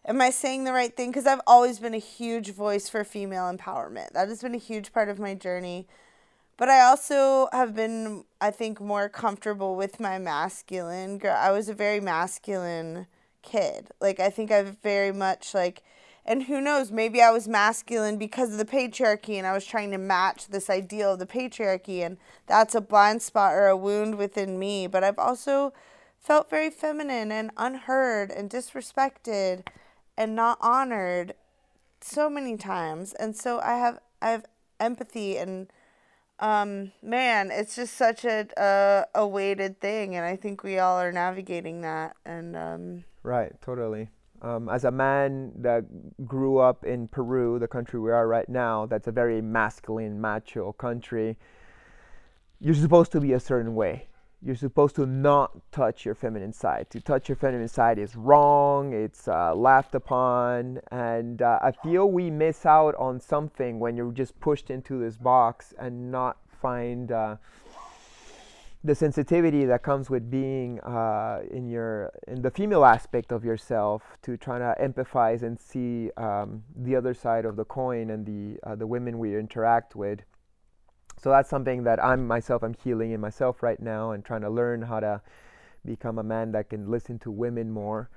am 0.07 0.21
I 0.21 0.31
saying 0.31 0.65
the 0.65 0.73
right 0.73 0.95
thing? 0.95 1.11
Because 1.11 1.27
I've 1.27 1.41
always 1.47 1.79
been 1.79 1.95
a 1.95 1.99
huge 1.99 2.51
voice 2.51 2.89
for 2.89 3.05
female 3.05 3.53
empowerment. 3.53 4.13
That 4.13 4.29
has 4.29 4.43
been 4.43 4.55
a 4.55 4.59
huge 4.59 4.93
part 4.93 5.09
of 5.09 5.19
my 5.19 5.35
journey. 5.35 5.87
But 6.57 6.69
I 6.69 6.83
also 6.83 7.49
have 7.53 7.75
been, 7.75 8.25
I 8.41 8.51
think, 8.51 8.81
more 8.81 9.09
comfortable 9.09 9.75
with 9.75 9.99
my 9.99 10.19
masculine. 10.19 11.19
Girl, 11.19 11.37
I 11.37 11.51
was 11.51 11.69
a 11.69 11.75
very 11.75 12.01
masculine 12.01 13.07
kid. 13.43 13.89
Like 14.01 14.21
I 14.21 14.31
think 14.31 14.51
I've 14.51 14.79
very 14.79 15.13
much 15.13 15.53
like, 15.53 15.83
and 16.25 16.45
who 16.45 16.61
knows, 16.61 16.91
maybe 16.91 17.21
I 17.21 17.31
was 17.31 17.49
masculine 17.49 18.19
because 18.19 18.53
of 18.53 18.59
the 18.59 18.65
patriarchy, 18.65 19.35
and 19.35 19.47
I 19.47 19.53
was 19.53 19.67
trying 19.67 19.91
to 19.91 19.99
match 19.99 20.47
this 20.49 20.71
ideal 20.71 21.15
of 21.15 21.19
the 21.19 21.27
patriarchy, 21.27 22.07
and 22.07 22.17
that's 22.47 22.75
a 22.75 22.81
blind 22.81 23.21
spot 23.21 23.53
or 23.53 23.67
a 23.67 23.77
wound 23.77 24.17
within 24.17 24.59
me. 24.59 24.87
But 24.87 25.05
I've 25.05 25.19
also 25.19 25.75
felt 26.21 26.49
very 26.49 26.71
feminine 26.71 27.31
and 27.31 27.51
unheard 27.57 28.31
and 28.31 28.49
disrespected 28.49 29.67
and 30.17 30.35
not 30.35 30.59
honored 30.61 31.35
so 32.01 32.29
many 32.29 32.57
times 32.57 33.13
and 33.15 33.37
so 33.37 33.61
i 33.61 33.77
have 33.77 33.99
i 34.21 34.31
have 34.31 34.45
empathy 34.81 35.37
and 35.37 35.69
um 36.41 36.93
man 37.03 37.51
it's 37.51 37.77
just 37.77 37.95
such 37.95 38.25
a 38.25 39.07
a, 39.15 39.27
weighted 39.27 39.81
thing 39.81 40.15
and 40.15 40.25
i 40.25 40.37
think 40.37 40.63
we 40.63 40.79
all 40.79 41.01
are 41.01 41.13
navigating 41.13 41.81
that 41.81 42.17
and 42.25 42.57
um 42.57 43.05
Right, 43.25 43.59
totally. 43.63 44.11
Um, 44.43 44.69
as 44.69 44.85
a 44.85 44.91
man 44.91 45.53
that 45.57 46.27
grew 46.27 46.59
up 46.59 46.85
in 46.85 47.09
Peru, 47.09 47.59
the 47.59 47.67
country 47.67 47.99
we 47.99 48.13
are 48.13 48.29
right 48.29 48.49
now, 48.49 48.85
that's 48.85 49.09
a 49.09 49.13
very 49.13 49.41
masculine, 49.41 50.21
macho 50.21 50.73
country, 50.73 51.39
you're 52.61 52.75
supposed 52.75 53.11
to 53.13 53.21
be 53.21 53.33
a 53.33 53.41
certain 53.41 53.75
way. 53.75 54.09
You're 54.45 54.57
supposed 54.57 54.95
to 54.97 55.07
not 55.07 55.53
touch 55.73 56.05
your 56.05 56.15
feminine 56.15 56.53
side. 56.53 56.91
To 56.91 57.01
touch 57.01 57.31
your 57.31 57.37
feminine 57.37 57.69
side 57.69 57.99
is 57.99 58.15
wrong, 58.15 58.93
it's 58.93 59.27
uh, 59.27 59.55
laughed 59.55 59.95
upon, 59.95 60.81
and 60.91 61.41
uh, 61.41 61.59
I 61.63 61.73
feel 61.73 62.11
we 62.11 62.31
miss 62.31 62.67
out 62.67 62.95
on 62.97 63.21
something 63.21 63.81
when 63.81 63.97
you're 63.97 64.13
just 64.13 64.39
pushed 64.41 64.69
into 64.69 64.99
this 64.99 65.17
box 65.17 65.73
and 65.79 66.11
not 66.13 66.37
find. 66.61 67.11
Uh, 67.11 67.37
the 68.87 68.95
sensitivity 68.95 69.65
that 69.65 69.83
comes 69.83 70.11
with 70.11 70.31
being 70.31 70.79
uh, 70.81 71.41
in 71.51 71.71
your 71.71 72.13
in 72.29 72.43
the 72.43 72.51
female 72.51 72.85
aspect 72.85 73.33
of 73.33 73.43
yourself 73.43 74.03
to 74.21 74.37
trying 74.37 74.61
to 74.61 74.77
empathize 74.79 75.43
and 75.43 75.59
see 75.59 76.11
um, 76.19 76.63
the 76.77 76.95
other 76.95 77.15
side 77.15 77.47
of 77.47 77.57
the 77.57 77.65
coin 77.65 78.11
and 78.11 78.27
the 78.27 78.59
uh, 78.63 78.75
the 78.75 78.87
women 78.87 79.19
we 79.19 79.39
interact 79.39 79.97
with. 79.97 80.21
So 81.17 81.31
that's 81.31 81.49
something 81.49 81.85
that 81.85 82.03
I'm 82.03 82.27
myself 82.27 82.63
I'm 82.63 82.75
healing 82.75 83.13
in 83.13 83.21
myself 83.21 83.63
right 83.63 83.81
now 83.81 84.13
and 84.13 84.25
trying 84.25 84.43
to 84.43 84.51
learn 84.51 84.83
how 84.83 85.01
to 85.01 85.21
become 85.85 86.19
a 86.19 86.23
man 86.23 86.53
that 86.53 86.71
can 86.71 86.91
listen 86.91 87.19
to 87.21 87.31
women 87.31 87.71
more 87.71 88.11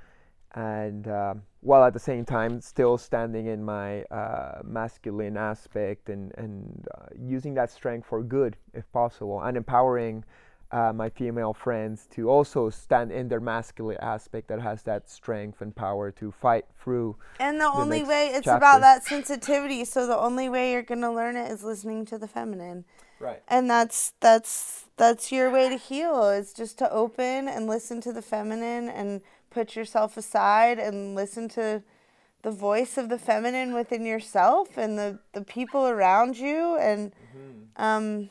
and 0.55 1.07
um, 1.07 1.43
while 1.61 1.83
at 1.83 1.93
the 1.93 1.99
same 1.99 2.23
time 2.25 2.61
still 2.61 2.97
standing 2.97 3.47
in 3.47 3.63
my 3.63 4.03
uh, 4.03 4.61
masculine 4.63 5.37
aspect 5.37 6.09
and, 6.09 6.33
and 6.37 6.87
uh, 6.95 7.05
using 7.19 7.53
that 7.53 7.69
strength 7.69 8.07
for 8.07 8.23
good 8.23 8.55
if 8.73 8.89
possible 8.91 9.41
and 9.41 9.57
empowering 9.57 10.23
uh, 10.71 10.91
my 10.93 11.09
female 11.09 11.53
friends 11.53 12.07
to 12.11 12.29
also 12.29 12.69
stand 12.69 13.11
in 13.11 13.29
their 13.29 13.39
masculine 13.39 13.97
aspect 14.01 14.47
that 14.49 14.61
has 14.61 14.83
that 14.83 15.09
strength 15.09 15.61
and 15.61 15.75
power 15.75 16.11
to 16.11 16.31
fight 16.31 16.65
through 16.81 17.15
And 17.39 17.59
the 17.59 17.65
only 17.71 18.03
way 18.03 18.27
it's 18.27 18.45
chapter. 18.45 18.57
about 18.57 18.81
that 18.81 19.05
sensitivity. 19.05 19.85
So 19.85 20.05
the 20.07 20.17
only 20.17 20.49
way 20.49 20.73
you're 20.73 20.83
gonna 20.83 21.13
learn 21.13 21.35
it 21.37 21.49
is 21.51 21.63
listening 21.63 22.05
to 22.07 22.17
the 22.17 22.27
feminine. 22.27 22.83
right 23.19 23.41
And 23.47 23.69
that's 23.69 24.13
that's 24.19 24.85
that's 24.97 25.31
your 25.31 25.49
way 25.51 25.69
to 25.69 25.77
heal. 25.77 26.27
Is 26.29 26.53
just 26.53 26.77
to 26.79 26.91
open 26.91 27.47
and 27.47 27.67
listen 27.67 28.01
to 28.01 28.11
the 28.11 28.21
feminine 28.21 28.89
and 28.89 29.21
put 29.49 29.75
yourself 29.75 30.17
aside 30.17 30.79
and 30.79 31.15
listen 31.15 31.47
to 31.49 31.81
the 32.41 32.51
voice 32.51 32.97
of 32.97 33.09
the 33.09 33.17
feminine 33.17 33.73
within 33.73 34.05
yourself 34.05 34.77
and 34.77 34.97
the, 34.97 35.19
the 35.33 35.41
people 35.41 35.87
around 35.87 36.37
you 36.37 36.77
and 36.77 37.11
um 37.77 38.29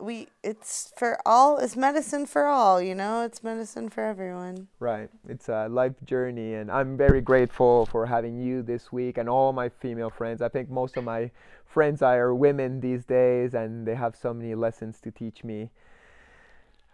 we 0.00 0.28
it's 0.42 0.92
for 0.96 1.18
all 1.26 1.58
it's 1.58 1.76
medicine 1.76 2.26
for 2.26 2.46
all, 2.46 2.80
you 2.80 2.94
know, 2.94 3.22
it's 3.22 3.42
medicine 3.42 3.88
for 3.88 4.02
everyone. 4.02 4.68
Right. 4.78 5.10
It's 5.28 5.48
a 5.48 5.68
life 5.68 5.94
journey, 6.04 6.54
and 6.54 6.70
I'm 6.70 6.96
very 6.96 7.20
grateful 7.20 7.86
for 7.86 8.06
having 8.06 8.40
you 8.40 8.62
this 8.62 8.92
week 8.92 9.18
and 9.18 9.28
all 9.28 9.52
my 9.52 9.68
female 9.68 10.10
friends. 10.10 10.42
I 10.42 10.48
think 10.48 10.70
most 10.70 10.96
of 10.96 11.04
my 11.04 11.30
friends 11.66 12.02
are 12.02 12.34
women 12.34 12.80
these 12.80 13.04
days, 13.04 13.54
and 13.54 13.86
they 13.86 13.94
have 13.94 14.16
so 14.16 14.34
many 14.34 14.54
lessons 14.54 15.00
to 15.02 15.10
teach 15.10 15.44
me. 15.44 15.70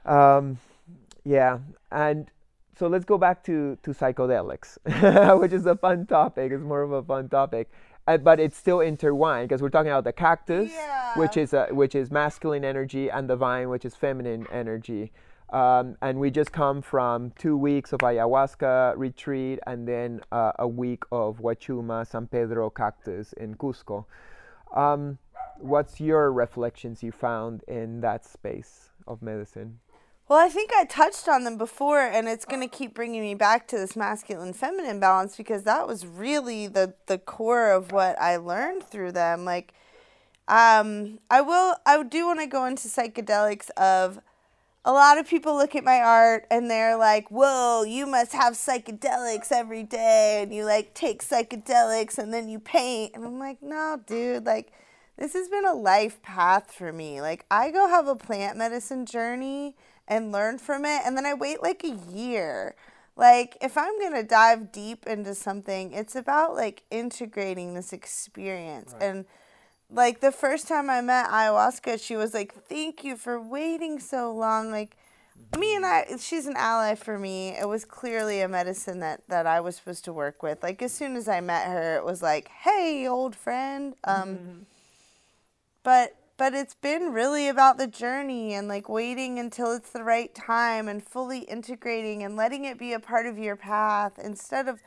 Um, 0.05 0.59
yeah, 1.25 1.59
and 1.91 2.31
so 2.79 2.87
let's 2.89 3.05
go 3.05 3.19
back 3.19 3.43
to, 3.45 3.79
to 3.83 3.91
psychedelics, 3.91 4.79
which 5.41 5.53
is 5.53 5.67
a 5.67 5.77
fun 5.77 6.07
topic. 6.07 6.53
It's 6.53 6.63
more 6.63 6.83
of 6.83 6.93
a 6.93 7.03
fun 7.03 7.29
topic. 7.29 7.71
Uh, 8.07 8.17
but 8.17 8.39
it's 8.39 8.57
still 8.57 8.81
intertwined 8.81 9.49
because 9.49 9.61
we're 9.61 9.69
talking 9.69 9.91
about 9.91 10.05
the 10.05 10.13
cactus, 10.13 10.71
which 11.17 11.37
is 11.37 11.53
uh, 11.53 11.67
which 11.71 11.95
is 11.95 12.11
masculine 12.11 12.65
energy, 12.65 13.11
and 13.11 13.29
the 13.29 13.37
vine, 13.37 13.69
which 13.69 13.85
is 13.85 13.97
feminine 13.97 14.47
energy. 14.53 15.13
Um, 15.51 15.97
and 16.03 16.19
we 16.19 16.31
just 16.31 16.53
come 16.53 16.83
from 16.83 17.31
two 17.39 17.57
weeks 17.57 17.93
of 17.93 18.01
ayahuasca 18.01 18.95
retreat 18.97 19.61
and 19.67 19.87
then 19.87 20.21
uh, 20.33 20.53
a 20.59 20.67
week 20.67 21.05
of 21.13 21.39
Huachuma 21.39 22.05
San 22.07 22.27
Pedro 22.27 22.69
cactus 22.69 23.33
in 23.35 23.55
Cusco. 23.55 24.07
Um, 24.75 25.19
what's 25.59 26.01
your 26.01 26.33
reflections 26.33 27.03
you 27.03 27.13
found 27.13 27.63
in 27.69 28.01
that 28.01 28.25
space 28.25 28.91
of 29.07 29.23
medicine? 29.23 29.79
Well, 30.29 30.45
I 30.45 30.49
think 30.49 30.73
I 30.75 30.85
touched 30.85 31.29
on 31.29 31.45
them 31.45 31.57
before, 31.57 32.01
and 32.01 32.29
it's 32.29 32.45
going 32.45 32.61
to 32.61 32.77
keep 32.77 32.95
bringing 32.95 33.23
me 33.23 33.37
back 33.37 33.69
to 33.69 33.79
this 33.79 33.95
masculine 33.95 34.53
feminine 34.53 34.99
balance 34.99 35.37
because 35.37 35.63
that 35.63 35.87
was 35.87 36.05
really 36.05 36.67
the, 36.67 36.95
the 37.07 37.19
core 37.19 37.71
of 37.71 37.93
what 37.93 38.21
I 38.21 38.37
learned 38.37 38.83
through 38.83 39.13
them. 39.13 39.45
Like, 39.45 39.73
um, 40.49 41.21
I 41.31 41.43
will, 41.43 41.77
I 41.87 42.03
do 42.03 42.27
want 42.27 42.41
to 42.41 42.47
go 42.47 42.65
into 42.65 42.89
psychedelics 42.89 43.71
of 43.77 44.19
a 44.85 44.93
lot 44.93 45.17
of 45.17 45.29
people 45.29 45.57
look 45.57 45.77
at 45.77 45.85
my 45.85 46.01
art 46.01 46.45
and 46.51 46.69
they're 46.69 46.97
like, 46.97 47.31
whoa, 47.31 47.85
you 47.85 48.05
must 48.05 48.33
have 48.33 48.55
psychedelics 48.55 49.53
every 49.53 49.85
day, 49.85 50.41
and 50.43 50.53
you 50.53 50.65
like 50.65 50.93
take 50.93 51.23
psychedelics 51.23 52.19
and 52.19 52.35
then 52.35 52.49
you 52.49 52.59
paint. 52.59 53.13
And 53.15 53.25
I'm 53.25 53.39
like, 53.39 53.63
no, 53.63 54.01
dude, 54.05 54.45
like, 54.45 54.73
this 55.17 55.35
has 55.35 55.49
been 55.49 55.65
a 55.65 55.73
life 55.73 56.21
path 56.23 56.73
for 56.73 56.93
me. 56.93 57.21
Like, 57.21 57.47
I 57.49 57.71
go 57.71 57.89
have 57.89 58.09
a 58.09 58.17
plant 58.17 58.59
medicine 58.59 59.07
journey 59.07 59.77
and 60.09 60.33
learn 60.33 60.59
from 60.59 60.85
it, 60.85 61.03
and 61.05 61.17
then 61.17 61.27
I 61.27 61.35
wait 61.35 61.63
like 61.63 61.85
a 61.85 61.97
year. 62.13 62.75
Like, 63.17 63.57
if 63.63 63.79
I'm 63.79 63.99
gonna 64.01 64.23
dive 64.23 64.73
deep 64.73 65.07
into 65.07 65.35
something, 65.35 65.93
it's 65.93 66.15
about 66.15 66.55
like 66.55 66.83
integrating 66.91 67.75
this 67.75 67.93
experience. 67.93 68.95
And 69.01 69.25
like 69.91 70.21
the 70.21 70.33
first 70.33 70.69
time 70.69 70.91
I 70.91 71.01
met 71.01 71.29
ayahuasca, 71.29 72.03
she 72.03 72.17
was 72.17 72.35
like, 72.35 72.55
"Thank 72.69 73.05
you 73.05 73.17
for 73.17 73.41
waiting 73.41 73.99
so 74.01 74.33
long." 74.33 74.71
Like, 74.71 74.97
me 75.59 75.75
and 75.75 75.87
I, 75.87 76.07
she's 76.19 76.47
an 76.47 76.57
ally 76.57 76.95
for 76.95 77.19
me. 77.19 77.51
It 77.51 77.69
was 77.69 77.85
clearly 77.85 78.41
a 78.41 78.49
medicine 78.49 79.01
that 79.01 79.23
that 79.29 79.47
I 79.47 79.61
was 79.61 79.77
supposed 79.77 80.05
to 80.05 80.13
work 80.13 80.43
with. 80.43 80.63
Like 80.63 80.83
as 80.83 80.93
soon 80.93 81.17
as 81.17 81.29
I 81.29 81.41
met 81.41 81.69
her, 81.69 81.97
it 81.97 82.05
was 82.05 82.23
like, 82.23 82.49
"Hey, 82.49 83.07
old 83.09 83.35
friend." 83.35 83.95
Um, 84.05 84.67
but 85.83 86.17
but 86.39 86.53
it's 86.55 86.75
been 86.75 87.13
really 87.13 87.49
about 87.49 87.79
the 87.79 87.87
journey 87.87 88.55
and 88.55 88.69
like 88.69 88.89
waiting 88.89 89.39
until 89.39 89.73
it's 89.73 89.91
the 89.91 90.03
right 90.05 90.35
time 90.35 90.89
and 90.89 91.03
fully 91.03 91.41
integrating 91.41 92.23
and 92.23 92.37
letting 92.37 92.65
it 92.65 92.79
be 92.79 92.93
a 92.93 93.01
part 93.01 93.27
of 93.27 93.39
your 93.39 93.57
path 93.57 94.19
instead 94.19 94.69
of 94.69 94.81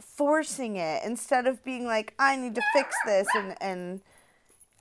forcing 0.00 0.76
it 0.76 1.02
instead 1.04 1.46
of 1.46 1.62
being 1.64 1.86
like 1.86 2.14
i 2.18 2.36
need 2.36 2.54
to 2.54 2.62
fix 2.72 2.94
this 3.06 3.26
and 3.36 3.54
and 3.60 4.00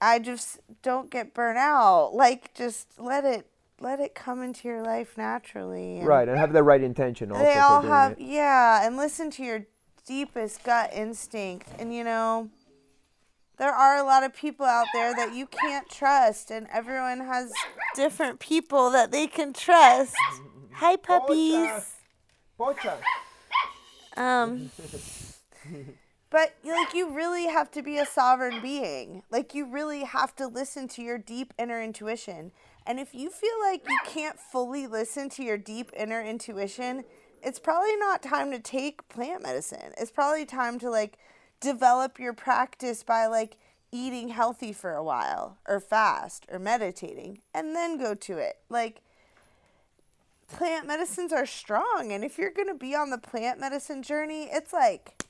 i 0.01 0.17
just 0.19 0.59
don't 0.81 1.09
get 1.09 1.33
burnt 1.33 1.57
out 1.57 2.11
like 2.13 2.53
just 2.53 2.87
let 2.99 3.23
it 3.23 3.47
let 3.79 3.99
it 3.99 4.15
come 4.15 4.41
into 4.41 4.67
your 4.67 4.81
life 4.81 5.17
naturally 5.17 5.99
and 5.99 6.07
Right, 6.07 6.27
and 6.27 6.37
have 6.37 6.53
the 6.53 6.63
right 6.63 6.81
intention 6.81 7.31
also 7.31 7.43
they 7.43 7.57
all 7.59 7.81
have 7.81 8.13
it. 8.13 8.19
yeah 8.21 8.85
and 8.85 8.97
listen 8.97 9.29
to 9.31 9.43
your 9.43 9.65
deepest 10.05 10.63
gut 10.63 10.91
instinct 10.93 11.67
and 11.79 11.93
you 11.93 12.03
know 12.03 12.49
there 13.57 13.71
are 13.71 13.97
a 13.97 14.03
lot 14.03 14.23
of 14.23 14.33
people 14.33 14.65
out 14.65 14.87
there 14.93 15.13
that 15.15 15.33
you 15.33 15.47
can't 15.47 15.89
trust 15.89 16.51
and 16.51 16.67
everyone 16.71 17.19
has 17.19 17.51
different 17.95 18.39
people 18.39 18.89
that 18.91 19.11
they 19.11 19.27
can 19.27 19.53
trust. 19.53 20.15
Hi 20.73 20.95
puppies. 20.95 21.95
Pocha. 22.59 22.97
um 24.17 24.69
but 26.29 26.55
like 26.65 26.93
you 26.93 27.13
really 27.13 27.47
have 27.47 27.71
to 27.71 27.81
be 27.81 27.97
a 27.97 28.05
sovereign 28.05 28.61
being. 28.61 29.23
Like 29.31 29.53
you 29.53 29.65
really 29.65 30.03
have 30.03 30.35
to 30.37 30.47
listen 30.47 30.87
to 30.89 31.01
your 31.01 31.17
deep 31.17 31.53
inner 31.57 31.81
intuition. 31.81 32.51
And 32.85 32.99
if 32.99 33.13
you 33.13 33.29
feel 33.29 33.59
like 33.61 33.87
you 33.87 33.97
can't 34.05 34.39
fully 34.39 34.87
listen 34.87 35.29
to 35.29 35.43
your 35.43 35.57
deep 35.57 35.91
inner 35.95 36.21
intuition 36.21 37.05
it's 37.43 37.59
probably 37.59 37.95
not 37.97 38.23
time 38.23 38.51
to 38.51 38.59
take 38.59 39.07
plant 39.09 39.43
medicine. 39.43 39.91
It's 39.97 40.11
probably 40.11 40.45
time 40.45 40.79
to 40.79 40.89
like 40.89 41.17
develop 41.63 42.19
your 42.19 42.33
practice 42.33 43.01
by 43.03 43.25
like 43.25 43.57
eating 43.91 44.29
healthy 44.29 44.73
for 44.73 44.93
a 44.93 45.03
while 45.03 45.57
or 45.67 45.79
fast 45.79 46.45
or 46.51 46.59
meditating 46.59 47.39
and 47.53 47.75
then 47.75 47.97
go 47.97 48.13
to 48.13 48.37
it. 48.37 48.57
Like 48.69 49.01
plant 50.51 50.85
medicines 50.85 51.31
are 51.33 51.45
strong 51.45 52.11
and 52.11 52.23
if 52.23 52.37
you're 52.37 52.51
going 52.51 52.67
to 52.67 52.73
be 52.75 52.93
on 52.95 53.09
the 53.09 53.17
plant 53.17 53.59
medicine 53.59 54.03
journey 54.03 54.49
it's 54.51 54.73
like 54.73 55.23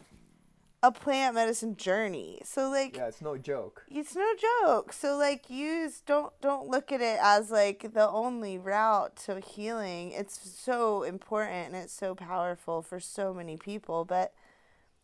a 0.81 0.91
plant 0.91 1.35
medicine 1.35 1.77
journey. 1.77 2.41
So 2.43 2.69
like 2.69 2.97
Yeah, 2.97 3.07
it's 3.07 3.21
no 3.21 3.37
joke. 3.37 3.83
it's 3.89 4.15
no 4.15 4.29
joke. 4.65 4.91
So 4.91 5.15
like 5.15 5.49
use 5.49 6.01
don't 6.05 6.33
don't 6.41 6.67
look 6.67 6.91
at 6.91 6.99
it 6.99 7.19
as 7.21 7.51
like 7.51 7.93
the 7.93 8.09
only 8.09 8.57
route 8.57 9.15
to 9.25 9.39
healing. 9.39 10.11
It's 10.11 10.37
so 10.59 11.03
important 11.03 11.67
and 11.67 11.75
it's 11.75 11.93
so 11.93 12.15
powerful 12.15 12.81
for 12.81 12.99
so 12.99 13.33
many 13.33 13.55
people 13.55 14.03
but 14.03 14.33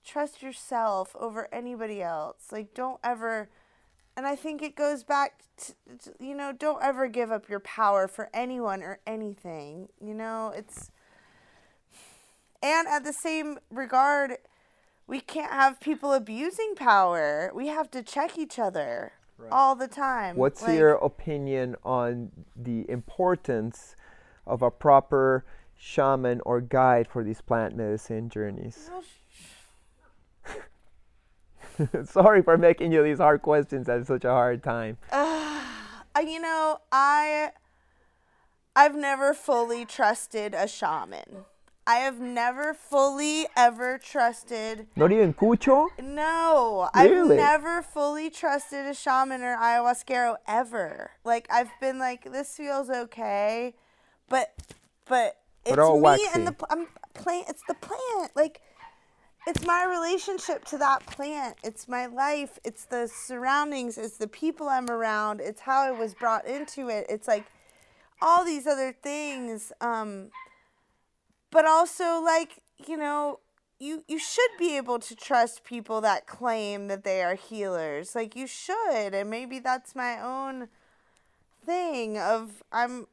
trust 0.06 0.42
yourself 0.42 1.16
over 1.20 1.48
anybody 1.54 2.02
else. 2.02 2.52
Like 2.52 2.74
don't 2.74 3.00
ever 3.04 3.50
and 4.18 4.26
i 4.26 4.36
think 4.36 4.62
it 4.62 4.76
goes 4.76 5.04
back 5.04 5.44
to, 5.56 5.74
to 6.04 6.14
you 6.20 6.36
know 6.36 6.52
don't 6.52 6.84
ever 6.84 7.08
give 7.08 7.32
up 7.32 7.48
your 7.48 7.60
power 7.62 8.08
for 8.08 8.30
anyone 8.34 8.82
or 8.82 9.00
anything 9.08 9.88
you 10.02 10.14
know? 10.14 10.54
It's 10.56 10.92
and 12.62 12.88
at 12.88 13.04
the 13.04 13.14
same 13.14 13.60
regard 13.72 14.38
we 15.10 15.20
can't 15.20 15.52
have 15.52 15.80
people 15.80 16.14
abusing 16.14 16.76
power. 16.76 17.52
We 17.56 17.68
have 17.68 17.90
to 17.92 18.04
check 18.04 18.38
each 18.38 18.60
other 18.60 19.14
all 19.52 19.76
the 19.76 19.88
time. 19.88 20.36
What's 20.36 20.62
Like, 20.62 20.78
your 20.78 20.92
opinion 20.92 21.76
on 21.84 22.32
the 22.56 22.88
importance 22.90 23.96
of 24.46 24.62
a 24.62 24.70
proper 24.70 25.46
shaman 25.76 26.42
or 26.46 26.62
guide 26.62 27.08
for 27.08 27.24
these 27.24 27.42
plant 27.42 27.76
medicine 27.76 28.30
journeys? 28.30 28.92
Sorry 32.06 32.42
for 32.42 32.58
making 32.58 32.92
you 32.92 33.04
these 33.04 33.20
hard 33.20 33.42
questions 33.42 33.88
at 33.88 34.06
such 34.08 34.26
a 34.26 34.30
hard 34.32 34.64
time. 34.64 34.98
Uh, 36.16 36.22
you 36.22 36.40
know, 36.42 36.80
I 36.92 37.52
I've 38.76 38.96
never 38.96 39.36
fully 39.36 39.86
trusted 39.86 40.56
a 40.56 40.68
shaman. 40.68 41.46
I 41.86 41.98
have 41.98 42.20
never 42.20 42.74
fully 42.74 43.46
ever 43.56 44.00
trusted 44.00 44.88
Not 44.96 45.12
even 45.12 45.34
Cucho? 45.36 45.88
no, 46.02 46.90
Really? 46.96 47.38
I've 47.38 47.38
never 47.62 47.82
fully 47.84 48.32
trusted 48.32 48.88
a 48.88 48.94
shaman 48.96 49.44
or 49.44 49.56
ayahuasquero 49.56 50.38
ever. 50.48 51.12
Like 51.24 51.48
I've 51.52 51.70
been 51.80 52.00
like 52.00 52.32
this 52.32 52.58
feels 52.58 52.90
okay, 52.90 53.76
but 54.30 54.54
but 55.08 55.38
it's 55.64 55.78
me 55.78 56.00
waxy. 56.00 56.26
and 56.34 56.48
the 56.48 56.56
I'm 56.72 56.88
plant. 57.14 57.46
It's 57.50 57.64
the 57.68 57.76
plant. 57.76 58.36
Like 58.36 58.62
it's 59.48 59.66
my 59.66 59.86
relationship 59.86 60.66
to 60.66 60.78
that 60.78 61.06
plant. 61.06 61.56
It's 61.64 61.88
my 61.88 62.06
life. 62.06 62.60
It's 62.64 62.86
the 62.86 63.08
surroundings. 63.08 63.98
It's 63.98 64.18
the 64.18 64.28
people 64.28 64.70
I'm 64.70 64.90
around. 64.90 65.42
It's 65.42 65.62
how 65.62 65.82
I 65.82 65.92
was 65.92 66.14
brought 66.14 66.46
into 66.46 66.90
it. 66.90 67.06
It's 67.10 67.28
like 67.28 67.46
all 68.22 68.46
these 68.46 68.68
other 68.68 68.94
things. 69.02 69.72
Um, 69.82 70.30
but 71.52 71.66
also 71.66 72.22
like 72.22 72.62
you 72.88 72.98
know 72.98 73.40
you 73.80 74.04
you 74.08 74.20
should 74.20 74.52
be 74.58 74.78
able 74.78 75.00
to 75.00 75.16
trust 75.16 75.64
people 75.64 76.02
that 76.02 76.28
claim 76.28 76.88
that 76.88 77.04
they 77.04 77.24
are 77.24 77.36
healers 77.36 78.16
like 78.16 78.36
you 78.36 78.48
should 78.48 79.14
and 79.14 79.30
maybe 79.30 79.60
that's 79.60 79.96
my 79.96 80.20
own 80.22 80.68
thing 81.66 82.18
of 82.18 82.64
i'm 82.72 83.08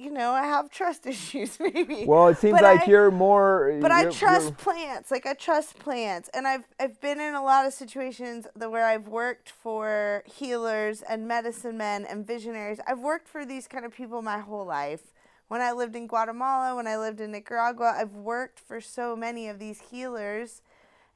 you 0.00 0.10
know 0.10 0.30
i 0.32 0.42
have 0.42 0.70
trust 0.70 1.06
issues 1.14 1.58
maybe 1.60 2.04
Well, 2.06 2.28
it 2.28 2.38
seems 2.38 2.54
But 2.58 2.62
like 2.62 2.82
I- 2.88 2.90
you're 2.90 3.10
more. 3.10 3.78
but 3.80 3.92
I 3.92 4.00
you're- 4.02 4.12
trust 4.14 4.44
you're- 4.46 4.56
plants. 4.56 5.10
Like 5.10 5.26
I 5.26 5.34
trust 5.34 5.78
plants, 5.78 6.30
and 6.32 6.46
I've 6.48 6.64
I've 6.80 6.98
been 7.00 7.20
in 7.20 7.34
a 7.34 7.42
lot 7.42 7.66
of 7.66 7.72
situations 7.74 8.46
where 8.54 8.86
I've 8.92 9.08
worked 9.08 9.50
for 9.50 10.22
healers 10.26 11.02
and 11.02 11.28
medicine 11.28 11.76
men 11.76 12.04
and 12.10 12.26
visionaries. 12.26 12.80
I've 12.88 13.00
worked 13.00 13.28
for 13.28 13.44
these 13.44 13.66
kind 13.68 13.84
of 13.84 13.92
people 13.92 14.22
my 14.22 14.38
whole 14.38 14.64
life. 14.64 15.04
When 15.48 15.60
I 15.60 15.72
lived 15.72 15.96
in 15.96 16.06
Guatemala, 16.06 16.74
when 16.76 16.86
I 16.86 16.96
lived 16.96 17.20
in 17.20 17.32
Nicaragua, 17.32 17.94
I've 18.00 18.14
worked 18.14 18.58
for 18.60 18.80
so 18.80 19.14
many 19.16 19.48
of 19.48 19.58
these 19.58 19.80
healers, 19.90 20.62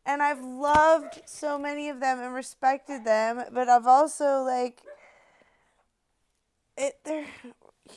and 0.05 0.23
I've 0.23 0.43
loved 0.43 1.23
so 1.25 1.57
many 1.59 1.89
of 1.89 2.01
them 2.01 2.21
and 2.21 2.35
respected 2.35 3.05
them. 3.05 3.45
But 3.53 3.69
I've 3.69 3.87
also 3.87 4.43
like 4.43 4.83
it. 6.77 6.95
They're 7.05 7.27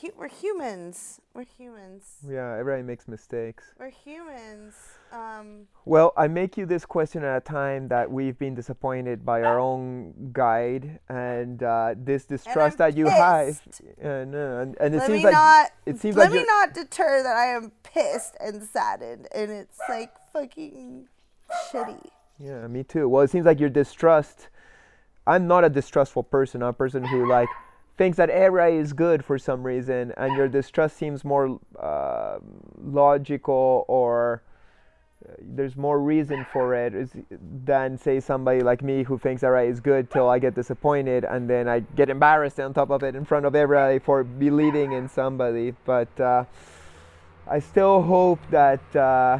hu- 0.02 0.12
we're 0.18 0.28
humans. 0.28 1.22
We're 1.34 1.46
humans. 1.58 2.18
Yeah, 2.28 2.58
everybody 2.58 2.84
makes 2.84 3.08
mistakes. 3.08 3.64
We're 3.80 3.90
humans. 3.92 4.74
Um, 5.12 5.68
Well, 5.86 6.14
I 6.18 6.28
make 6.28 6.58
you 6.58 6.66
this 6.66 6.86
question 6.86 7.24
at 7.24 7.38
a 7.38 7.42
time 7.42 7.88
that 7.90 8.12
we've 8.12 8.38
been 8.38 8.56
disappointed 8.56 9.26
by 9.26 9.44
our 9.44 9.60
own 9.60 10.32
guide 10.34 11.00
and 11.10 11.62
uh, 11.64 11.96
this 11.98 12.26
distrust 12.26 12.82
I'm 12.82 12.92
that 12.92 12.98
you 12.98 13.08
have. 13.08 13.48
pissed. 13.48 13.82
Uh, 14.04 14.08
and, 14.08 14.36
and 14.80 14.96
it 14.96 14.98
let 14.98 15.08
seems 15.08 15.24
like 15.24 15.34
not. 15.34 15.72
it 15.86 16.00
seems 16.00 16.16
let 16.18 16.32
like 16.32 16.40
me 16.42 16.46
not 16.46 16.74
deter 16.74 17.24
that 17.24 17.36
I 17.38 17.46
am 17.56 17.72
pissed 17.84 18.36
and 18.40 18.62
saddened, 18.64 19.28
and 19.34 19.50
it's 19.52 19.80
like 19.88 20.12
fucking 20.34 21.08
shitty. 21.72 22.10
Yeah, 22.40 22.68
me 22.68 22.84
too. 22.84 23.08
Well, 23.10 23.24
it 23.24 23.30
seems 23.32 23.46
like 23.46 23.60
your 23.60 23.70
distrust. 23.70 24.50
I'm 25.26 25.48
not 25.48 25.64
a 25.64 25.70
distrustful 25.70 26.24
person. 26.24 26.62
I'm 26.62 26.70
a 26.70 26.74
person 26.74 27.04
who 27.04 27.28
like 27.30 27.50
thinks 27.98 28.18
that 28.18 28.30
everybody 28.30 28.78
is 28.78 28.94
good 28.94 29.26
for 29.26 29.38
some 29.40 29.64
reason, 29.64 30.14
and 30.18 30.36
your 30.36 30.48
distrust 30.48 30.98
seems 30.98 31.26
more 31.26 31.60
uh, 31.80 32.38
logical 32.80 33.86
or 33.88 34.44
uh, 35.28 35.34
there's 35.42 35.76
more 35.76 36.00
reason 36.00 36.46
for 36.54 36.76
it 36.76 36.94
is, 36.94 37.10
than 37.66 37.98
say 37.98 38.20
somebody 38.20 38.62
like 38.62 38.84
me 38.84 39.02
who 39.02 39.18
thinks 39.18 39.42
everybody 39.44 39.70
is 39.70 39.80
good 39.80 40.12
till 40.12 40.30
I 40.30 40.38
get 40.38 40.54
disappointed 40.54 41.26
and 41.26 41.50
then 41.50 41.68
I 41.68 41.80
get 41.80 42.10
embarrassed 42.10 42.60
on 42.60 42.72
top 42.74 42.92
of 42.92 43.02
it 43.02 43.16
in 43.16 43.26
front 43.26 43.48
of 43.48 43.56
everybody 43.56 43.98
for 43.98 44.24
believing 44.24 44.92
in 44.92 45.10
somebody. 45.10 45.74
But 45.86 46.20
uh, 46.20 46.46
I 47.48 47.60
still 47.60 48.04
hope 48.04 48.40
that. 48.52 48.96
Uh, 48.96 49.40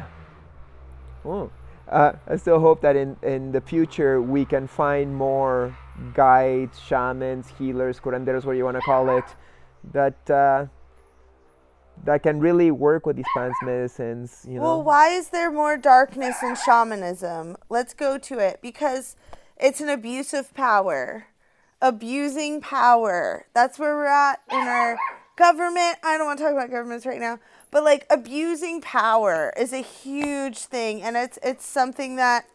oh, 1.24 1.50
uh, 1.88 2.12
I 2.26 2.36
still 2.36 2.60
hope 2.60 2.80
that 2.82 2.96
in, 2.96 3.16
in 3.22 3.52
the 3.52 3.60
future 3.60 4.20
we 4.20 4.44
can 4.44 4.66
find 4.66 5.14
more 5.14 5.74
guides, 6.14 6.78
shamans, 6.80 7.48
healers, 7.58 8.00
curanderos, 8.00 8.44
whatever 8.44 8.54
you 8.54 8.64
want 8.64 8.76
to 8.76 8.82
call 8.82 9.16
it, 9.16 9.24
that 9.92 10.30
uh, 10.30 10.66
that 12.04 12.22
can 12.22 12.40
really 12.40 12.70
work 12.70 13.06
with 13.06 13.16
these 13.16 13.26
plants 13.32 13.58
medicines. 13.62 14.44
You 14.48 14.56
know, 14.56 14.62
Well, 14.62 14.82
why 14.82 15.08
is 15.08 15.30
there 15.30 15.50
more 15.50 15.76
darkness 15.76 16.42
in 16.42 16.54
shamanism? 16.54 17.56
Let's 17.68 17.94
go 17.94 18.18
to 18.18 18.38
it 18.38 18.60
because 18.62 19.16
it's 19.56 19.80
an 19.80 19.88
abuse 19.88 20.32
of 20.32 20.54
power. 20.54 21.26
Abusing 21.80 22.60
power. 22.60 23.46
That's 23.54 23.78
where 23.78 23.94
we're 23.94 24.06
at 24.06 24.40
in 24.50 24.58
our 24.58 24.98
government. 25.36 25.96
I 26.02 26.18
don't 26.18 26.26
want 26.26 26.38
to 26.38 26.44
talk 26.44 26.52
about 26.52 26.70
governments 26.70 27.06
right 27.06 27.20
now, 27.20 27.38
but 27.70 27.84
like 27.84 28.04
abusing 28.10 28.80
power 28.80 29.52
is 29.56 29.72
a 29.72 29.82
huge 29.82 30.58
thing 30.58 31.02
and 31.02 31.16
it's 31.16 31.38
it's 31.42 31.64
something 31.64 32.16
that 32.16 32.46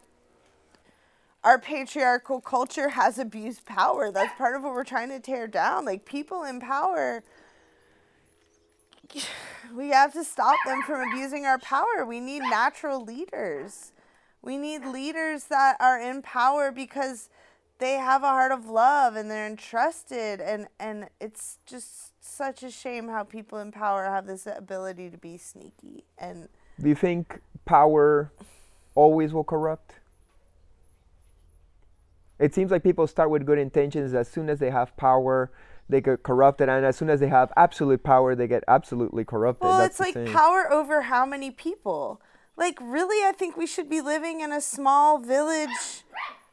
our 1.44 1.58
patriarchal 1.58 2.40
culture 2.40 2.88
has 2.88 3.18
abused 3.18 3.64
power. 3.66 4.10
That's 4.10 4.36
part 4.36 4.56
of 4.56 4.62
what 4.62 4.72
we're 4.72 4.82
trying 4.82 5.10
to 5.10 5.20
tear 5.20 5.46
down. 5.46 5.84
Like 5.84 6.04
people 6.04 6.42
in 6.42 6.58
power 6.58 7.22
we 9.74 9.90
have 9.90 10.12
to 10.12 10.24
stop 10.24 10.56
them 10.66 10.82
from 10.82 11.08
abusing 11.08 11.44
our 11.46 11.58
power. 11.58 12.04
We 12.06 12.20
need 12.20 12.40
natural 12.40 13.04
leaders. 13.04 13.92
We 14.42 14.58
need 14.58 14.84
leaders 14.84 15.44
that 15.44 15.76
are 15.80 16.00
in 16.00 16.22
power 16.22 16.70
because 16.70 17.28
they 17.78 17.94
have 17.94 18.22
a 18.22 18.28
heart 18.28 18.52
of 18.52 18.66
love 18.66 19.16
and 19.16 19.30
they're 19.30 19.46
entrusted 19.46 20.40
and 20.40 20.68
and 20.78 21.08
it's 21.20 21.58
just 21.66 22.12
such 22.24 22.62
a 22.62 22.70
shame 22.70 23.08
how 23.08 23.24
people 23.24 23.58
in 23.58 23.72
power 23.72 24.04
have 24.04 24.26
this 24.26 24.46
ability 24.46 25.10
to 25.10 25.18
be 25.18 25.36
sneaky 25.36 26.04
and 26.18 26.48
do 26.80 26.88
you 26.88 26.94
think 26.94 27.40
power 27.64 28.32
always 28.94 29.32
will 29.32 29.44
corrupt? 29.44 29.94
It 32.44 32.54
seems 32.54 32.70
like 32.70 32.82
people 32.82 33.06
start 33.06 33.30
with 33.30 33.46
good 33.46 33.58
intentions. 33.58 34.12
As 34.12 34.28
soon 34.28 34.50
as 34.50 34.58
they 34.58 34.68
have 34.68 34.94
power, 34.98 35.50
they 35.88 36.02
get 36.02 36.22
corrupted, 36.22 36.68
and 36.68 36.84
as 36.84 36.94
soon 36.94 37.08
as 37.08 37.20
they 37.20 37.28
have 37.28 37.50
absolute 37.56 38.04
power, 38.04 38.34
they 38.34 38.46
get 38.46 38.62
absolutely 38.68 39.24
corrupted. 39.24 39.66
Well, 39.66 39.78
That's 39.78 39.98
it's 39.98 40.00
like 40.00 40.12
thing. 40.12 40.26
power 40.30 40.70
over 40.70 41.00
how 41.00 41.24
many 41.24 41.50
people? 41.50 42.20
Like, 42.54 42.78
really, 42.82 43.26
I 43.26 43.32
think 43.32 43.56
we 43.56 43.66
should 43.66 43.88
be 43.88 44.02
living 44.02 44.42
in 44.42 44.52
a 44.52 44.60
small 44.60 45.18
village 45.18 46.04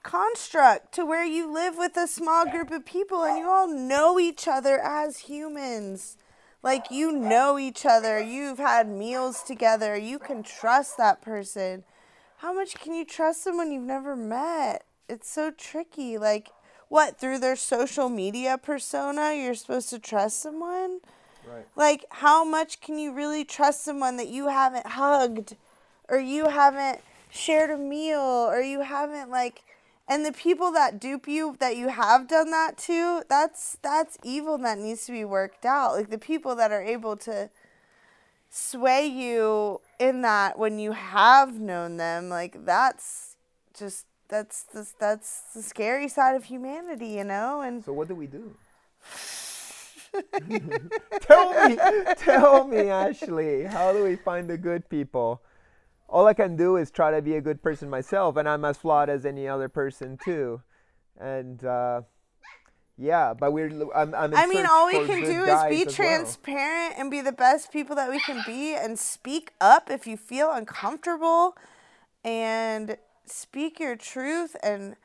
construct 0.01 0.93
to 0.93 1.05
where 1.05 1.25
you 1.25 1.51
live 1.53 1.77
with 1.77 1.97
a 1.97 2.07
small 2.07 2.49
group 2.49 2.71
of 2.71 2.85
people 2.85 3.23
and 3.23 3.37
you 3.37 3.49
all 3.49 3.67
know 3.67 4.17
each 4.17 4.47
other 4.47 4.79
as 4.79 5.19
humans. 5.19 6.15
Like, 6.63 6.89
you 6.89 7.11
know 7.11 7.59
each 7.59 7.85
other, 7.85 8.17
you've 8.17 8.59
had 8.59 8.87
meals 8.87 9.43
together, 9.43 9.97
you 9.97 10.19
can 10.19 10.41
trust 10.41 10.95
that 10.97 11.21
person. 11.21 11.83
How 12.37 12.53
much 12.53 12.75
can 12.75 12.93
you 12.93 13.03
trust 13.03 13.43
someone 13.43 13.73
you've 13.73 13.83
never 13.83 14.15
met? 14.15 14.85
It's 15.11 15.29
so 15.29 15.51
tricky. 15.51 16.17
Like, 16.17 16.49
what, 16.87 17.19
through 17.19 17.39
their 17.39 17.57
social 17.57 18.07
media 18.07 18.57
persona, 18.57 19.33
you're 19.35 19.55
supposed 19.55 19.89
to 19.89 19.99
trust 19.99 20.41
someone? 20.41 21.01
Right. 21.45 21.65
Like, 21.75 22.05
how 22.09 22.45
much 22.45 22.79
can 22.79 22.97
you 22.97 23.13
really 23.13 23.43
trust 23.43 23.83
someone 23.83 24.15
that 24.17 24.29
you 24.29 24.47
haven't 24.47 24.87
hugged 24.87 25.57
or 26.07 26.17
you 26.17 26.47
haven't 26.49 27.01
shared 27.29 27.71
a 27.71 27.77
meal 27.77 28.19
or 28.19 28.61
you 28.61 28.81
haven't, 28.81 29.29
like, 29.29 29.63
and 30.07 30.25
the 30.25 30.31
people 30.31 30.71
that 30.71 30.99
dupe 30.99 31.27
you 31.27 31.55
that 31.59 31.77
you 31.77 31.89
have 31.89 32.27
done 32.27 32.51
that 32.51 32.77
to, 32.79 33.23
that's 33.29 33.77
that's 33.81 34.17
evil 34.23 34.57
that 34.57 34.77
needs 34.77 35.05
to 35.05 35.11
be 35.13 35.23
worked 35.23 35.65
out. 35.65 35.93
Like 35.93 36.09
the 36.09 36.17
people 36.17 36.55
that 36.55 36.71
are 36.71 36.81
able 36.81 37.15
to 37.17 37.49
sway 38.49 39.05
you 39.05 39.79
in 39.99 40.21
that 40.23 40.59
when 40.59 40.79
you 40.79 40.91
have 40.91 41.59
known 41.59 41.95
them, 41.95 42.27
like 42.27 42.65
that's 42.65 43.37
just 43.73 44.05
that's 44.31 44.63
that's 44.73 44.93
that's 44.93 45.41
the 45.53 45.61
scary 45.61 46.07
side 46.07 46.35
of 46.35 46.45
humanity, 46.45 47.07
you 47.07 47.23
know? 47.25 47.61
And 47.61 47.83
So 47.83 47.93
what 47.93 48.07
do 48.07 48.15
we 48.15 48.25
do? 48.27 48.55
tell 51.21 51.69
me, 51.69 51.77
tell 52.17 52.65
me, 52.65 52.89
Ashley. 52.89 53.63
How 53.65 53.93
do 53.93 54.03
we 54.03 54.15
find 54.15 54.49
the 54.49 54.57
good 54.57 54.89
people? 54.89 55.41
All 56.09 56.25
I 56.27 56.33
can 56.33 56.55
do 56.55 56.77
is 56.77 56.91
try 56.91 57.11
to 57.11 57.21
be 57.21 57.35
a 57.35 57.41
good 57.41 57.61
person 57.61 57.89
myself, 57.89 58.37
and 58.37 58.47
I'm 58.47 58.65
as 58.65 58.77
flawed 58.77 59.09
as 59.09 59.25
any 59.25 59.47
other 59.47 59.69
person 59.69 60.17
too. 60.23 60.61
And 61.19 61.63
uh, 61.63 62.01
yeah, 62.97 63.33
but 63.33 63.51
we're. 63.51 63.71
I'm. 63.95 64.13
I'm 64.15 64.33
I 64.35 64.47
mean, 64.47 64.65
all 64.65 64.87
we 64.87 65.05
can 65.05 65.23
do 65.23 65.43
is 65.43 65.63
be 65.69 65.81
as 65.81 65.85
well. 65.85 66.07
transparent 66.07 66.95
and 66.97 67.11
be 67.11 67.21
the 67.21 67.31
best 67.31 67.71
people 67.71 67.95
that 67.97 68.09
we 68.09 68.19
can 68.21 68.43
be 68.45 68.75
and 68.75 68.97
speak 68.97 69.51
up 69.59 69.89
if 69.89 70.07
you 70.07 70.17
feel 70.17 70.51
uncomfortable 70.51 71.55
and 72.23 72.97
speak 73.25 73.79
your 73.79 73.95
truth 73.95 74.55
and 74.63 74.95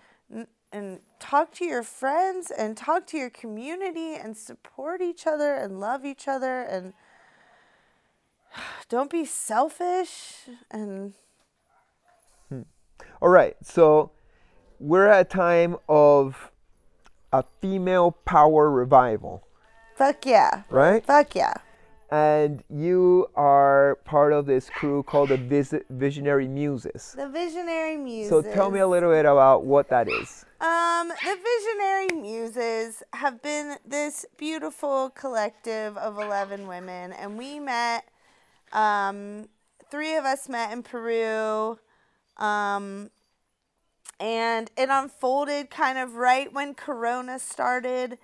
and 0.72 1.00
talk 1.18 1.52
to 1.54 1.64
your 1.64 1.82
friends 1.82 2.50
and 2.50 2.76
talk 2.76 3.06
to 3.06 3.16
your 3.16 3.30
community 3.30 4.14
and 4.14 4.36
support 4.36 5.00
each 5.00 5.26
other 5.26 5.54
and 5.54 5.80
love 5.80 6.04
each 6.04 6.28
other 6.28 6.60
and 6.60 6.92
don't 8.88 9.10
be 9.10 9.24
selfish 9.24 10.48
and 10.70 11.14
hmm. 12.48 12.62
All 13.22 13.28
right, 13.28 13.56
so 13.62 14.10
we're 14.78 15.06
at 15.06 15.26
a 15.26 15.28
time 15.28 15.76
of 15.88 16.50
a 17.32 17.44
female 17.60 18.12
power 18.24 18.70
revival, 18.70 19.46
fuck 19.94 20.26
yeah. 20.26 20.62
right? 20.70 21.04
Fuck 21.04 21.34
yeah. 21.34 21.54
And 22.10 22.62
you 22.70 23.28
are 23.34 23.98
part 24.04 24.32
of 24.32 24.46
this 24.46 24.70
crew 24.70 25.02
called 25.02 25.30
the 25.30 25.36
Vis- 25.36 25.74
Visionary 25.90 26.46
Muses. 26.46 27.14
The 27.16 27.28
Visionary 27.28 27.96
Muses. 27.96 28.30
So 28.30 28.42
tell 28.42 28.70
me 28.70 28.78
a 28.78 28.86
little 28.86 29.10
bit 29.10 29.24
about 29.24 29.64
what 29.64 29.88
that 29.88 30.08
is. 30.08 30.44
Um, 30.60 31.08
the 31.08 31.36
Visionary 31.36 32.20
Muses 32.20 33.02
have 33.12 33.42
been 33.42 33.76
this 33.84 34.24
beautiful 34.36 35.10
collective 35.10 35.96
of 35.96 36.18
11 36.18 36.66
women, 36.66 37.12
and 37.12 37.36
we 37.36 37.58
met, 37.58 38.08
um, 38.72 39.48
three 39.90 40.16
of 40.16 40.24
us 40.24 40.48
met 40.48 40.72
in 40.72 40.82
Peru, 40.82 41.78
um, 42.36 43.10
and 44.20 44.70
it 44.76 44.88
unfolded 44.90 45.70
kind 45.70 45.98
of 45.98 46.14
right 46.14 46.52
when 46.52 46.74
Corona 46.74 47.38
started. 47.38 48.18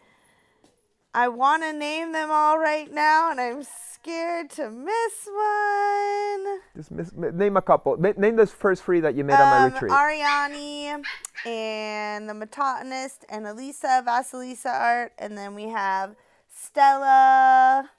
I 1.15 1.29
want 1.29 1.63
to 1.63 1.73
name 1.73 2.13
them 2.13 2.31
all 2.31 2.59
right 2.59 2.91
now, 2.91 3.31
and 3.31 3.39
I'm 3.41 3.63
scared 3.93 4.49
to 4.51 4.71
miss 4.71 5.29
one. 5.29 6.61
Just 6.75 6.91
miss, 6.91 7.13
name 7.35 7.57
a 7.57 7.63
couple. 7.63 7.97
Na- 7.99 8.13
Name 8.17 8.37
those 8.37 8.51
first 8.51 8.83
three 8.83 9.01
that 9.01 9.15
you 9.15 9.23
met 9.25 9.39
on 9.41 9.49
my 9.51 9.59
Um, 9.67 9.73
retreat. 9.75 9.93
Ariani 9.93 11.05
and 11.47 12.29
the 12.29 12.33
Metatonist 12.33 13.25
and 13.29 13.47
Elisa 13.47 14.03
Vasilisa 14.07 14.73
art, 14.73 15.13
and 15.19 15.37
then 15.37 15.55
we 15.55 15.69
have 15.69 16.15
Stella 16.49 17.91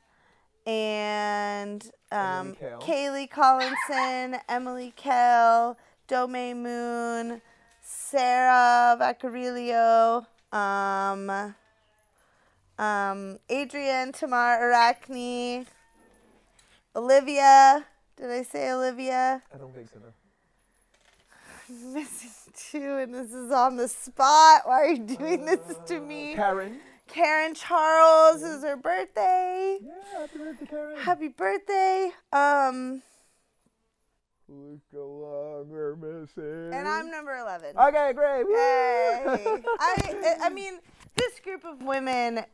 and 0.66 1.92
um. 2.12 2.56
Kaylee 2.80 3.30
Collinson, 3.30 4.40
Emily 4.50 4.92
Kell, 4.96 5.78
Dome 6.08 6.64
Moon, 6.64 7.42
Sarah 7.82 8.98
Vaccarillo, 9.00 10.26
um, 10.52 11.56
um, 12.78 13.40
Adrian, 13.50 14.12
Tamar 14.12 14.70
Arachne, 14.70 15.66
Olivia. 16.96 17.86
Did 18.18 18.32
I 18.32 18.44
say 18.44 18.72
Olivia? 18.72 19.42
I 19.54 19.58
don't 19.58 19.74
think 19.74 19.90
so. 19.90 20.00
missing 21.70 22.30
two, 22.72 22.98
and 22.98 23.14
this 23.14 23.34
is 23.34 23.52
on 23.52 23.78
the 23.78 23.88
spot. 23.88 24.62
Why 24.66 24.82
are 24.82 24.90
you 24.90 25.00
doing 25.00 25.46
this 25.46 25.60
to 25.88 26.00
me? 26.00 26.36
Karen. 26.36 26.80
Karen 27.08 27.54
Charles 27.54 28.42
is 28.42 28.64
her 28.64 28.78
birthday. 28.78 29.78
Yeah, 29.82 30.20
happy 30.20 30.38
birthday, 30.38 30.66
Karen. 30.66 31.00
Happy 31.00 31.28
birthday. 31.28 32.12
Um, 32.32 33.02
Who's 34.48 34.80
we're 34.92 35.96
missing? 35.96 36.74
and 36.74 36.88
I'm 36.88 37.10
number 37.10 37.36
11. 37.38 37.78
Okay, 37.78 38.14
great. 38.14 38.46
Yay. 38.50 39.62
I, 39.80 40.36
I 40.42 40.50
mean, 40.50 40.80
this 41.16 41.40
group 41.40 41.66
of 41.66 41.82
women 41.82 42.46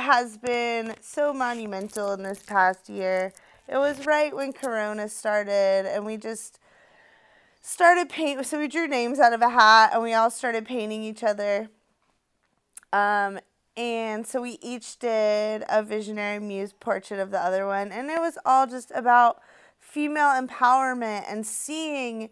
has 0.00 0.36
been 0.36 0.94
so 1.00 1.32
monumental 1.32 2.12
in 2.12 2.22
this 2.22 2.42
past 2.42 2.88
year. 2.88 3.32
It 3.68 3.76
was 3.76 4.06
right 4.06 4.34
when 4.34 4.52
Corona 4.52 5.08
started, 5.08 5.86
and 5.86 6.04
we 6.04 6.16
just 6.16 6.58
started 7.60 8.08
paint. 8.08 8.44
So 8.46 8.58
we 8.58 8.68
drew 8.68 8.88
names 8.88 9.20
out 9.20 9.32
of 9.32 9.42
a 9.42 9.50
hat, 9.50 9.90
and 9.92 10.02
we 10.02 10.12
all 10.12 10.30
started 10.30 10.64
painting 10.66 11.02
each 11.04 11.22
other. 11.22 11.68
Um, 12.92 13.38
and 13.76 14.26
so 14.26 14.42
we 14.42 14.58
each 14.60 14.98
did 14.98 15.64
a 15.68 15.82
visionary 15.82 16.40
muse 16.40 16.72
portrait 16.72 17.20
of 17.20 17.30
the 17.30 17.40
other 17.40 17.66
one, 17.66 17.92
and 17.92 18.10
it 18.10 18.18
was 18.18 18.36
all 18.44 18.66
just 18.66 18.90
about 18.94 19.40
female 19.78 20.28
empowerment 20.28 21.24
and 21.28 21.46
seeing 21.46 22.30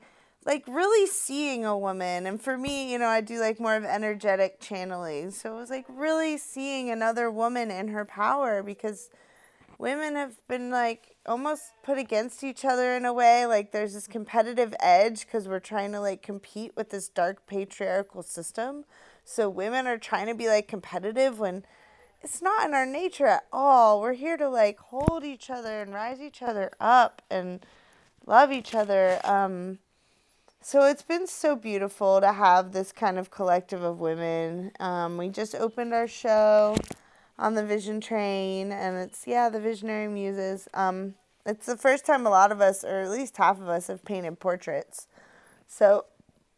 like 0.48 0.64
really 0.66 1.06
seeing 1.06 1.64
a 1.64 1.78
woman 1.78 2.26
and 2.26 2.40
for 2.40 2.56
me 2.56 2.90
you 2.90 2.98
know 2.98 3.06
i 3.06 3.20
do 3.20 3.38
like 3.38 3.60
more 3.60 3.76
of 3.76 3.84
energetic 3.84 4.60
channeling. 4.60 5.30
So 5.30 5.54
it 5.54 5.60
was 5.60 5.70
like 5.70 5.86
really 5.88 6.38
seeing 6.38 6.90
another 6.90 7.30
woman 7.30 7.70
in 7.70 7.88
her 7.88 8.04
power 8.04 8.62
because 8.62 9.10
women 9.78 10.16
have 10.16 10.46
been 10.48 10.70
like 10.70 11.16
almost 11.26 11.72
put 11.82 11.98
against 11.98 12.42
each 12.42 12.64
other 12.64 12.96
in 12.96 13.04
a 13.04 13.12
way. 13.12 13.46
Like 13.46 13.72
there's 13.72 13.94
this 13.94 14.06
competitive 14.06 14.74
edge 14.80 15.26
because 15.26 15.48
we're 15.48 15.60
trying 15.60 15.92
to 15.92 16.00
like 16.00 16.22
compete 16.22 16.72
with 16.76 16.90
this 16.90 17.08
dark 17.08 17.46
patriarchal 17.46 18.22
system. 18.22 18.84
So 19.24 19.48
women 19.48 19.86
are 19.86 19.98
trying 19.98 20.26
to 20.26 20.34
be 20.34 20.48
like 20.48 20.68
competitive 20.68 21.38
when 21.38 21.64
it's 22.22 22.42
not 22.42 22.66
in 22.66 22.74
our 22.74 22.86
nature 22.86 23.26
at 23.26 23.46
all. 23.52 24.00
We're 24.00 24.14
here 24.14 24.36
to 24.36 24.48
like 24.48 24.78
hold 24.78 25.24
each 25.24 25.50
other 25.50 25.82
and 25.82 25.94
rise 25.94 26.20
each 26.20 26.42
other 26.42 26.72
up 26.80 27.22
and 27.30 27.64
love 28.26 28.52
each 28.52 28.74
other. 28.74 29.20
Um 29.24 29.78
so 30.60 30.84
it's 30.84 31.02
been 31.02 31.26
so 31.26 31.56
beautiful 31.56 32.20
to 32.20 32.32
have 32.32 32.72
this 32.72 32.92
kind 32.92 33.18
of 33.18 33.30
collective 33.30 33.82
of 33.82 34.00
women. 34.00 34.72
Um, 34.80 35.16
we 35.16 35.28
just 35.28 35.54
opened 35.54 35.94
our 35.94 36.08
show 36.08 36.76
on 37.38 37.54
the 37.54 37.64
Vision 37.64 38.00
Train, 38.00 38.72
and 38.72 38.96
it's 38.96 39.26
yeah, 39.26 39.48
the 39.48 39.60
Visionary 39.60 40.08
Muses. 40.08 40.68
Um, 40.74 41.14
it's 41.46 41.66
the 41.66 41.76
first 41.76 42.04
time 42.04 42.26
a 42.26 42.30
lot 42.30 42.50
of 42.50 42.60
us, 42.60 42.84
or 42.84 43.00
at 43.00 43.10
least 43.10 43.36
half 43.36 43.60
of 43.60 43.68
us, 43.68 43.86
have 43.86 44.04
painted 44.04 44.40
portraits. 44.40 45.06
So 45.66 46.06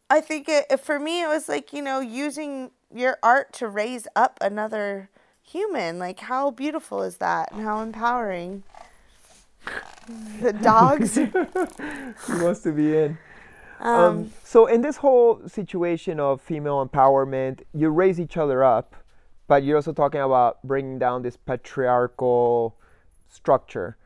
I 0.09 0.19
think 0.19 0.49
it, 0.49 0.79
for 0.79 0.99
me, 0.99 1.21
it 1.21 1.27
was 1.27 1.47
like 1.47 1.71
you 1.71 1.81
know 1.81 1.99
using 1.99 2.71
your 2.93 3.17
art 3.21 3.53
to 3.53 3.67
raise 3.67 4.07
up 4.15 4.37
another 4.41 5.09
human. 5.43 5.99
Like 5.99 6.21
how 6.21 6.51
beautiful 6.51 7.03
is 7.03 7.17
that, 7.17 7.51
and 7.51 7.61
how 7.63 7.81
empowering. 7.81 8.63
The 10.41 10.51
dogs. 10.51 11.15
He 12.27 12.33
wants 12.43 12.61
to 12.61 12.71
be 12.73 12.97
in. 12.97 13.17
Um, 13.81 13.99
Um, 13.99 14.31
so 14.43 14.67
in 14.67 14.81
this 14.81 14.97
whole 14.97 15.41
situation 15.47 16.19
of 16.19 16.39
female 16.39 16.85
empowerment, 16.85 17.63
you 17.73 17.89
raise 17.89 18.19
each 18.19 18.37
other 18.37 18.63
up, 18.63 18.95
but 19.47 19.63
you're 19.63 19.75
also 19.75 19.91
talking 19.91 20.21
about 20.21 20.61
bringing 20.63 20.99
down 20.99 21.23
this 21.23 21.35
patriarchal 21.35 22.77
structure. 23.27 23.97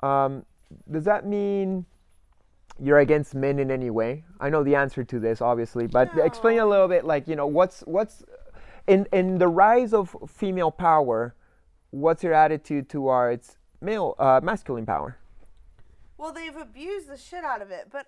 Um, 0.00 0.44
does 0.90 1.04
that 1.04 1.26
mean 1.26 1.86
you're 2.78 2.98
against 2.98 3.34
men 3.34 3.58
in 3.58 3.70
any 3.70 3.90
way? 3.90 4.24
I 4.38 4.50
know 4.50 4.62
the 4.62 4.74
answer 4.74 5.02
to 5.02 5.18
this, 5.18 5.40
obviously, 5.40 5.86
but 5.86 6.10
explain 6.18 6.58
a 6.58 6.66
little 6.66 6.88
bit, 6.88 7.04
like 7.04 7.26
you 7.26 7.36
know, 7.36 7.46
what's 7.46 7.80
what's 7.80 8.22
in 8.86 9.06
in 9.12 9.38
the 9.38 9.48
rise 9.48 9.94
of 9.94 10.14
female 10.28 10.70
power. 10.70 11.34
What's 11.90 12.22
your 12.22 12.34
attitude 12.34 12.88
towards 12.88 13.58
male 13.80 14.14
uh, 14.18 14.40
masculine 14.42 14.86
power? 14.86 15.16
Well, 16.16 16.32
they've 16.32 16.56
abused 16.56 17.08
the 17.08 17.16
shit 17.16 17.44
out 17.44 17.62
of 17.62 17.70
it, 17.70 17.88
but 17.90 18.06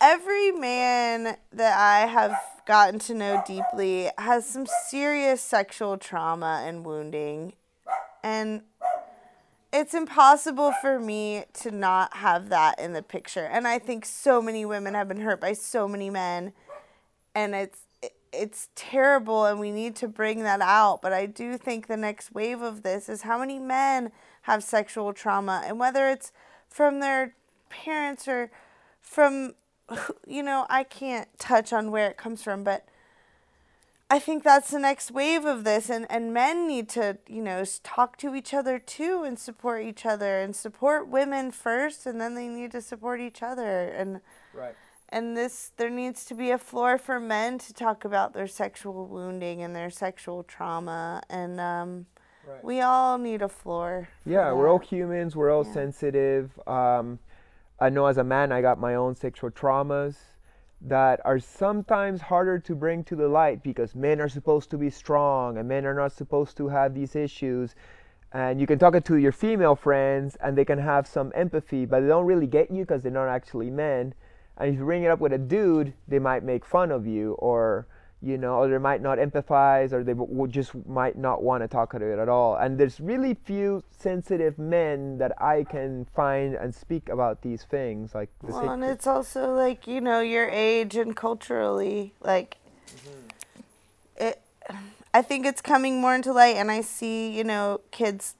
every 0.00 0.50
man 0.52 1.36
that 1.52 1.78
I 1.78 2.06
have 2.06 2.36
gotten 2.66 2.98
to 3.00 3.14
know 3.14 3.42
deeply 3.46 4.10
has 4.18 4.46
some 4.46 4.66
serious 4.88 5.40
sexual 5.40 5.98
trauma 5.98 6.62
and 6.64 6.84
wounding. 6.84 7.54
And 8.22 8.62
it's 9.72 9.94
impossible 9.94 10.72
for 10.80 10.98
me 10.98 11.44
to 11.54 11.70
not 11.70 12.16
have 12.16 12.48
that 12.48 12.78
in 12.78 12.92
the 12.92 13.02
picture. 13.02 13.44
And 13.44 13.68
I 13.68 13.78
think 13.78 14.04
so 14.04 14.42
many 14.42 14.64
women 14.64 14.94
have 14.94 15.08
been 15.08 15.20
hurt 15.20 15.40
by 15.40 15.52
so 15.52 15.86
many 15.86 16.10
men 16.10 16.52
and 17.34 17.54
it's 17.54 17.80
it's 18.32 18.68
terrible 18.76 19.44
and 19.46 19.58
we 19.58 19.72
need 19.72 19.96
to 19.96 20.06
bring 20.06 20.42
that 20.42 20.60
out 20.60 21.00
but 21.02 21.12
i 21.12 21.26
do 21.26 21.56
think 21.56 21.86
the 21.86 21.96
next 21.96 22.32
wave 22.32 22.62
of 22.62 22.82
this 22.82 23.08
is 23.08 23.22
how 23.22 23.38
many 23.38 23.58
men 23.58 24.10
have 24.42 24.62
sexual 24.62 25.12
trauma 25.12 25.62
and 25.66 25.78
whether 25.78 26.08
it's 26.08 26.32
from 26.68 27.00
their 27.00 27.34
parents 27.68 28.28
or 28.28 28.50
from 29.00 29.54
you 30.26 30.42
know 30.42 30.66
i 30.68 30.82
can't 30.84 31.28
touch 31.38 31.72
on 31.72 31.90
where 31.90 32.08
it 32.08 32.16
comes 32.16 32.42
from 32.42 32.62
but 32.64 32.84
i 34.08 34.18
think 34.18 34.42
that's 34.42 34.70
the 34.70 34.78
next 34.78 35.10
wave 35.10 35.44
of 35.44 35.64
this 35.64 35.88
and 35.90 36.06
and 36.10 36.32
men 36.34 36.66
need 36.66 36.88
to 36.88 37.18
you 37.28 37.42
know 37.42 37.64
talk 37.82 38.16
to 38.16 38.34
each 38.34 38.52
other 38.54 38.78
too 38.78 39.22
and 39.24 39.38
support 39.38 39.82
each 39.82 40.04
other 40.06 40.38
and 40.40 40.54
support 40.54 41.08
women 41.08 41.50
first 41.50 42.06
and 42.06 42.20
then 42.20 42.34
they 42.34 42.48
need 42.48 42.70
to 42.72 42.80
support 42.80 43.20
each 43.20 43.42
other 43.42 43.88
and 43.88 44.20
Right. 44.52 44.74
and 45.08 45.36
this 45.36 45.70
there 45.76 45.90
needs 45.90 46.24
to 46.26 46.34
be 46.34 46.50
a 46.50 46.58
floor 46.58 46.98
for 46.98 47.20
men 47.20 47.58
to 47.58 47.72
talk 47.72 48.04
about 48.04 48.32
their 48.32 48.48
sexual 48.48 49.06
wounding 49.06 49.62
and 49.62 49.74
their 49.76 49.90
sexual 49.90 50.42
trauma 50.42 51.22
and 51.30 51.60
um, 51.60 52.06
Right. 52.46 52.64
we 52.64 52.80
all 52.80 53.16
need 53.18 53.42
a 53.42 53.48
floor 53.48 54.08
Yeah, 54.24 54.52
we're 54.52 54.68
all 54.68 54.78
humans. 54.78 55.36
We're 55.36 55.50
all 55.52 55.64
Yeah. 55.64 55.72
sensitive. 55.72 56.58
Um, 56.66 57.18
I 57.80 57.88
know 57.88 58.06
as 58.06 58.18
a 58.18 58.24
man, 58.24 58.52
I 58.52 58.60
got 58.60 58.78
my 58.78 58.94
own 58.94 59.16
sexual 59.16 59.50
traumas 59.50 60.16
that 60.82 61.20
are 61.24 61.38
sometimes 61.38 62.20
harder 62.20 62.58
to 62.58 62.74
bring 62.74 63.04
to 63.04 63.16
the 63.16 63.28
light 63.28 63.62
because 63.62 63.94
men 63.94 64.20
are 64.20 64.28
supposed 64.28 64.70
to 64.70 64.78
be 64.78 64.90
strong 64.90 65.56
and 65.56 65.66
men 65.66 65.86
are 65.86 65.94
not 65.94 66.12
supposed 66.12 66.58
to 66.58 66.68
have 66.68 66.94
these 66.94 67.16
issues. 67.16 67.74
And 68.32 68.60
you 68.60 68.66
can 68.66 68.78
talk 68.78 68.94
it 68.94 69.04
to 69.06 69.16
your 69.16 69.32
female 69.32 69.74
friends 69.74 70.36
and 70.42 70.58
they 70.58 70.64
can 70.64 70.78
have 70.78 71.06
some 71.06 71.32
empathy, 71.34 71.86
but 71.86 72.00
they 72.00 72.06
don't 72.06 72.26
really 72.26 72.46
get 72.46 72.70
you 72.70 72.82
because 72.82 73.02
they're 73.02 73.12
not 73.12 73.28
actually 73.28 73.70
men. 73.70 74.12
And 74.58 74.68
if 74.68 74.78
you 74.78 74.84
bring 74.84 75.04
it 75.04 75.08
up 75.08 75.20
with 75.20 75.32
a 75.32 75.38
dude, 75.38 75.94
they 76.06 76.18
might 76.18 76.44
make 76.44 76.66
fun 76.66 76.90
of 76.90 77.06
you 77.06 77.32
or 77.38 77.86
you 78.22 78.36
know, 78.36 78.56
or 78.56 78.68
they 78.68 78.78
might 78.78 79.00
not 79.00 79.18
empathize, 79.18 79.92
or 79.92 80.04
they 80.04 80.14
just 80.50 80.74
might 80.86 81.16
not 81.16 81.42
want 81.42 81.62
to 81.62 81.68
talk 81.68 81.92
to 81.92 82.04
it 82.04 82.18
at 82.18 82.28
all. 82.28 82.56
And 82.56 82.78
there's 82.78 83.00
really 83.00 83.34
few 83.34 83.82
sensitive 83.90 84.58
men 84.58 85.18
that 85.18 85.40
I 85.40 85.64
can 85.64 86.06
find 86.14 86.54
and 86.54 86.74
speak 86.74 87.08
about 87.08 87.42
these 87.42 87.62
things, 87.64 88.14
like 88.14 88.28
well, 88.42 88.70
and 88.70 88.84
it's 88.84 89.06
also 89.06 89.54
like 89.54 89.86
you 89.86 90.00
know 90.00 90.20
your 90.20 90.48
age 90.48 90.96
and 90.96 91.16
culturally 91.16 92.12
like 92.20 92.56
mm-hmm. 92.86 93.28
it 94.16 94.42
i 95.12 95.22
think 95.22 95.46
it's 95.46 95.60
coming 95.60 96.00
more 96.00 96.14
into 96.14 96.32
light 96.32 96.56
and 96.56 96.70
i 96.70 96.80
see 96.80 97.30
you 97.30 97.44
know 97.44 97.80
kids 97.90 98.34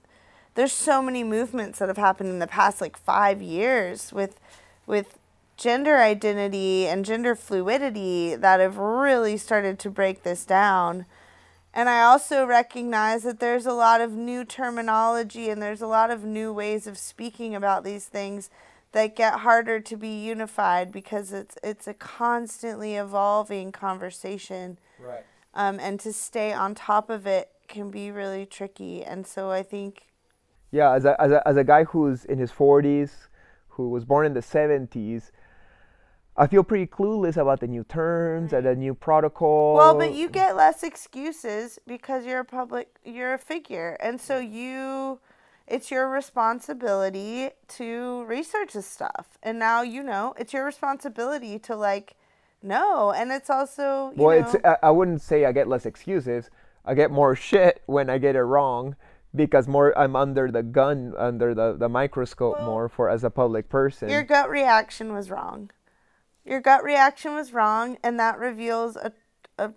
there's 0.54 0.72
so 0.72 1.02
many 1.02 1.24
movements 1.24 1.78
that 1.78 1.88
have 1.88 1.96
happened 1.96 2.28
in 2.28 2.38
the 2.38 2.46
past 2.46 2.80
like 2.80 2.96
five 2.96 3.40
years 3.42 4.12
with 4.12 4.38
with 4.86 5.18
gender 5.60 5.98
identity 5.98 6.86
and 6.86 7.04
gender 7.04 7.36
fluidity 7.36 8.34
that 8.34 8.60
have 8.60 8.78
really 8.78 9.36
started 9.36 9.78
to 9.78 9.90
break 9.90 10.22
this 10.22 10.46
down. 10.46 11.04
And 11.74 11.88
I 11.90 12.02
also 12.02 12.46
recognize 12.46 13.24
that 13.24 13.40
there's 13.40 13.66
a 13.66 13.74
lot 13.74 14.00
of 14.00 14.12
new 14.12 14.44
terminology 14.44 15.50
and 15.50 15.60
there's 15.62 15.82
a 15.82 15.86
lot 15.86 16.10
of 16.10 16.24
new 16.24 16.52
ways 16.52 16.86
of 16.86 16.96
speaking 16.98 17.54
about 17.54 17.84
these 17.84 18.06
things 18.06 18.50
that 18.92 19.14
get 19.14 19.40
harder 19.40 19.80
to 19.80 19.96
be 19.96 20.08
unified 20.08 20.90
because 20.90 21.32
it's 21.32 21.56
it's 21.62 21.86
a 21.86 21.94
constantly 21.94 22.96
evolving 22.96 23.70
conversation. 23.70 24.78
Right. 24.98 25.26
Um, 25.54 25.78
and 25.78 26.00
to 26.00 26.12
stay 26.12 26.52
on 26.54 26.74
top 26.74 27.10
of 27.10 27.26
it 27.26 27.50
can 27.68 27.90
be 27.90 28.10
really 28.10 28.46
tricky. 28.46 29.04
And 29.04 29.26
so 29.26 29.50
I 29.50 29.62
think 29.62 30.06
Yeah, 30.72 30.92
as 30.94 31.04
a, 31.04 31.20
as 31.20 31.32
a, 31.32 31.48
as 31.48 31.56
a 31.56 31.64
guy 31.64 31.84
who's 31.84 32.24
in 32.24 32.38
his 32.38 32.52
40s, 32.52 33.28
who 33.68 33.88
was 33.88 34.04
born 34.04 34.26
in 34.26 34.34
the 34.34 34.42
70s, 34.42 35.30
I 36.36 36.46
feel 36.46 36.62
pretty 36.62 36.86
clueless 36.86 37.36
about 37.36 37.60
the 37.60 37.66
new 37.66 37.84
terms 37.84 38.52
and 38.52 38.64
the 38.64 38.74
new 38.74 38.94
protocol. 38.94 39.74
Well, 39.74 39.94
but 39.94 40.14
you 40.14 40.28
get 40.28 40.56
less 40.56 40.82
excuses 40.82 41.78
because 41.86 42.24
you're 42.24 42.40
a 42.40 42.44
public, 42.44 42.88
you're 43.04 43.34
a 43.34 43.38
figure, 43.38 43.96
and 44.00 44.20
so 44.20 44.38
you, 44.38 45.18
it's 45.66 45.90
your 45.90 46.08
responsibility 46.08 47.50
to 47.68 48.24
research 48.24 48.72
this 48.72 48.86
stuff, 48.86 49.38
and 49.42 49.58
now 49.58 49.82
you 49.82 50.02
know 50.02 50.34
it's 50.38 50.52
your 50.52 50.64
responsibility 50.64 51.58
to 51.58 51.76
like 51.76 52.14
know, 52.62 53.12
and 53.12 53.32
it's 53.32 53.50
also 53.50 54.12
you 54.16 54.22
well, 54.22 54.40
know, 54.40 54.46
it's 54.46 54.56
I, 54.64 54.76
I 54.84 54.90
wouldn't 54.90 55.22
say 55.22 55.44
I 55.44 55.52
get 55.52 55.68
less 55.68 55.84
excuses. 55.84 56.50
I 56.84 56.94
get 56.94 57.10
more 57.10 57.36
shit 57.48 57.82
when 57.86 58.08
I 58.08 58.18
get 58.18 58.36
it 58.36 58.42
wrong 58.42 58.96
because 59.34 59.68
more 59.68 59.96
I'm 59.98 60.16
under 60.16 60.50
the 60.50 60.62
gun, 60.62 61.14
under 61.16 61.54
the, 61.54 61.76
the 61.76 61.88
microscope 61.88 62.56
Well, 62.58 62.66
more 62.66 62.88
for 62.88 63.08
as 63.08 63.24
a 63.24 63.30
public 63.30 63.68
person. 63.68 64.08
your 64.08 64.22
gut 64.24 64.50
reaction 64.50 65.12
was 65.12 65.30
wrong. 65.30 65.70
Your 66.50 66.60
gut 66.60 66.82
reaction 66.82 67.36
was 67.36 67.52
wrong, 67.52 67.96
and 68.02 68.18
that 68.18 68.36
reveals 68.36 68.96
a 68.96 69.12
a 69.56 69.70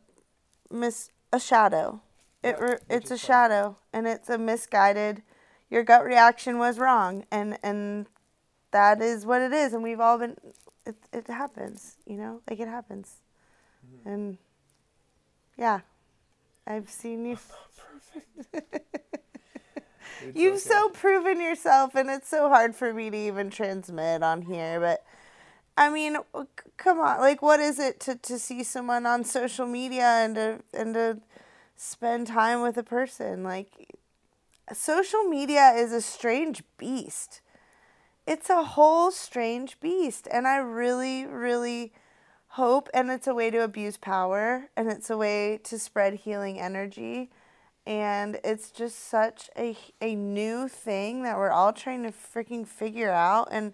mis 0.72 1.12
a 1.32 1.40
shadow. 1.40 2.02
It 2.42 2.60
re, 2.60 2.78
it's 2.90 3.12
a 3.12 3.18
shadow, 3.18 3.78
and 3.94 4.08
it's 4.08 4.28
a 4.28 4.40
misguided. 4.40 5.22
Your 5.70 5.84
gut 5.84 6.04
reaction 6.04 6.58
was 6.58 6.80
wrong, 6.80 7.26
and 7.32 7.60
and 7.62 8.08
that 8.72 9.04
is 9.04 9.24
what 9.24 9.44
it 9.44 9.54
is. 9.54 9.74
And 9.74 9.84
we've 9.84 10.00
all 10.00 10.18
been. 10.18 10.36
It 10.84 10.96
it 11.14 11.28
happens, 11.28 11.98
you 12.08 12.18
know, 12.18 12.42
like 12.50 12.60
it 12.60 12.68
happens, 12.68 13.18
and 14.04 14.40
yeah, 15.56 15.82
I've 16.66 16.90
seen 16.90 17.24
you. 17.24 17.38
You've 20.34 20.60
so 20.60 20.90
proven 20.90 21.40
yourself, 21.40 21.94
and 21.94 22.10
it's 22.10 22.28
so 22.28 22.50
hard 22.50 22.76
for 22.76 22.96
me 22.96 23.12
to 23.12 23.18
even 23.18 23.52
transmit 23.52 24.24
on 24.24 24.42
here. 24.42 24.80
But 24.80 25.06
I 25.76 25.90
mean, 25.90 26.18
come 26.78 27.00
on, 27.00 27.20
like, 27.20 27.42
what 27.42 27.60
is 27.60 27.80
it 27.80 28.00
to, 28.02 28.16
to 28.16 28.38
see 28.38 28.64
someone 28.64 29.06
on 29.06 29.24
social 29.24 29.66
media 29.66 30.04
and 30.04 30.36
to 30.36 30.60
and 30.74 30.94
to 30.94 31.20
spend 31.76 32.28
time 32.28 32.62
with 32.62 32.78
a 32.78 32.84
person? 32.84 33.44
Like, 33.44 33.98
social 34.72 35.24
media 35.24 35.72
is 35.72 35.92
a 35.92 36.02
strange 36.02 36.64
beast. 36.78 37.42
It's 38.28 38.50
a 38.50 38.64
whole 38.64 39.12
strange 39.12 39.80
beast, 39.80 40.28
and 40.32 40.48
I 40.48 40.58
really, 40.58 41.26
really 41.26 41.92
hope, 42.50 42.88
and 42.94 43.10
it's 43.10 43.28
a 43.28 43.34
way 43.34 43.50
to 43.50 43.64
abuse 43.64 43.98
power, 43.98 44.70
and 44.78 44.90
it's 44.90 45.10
a 45.10 45.18
way 45.18 45.60
to 45.64 45.80
spread 45.80 46.14
healing 46.14 46.60
energy 46.60 47.30
and 47.86 48.40
it's 48.44 48.72
just 48.72 48.98
such 49.10 49.50
a 49.58 49.76
a 50.02 50.16
new 50.16 50.68
thing 50.68 51.24
that 51.24 51.38
we're 51.38 51.52
all 51.52 51.74
trying 51.74 52.04
to 52.04 52.12
freaking 52.12 52.66
figure 52.66 53.12
out 53.12 53.48
and 53.52 53.74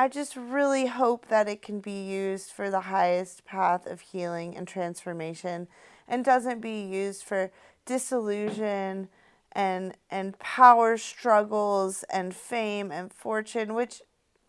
I 0.00 0.08
just 0.08 0.34
really 0.34 0.86
hope 0.86 1.28
that 1.28 1.46
it 1.46 1.60
can 1.60 1.80
be 1.80 2.02
used 2.08 2.52
for 2.52 2.70
the 2.70 2.80
highest 2.80 3.44
path 3.44 3.86
of 3.86 4.00
healing 4.00 4.56
and 4.56 4.66
transformation 4.66 5.68
and 6.08 6.24
doesn't 6.24 6.62
be 6.62 6.80
used 6.80 7.22
for 7.22 7.50
disillusion 7.84 9.10
and 9.52 9.94
and 10.10 10.38
power 10.38 10.96
struggles 10.96 12.02
and 12.04 12.34
fame 12.34 12.90
and 12.90 13.12
fortune 13.12 13.74
which 13.74 14.00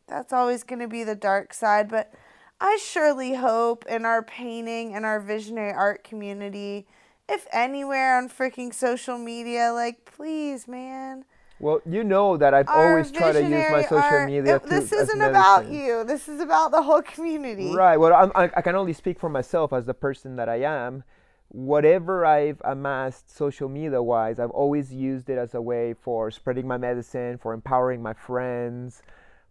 that's 0.07 0.31
always 0.31 0.63
going 0.63 0.79
to 0.79 0.87
be 0.87 1.03
the 1.03 1.15
dark 1.15 1.53
side 1.53 1.89
but 1.89 2.13
I 2.61 2.79
surely 2.81 3.33
hope 3.33 3.83
in 3.89 4.05
our 4.05 4.23
painting 4.23 4.95
and 4.95 5.05
our 5.05 5.19
visionary 5.19 5.73
art 5.73 6.05
community 6.05 6.87
if 7.27 7.45
anywhere 7.51 8.17
on 8.17 8.29
freaking 8.29 8.73
social 8.73 9.17
media, 9.17 9.73
like 9.73 10.05
please, 10.05 10.65
man. 10.65 11.25
Well, 11.61 11.79
you 11.85 12.03
know 12.03 12.37
that 12.37 12.53
I've 12.55 12.67
Our 12.67 12.89
always 12.89 13.11
tried 13.11 13.33
to 13.33 13.41
use 13.43 13.69
my 13.71 13.83
social 13.83 13.99
art- 13.99 14.25
media. 14.27 14.55
it- 14.55 14.63
to, 14.63 14.69
this 14.69 14.91
isn't 14.91 15.21
about 15.21 15.69
you. 15.69 16.03
This 16.03 16.27
is 16.27 16.39
about 16.39 16.71
the 16.71 16.81
whole 16.81 17.03
community. 17.03 17.71
Right. 17.73 17.97
Well, 17.97 18.13
I'm, 18.13 18.31
I, 18.33 18.49
I 18.57 18.61
can 18.61 18.75
only 18.75 18.93
speak 18.93 19.19
for 19.19 19.29
myself 19.29 19.71
as 19.71 19.85
the 19.85 19.93
person 19.93 20.35
that 20.37 20.49
I 20.49 20.61
am. 20.61 21.03
Whatever 21.49 22.25
I've 22.25 22.61
amassed 22.63 23.35
social 23.35 23.69
media 23.69 24.01
wise, 24.01 24.39
I've 24.39 24.49
always 24.51 24.91
used 24.91 25.29
it 25.29 25.37
as 25.37 25.53
a 25.53 25.61
way 25.61 25.93
for 25.93 26.31
spreading 26.31 26.65
my 26.67 26.77
medicine, 26.77 27.37
for 27.37 27.53
empowering 27.53 28.01
my 28.01 28.13
friends, 28.13 29.03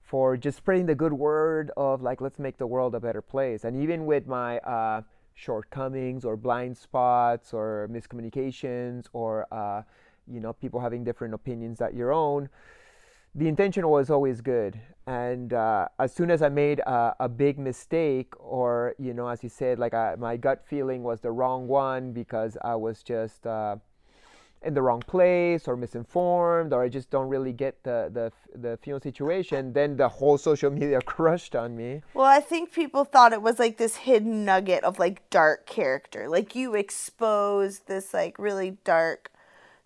for 0.02 0.36
just 0.36 0.56
spreading 0.56 0.86
the 0.86 0.94
good 0.94 1.12
word 1.12 1.70
of 1.76 2.02
like, 2.02 2.20
let's 2.20 2.38
make 2.40 2.56
the 2.58 2.66
world 2.66 2.94
a 2.96 3.00
better 3.00 3.22
place. 3.22 3.64
And 3.64 3.80
even 3.80 4.04
with 4.06 4.26
my 4.26 4.58
uh, 4.60 5.02
shortcomings 5.34 6.24
or 6.24 6.36
blind 6.36 6.76
spots 6.76 7.52
or 7.54 7.88
miscommunications 7.92 9.06
or, 9.12 9.46
uh, 9.52 9.82
you 10.30 10.40
know, 10.40 10.52
people 10.52 10.80
having 10.80 11.04
different 11.04 11.34
opinions 11.34 11.78
that 11.78 11.94
your 11.94 12.12
own, 12.12 12.48
the 13.34 13.46
intention 13.46 13.86
was 13.88 14.10
always 14.10 14.40
good 14.40 14.80
and 15.06 15.52
uh, 15.52 15.86
as 15.98 16.12
soon 16.12 16.30
as 16.30 16.42
i 16.42 16.48
made 16.48 16.80
a, 16.80 17.14
a 17.20 17.28
big 17.28 17.58
mistake 17.58 18.32
or 18.38 18.94
you 18.98 19.14
know 19.14 19.28
as 19.28 19.42
you 19.42 19.48
said 19.48 19.78
like 19.78 19.94
I, 19.94 20.16
my 20.18 20.36
gut 20.36 20.64
feeling 20.66 21.02
was 21.02 21.20
the 21.20 21.30
wrong 21.30 21.68
one 21.68 22.12
because 22.12 22.56
i 22.62 22.74
was 22.74 23.02
just 23.02 23.46
uh, 23.46 23.76
in 24.62 24.74
the 24.74 24.82
wrong 24.82 25.00
place 25.00 25.68
or 25.68 25.76
misinformed 25.76 26.72
or 26.72 26.82
i 26.82 26.88
just 26.88 27.08
don't 27.10 27.28
really 27.28 27.52
get 27.52 27.82
the 27.84 28.10
the, 28.12 28.32
the 28.58 29.00
situation 29.00 29.72
then 29.72 29.96
the 29.96 30.08
whole 30.08 30.36
social 30.36 30.70
media 30.80 31.00
crushed 31.00 31.54
on 31.54 31.76
me 31.76 32.02
Well, 32.14 32.26
I 32.26 32.40
think 32.40 32.72
people 32.72 33.04
thought 33.04 33.32
it 33.32 33.42
was 33.42 33.58
like 33.58 33.78
this 33.78 33.96
hidden 33.96 34.44
nugget 34.44 34.84
of 34.84 34.98
like 34.98 35.28
dark 35.30 35.66
character. 35.66 36.28
Like 36.28 36.54
you 36.54 36.74
exposed 36.74 37.86
this 37.86 38.12
like 38.12 38.38
really 38.38 38.78
dark 38.84 39.29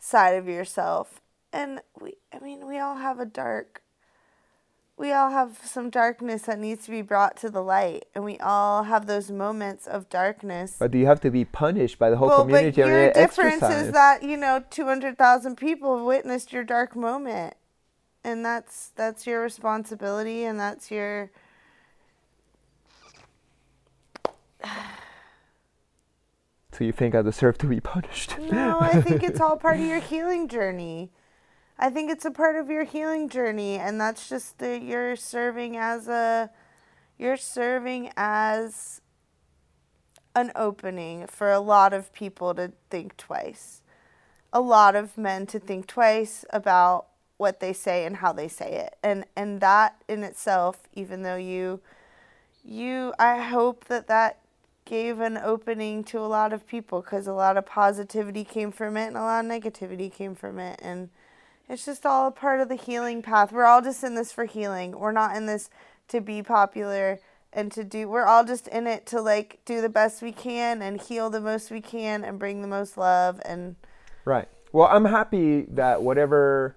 side 0.04 0.36
of 0.36 0.46
yourself. 0.46 1.20
And 1.52 1.80
we 2.00 2.14
I 2.32 2.38
mean, 2.40 2.66
we 2.66 2.78
all 2.78 2.96
have 2.96 3.18
a 3.18 3.24
dark 3.24 3.82
we 4.96 5.12
all 5.12 5.30
have 5.30 5.58
some 5.64 5.90
darkness 5.90 6.42
that 6.42 6.58
needs 6.58 6.84
to 6.84 6.90
be 6.90 7.02
brought 7.02 7.36
to 7.38 7.50
the 7.50 7.60
light 7.60 8.04
and 8.14 8.24
we 8.24 8.38
all 8.38 8.84
have 8.84 9.06
those 9.06 9.30
moments 9.30 9.86
of 9.88 10.08
darkness. 10.08 10.76
but 10.78 10.92
do 10.92 10.98
you 10.98 11.06
have 11.06 11.20
to 11.20 11.30
be 11.30 11.44
punished 11.44 11.98
by 11.98 12.10
the 12.10 12.16
whole 12.16 12.28
well, 12.28 12.42
community 12.42 12.80
but 12.80 12.88
or 12.88 12.92
your 12.92 13.06
the 13.08 13.14
difference 13.14 13.54
exercise? 13.54 13.86
is 13.86 13.92
that, 13.92 14.22
you 14.22 14.36
know, 14.36 14.62
200,000 14.70 15.56
people 15.56 15.96
have 15.96 16.06
witnessed 16.06 16.52
your 16.52 16.62
dark 16.62 16.94
moment. 16.94 17.54
And 18.22 18.44
that's 18.44 18.90
that's 18.94 19.26
your 19.26 19.42
responsibility 19.42 20.44
and 20.44 20.58
that's 20.58 20.90
your 20.90 21.30
so 26.74 26.84
you 26.84 26.92
think 26.92 27.14
i 27.14 27.22
deserve 27.22 27.56
to 27.58 27.66
be 27.66 27.80
punished 27.80 28.38
No, 28.50 28.78
I 28.80 29.00
think 29.00 29.22
it's 29.22 29.40
all 29.40 29.56
part 29.56 29.78
of 29.78 29.86
your 29.86 30.00
healing 30.00 30.48
journey. 30.48 31.10
I 31.78 31.90
think 31.90 32.10
it's 32.10 32.24
a 32.24 32.30
part 32.30 32.56
of 32.56 32.70
your 32.70 32.84
healing 32.84 33.28
journey, 33.28 33.78
and 33.78 34.00
that's 34.00 34.28
just 34.28 34.58
that 34.58 34.82
you're 34.82 35.16
serving 35.16 35.76
as 35.76 36.06
a, 36.06 36.50
you're 37.18 37.36
serving 37.36 38.12
as 38.16 39.00
an 40.36 40.52
opening 40.54 41.26
for 41.26 41.50
a 41.50 41.60
lot 41.60 41.92
of 41.92 42.12
people 42.12 42.54
to 42.54 42.72
think 42.90 43.16
twice. 43.16 43.82
A 44.52 44.60
lot 44.60 44.94
of 44.94 45.18
men 45.18 45.46
to 45.46 45.58
think 45.58 45.86
twice 45.86 46.44
about 46.50 47.06
what 47.36 47.58
they 47.58 47.72
say 47.72 48.06
and 48.06 48.16
how 48.16 48.32
they 48.32 48.46
say 48.46 48.72
it. 48.72 48.96
And 49.02 49.24
and 49.34 49.60
that 49.60 49.96
in 50.08 50.22
itself, 50.22 50.82
even 50.92 51.22
though 51.22 51.36
you 51.36 51.80
you 52.64 53.12
I 53.18 53.40
hope 53.40 53.86
that 53.86 54.06
that 54.06 54.38
gave 54.84 55.20
an 55.20 55.36
opening 55.38 56.04
to 56.04 56.18
a 56.18 56.26
lot 56.28 56.52
of 56.52 56.66
people 56.66 57.00
because 57.00 57.26
a 57.26 57.32
lot 57.32 57.56
of 57.56 57.66
positivity 57.66 58.44
came 58.44 58.70
from 58.70 58.96
it 58.96 59.06
and 59.06 59.16
a 59.16 59.20
lot 59.20 59.44
of 59.44 59.50
negativity 59.50 60.12
came 60.12 60.34
from 60.34 60.58
it. 60.58 60.78
And 60.82 61.08
it's 61.68 61.86
just 61.86 62.04
all 62.04 62.28
a 62.28 62.30
part 62.30 62.60
of 62.60 62.68
the 62.68 62.74
healing 62.74 63.22
path. 63.22 63.52
We're 63.52 63.64
all 63.64 63.82
just 63.82 64.04
in 64.04 64.14
this 64.14 64.32
for 64.32 64.44
healing. 64.44 64.92
We're 64.98 65.12
not 65.12 65.36
in 65.36 65.46
this 65.46 65.70
to 66.08 66.20
be 66.20 66.42
popular 66.42 67.18
and 67.52 67.70
to 67.72 67.84
do 67.84 68.08
we're 68.08 68.26
all 68.26 68.44
just 68.44 68.66
in 68.68 68.86
it 68.86 69.06
to 69.06 69.20
like 69.22 69.60
do 69.64 69.80
the 69.80 69.88
best 69.88 70.20
we 70.20 70.32
can 70.32 70.82
and 70.82 71.00
heal 71.00 71.30
the 71.30 71.40
most 71.40 71.70
we 71.70 71.80
can 71.80 72.24
and 72.24 72.38
bring 72.38 72.60
the 72.60 72.68
most 72.68 72.98
love 72.98 73.40
and 73.44 73.76
Right. 74.24 74.48
Well, 74.72 74.88
I'm 74.88 75.04
happy 75.04 75.62
that 75.72 76.02
whatever 76.02 76.76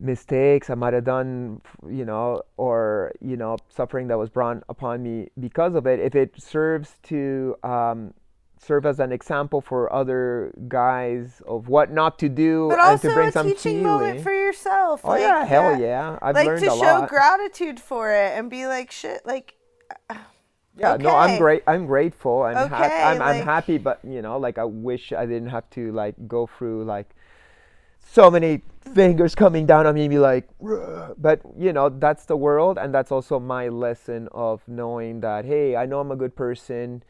mistakes 0.00 0.70
I 0.70 0.74
might 0.74 0.94
have 0.94 1.04
done, 1.04 1.60
you 1.88 2.04
know, 2.04 2.42
or 2.56 3.12
you 3.20 3.36
know, 3.36 3.56
suffering 3.68 4.08
that 4.08 4.18
was 4.18 4.30
brought 4.30 4.62
upon 4.68 5.02
me 5.02 5.28
because 5.38 5.74
of 5.74 5.86
it, 5.86 6.00
if 6.00 6.14
it 6.14 6.40
serves 6.40 6.96
to 7.04 7.56
um, 7.62 8.14
serve 8.58 8.86
as 8.86 9.00
an 9.00 9.12
example 9.12 9.60
for 9.60 9.92
other 9.92 10.52
guys 10.68 11.42
of 11.46 11.68
what 11.68 11.90
not 11.90 12.18
to 12.18 12.28
do 12.28 12.68
But 12.68 12.78
and 12.78 12.88
also 12.88 13.08
to 13.08 13.14
bring 13.14 13.28
a 13.28 13.32
some 13.32 13.46
teaching 13.46 13.82
moment 13.82 14.22
for 14.22 14.32
yourself. 14.32 15.00
oh 15.04 15.08
like, 15.10 15.20
yeah, 15.20 15.44
hell 15.44 15.80
yeah! 15.80 16.18
I've 16.22 16.34
like 16.34 16.46
learned 16.46 16.64
to 16.64 16.72
a 16.72 16.76
show 16.76 17.00
lot. 17.00 17.08
gratitude 17.08 17.80
for 17.80 18.10
it 18.10 18.38
and 18.38 18.50
be 18.50 18.66
like, 18.66 18.90
shit, 18.90 19.24
like, 19.24 19.54
yeah, 20.76 20.96
no, 20.96 21.14
I'm 21.14 21.38
great. 21.38 21.62
I'm 21.66 21.86
grateful. 21.86 22.42
I'm 22.42 22.68
happy. 22.68 22.84
Okay, 22.84 23.02
I'm, 23.02 23.20
I'm 23.22 23.44
happy, 23.44 23.78
but 23.78 24.00
you 24.04 24.22
know, 24.22 24.38
like 24.38 24.58
I 24.58 24.64
wish 24.64 25.12
I 25.12 25.26
didn't 25.26 25.48
have 25.48 25.68
to 25.70 25.92
like 25.92 26.14
go 26.26 26.46
through 26.46 26.84
like 26.84 27.10
so 28.00 28.30
many 28.30 28.62
fingers 28.94 29.34
coming 29.34 29.66
down 29.66 29.86
on 29.86 29.94
me 29.94 30.08
be 30.08 30.18
like, 30.18 30.48
but 30.60 31.40
you 31.56 31.72
know, 31.72 31.88
that's 31.88 32.24
the 32.24 32.36
world, 32.36 32.78
and 32.78 32.94
that's 32.94 33.12
also 33.12 33.38
my 33.38 33.68
lesson 33.68 34.28
of 34.32 34.62
knowing 34.66 35.20
that 35.20 35.44
hey, 35.44 35.76
I 35.76 35.86
know 35.86 36.00
I'm 36.00 36.10
a 36.10 36.16
good 36.16 36.34
person, 36.34 37.02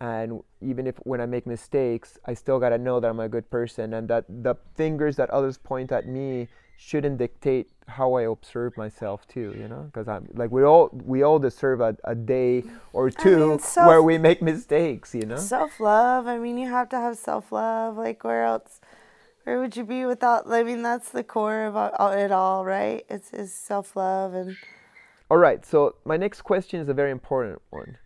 and 0.00 0.40
even 0.60 0.86
if 0.86 0.96
when 1.04 1.20
I 1.20 1.26
make 1.26 1.46
mistakes, 1.46 2.18
I 2.24 2.34
still 2.34 2.58
gotta 2.58 2.78
know 2.78 3.00
that 3.00 3.08
I'm 3.08 3.20
a 3.20 3.28
good 3.28 3.50
person, 3.50 3.94
and 3.94 4.08
that 4.08 4.24
the 4.28 4.54
fingers 4.74 5.16
that 5.16 5.30
others 5.30 5.58
point 5.58 5.92
at 5.92 6.06
me 6.06 6.48
shouldn't 6.78 7.18
dictate 7.18 7.68
how 7.88 8.14
I 8.14 8.22
observe 8.22 8.76
myself 8.76 9.26
too, 9.26 9.54
you 9.58 9.66
know, 9.66 9.82
because 9.92 10.06
I'm 10.06 10.28
like 10.34 10.52
we 10.52 10.62
all 10.62 10.90
we 10.92 11.22
all 11.22 11.38
deserve 11.38 11.80
a, 11.80 11.96
a 12.04 12.14
day 12.14 12.62
or 12.92 13.10
two 13.10 13.48
where 13.48 13.58
self- 13.58 14.04
we 14.04 14.16
make 14.16 14.40
mistakes, 14.40 15.14
you 15.14 15.26
know. 15.26 15.36
self 15.36 15.80
love. 15.80 16.26
I 16.26 16.38
mean, 16.38 16.56
you 16.56 16.68
have 16.68 16.88
to 16.90 16.96
have 16.96 17.16
self 17.18 17.50
love. 17.50 17.96
Like, 17.96 18.22
where 18.22 18.44
else? 18.44 18.77
Where 19.48 19.60
would 19.60 19.78
you 19.78 19.84
be 19.84 20.04
without? 20.04 20.46
I 20.46 20.62
mean, 20.62 20.82
that's 20.82 21.08
the 21.08 21.24
core 21.24 21.64
of 21.64 21.74
it 22.12 22.30
all, 22.30 22.66
right? 22.66 23.02
It's 23.08 23.32
is 23.32 23.50
self 23.50 23.96
love 23.96 24.34
and 24.34 24.58
All 25.30 25.38
right, 25.38 25.64
so 25.64 25.94
my 26.04 26.18
next 26.18 26.42
question 26.42 26.80
is 26.80 26.88
a 26.90 26.92
very 26.92 27.10
important 27.10 27.62
one. 27.70 27.96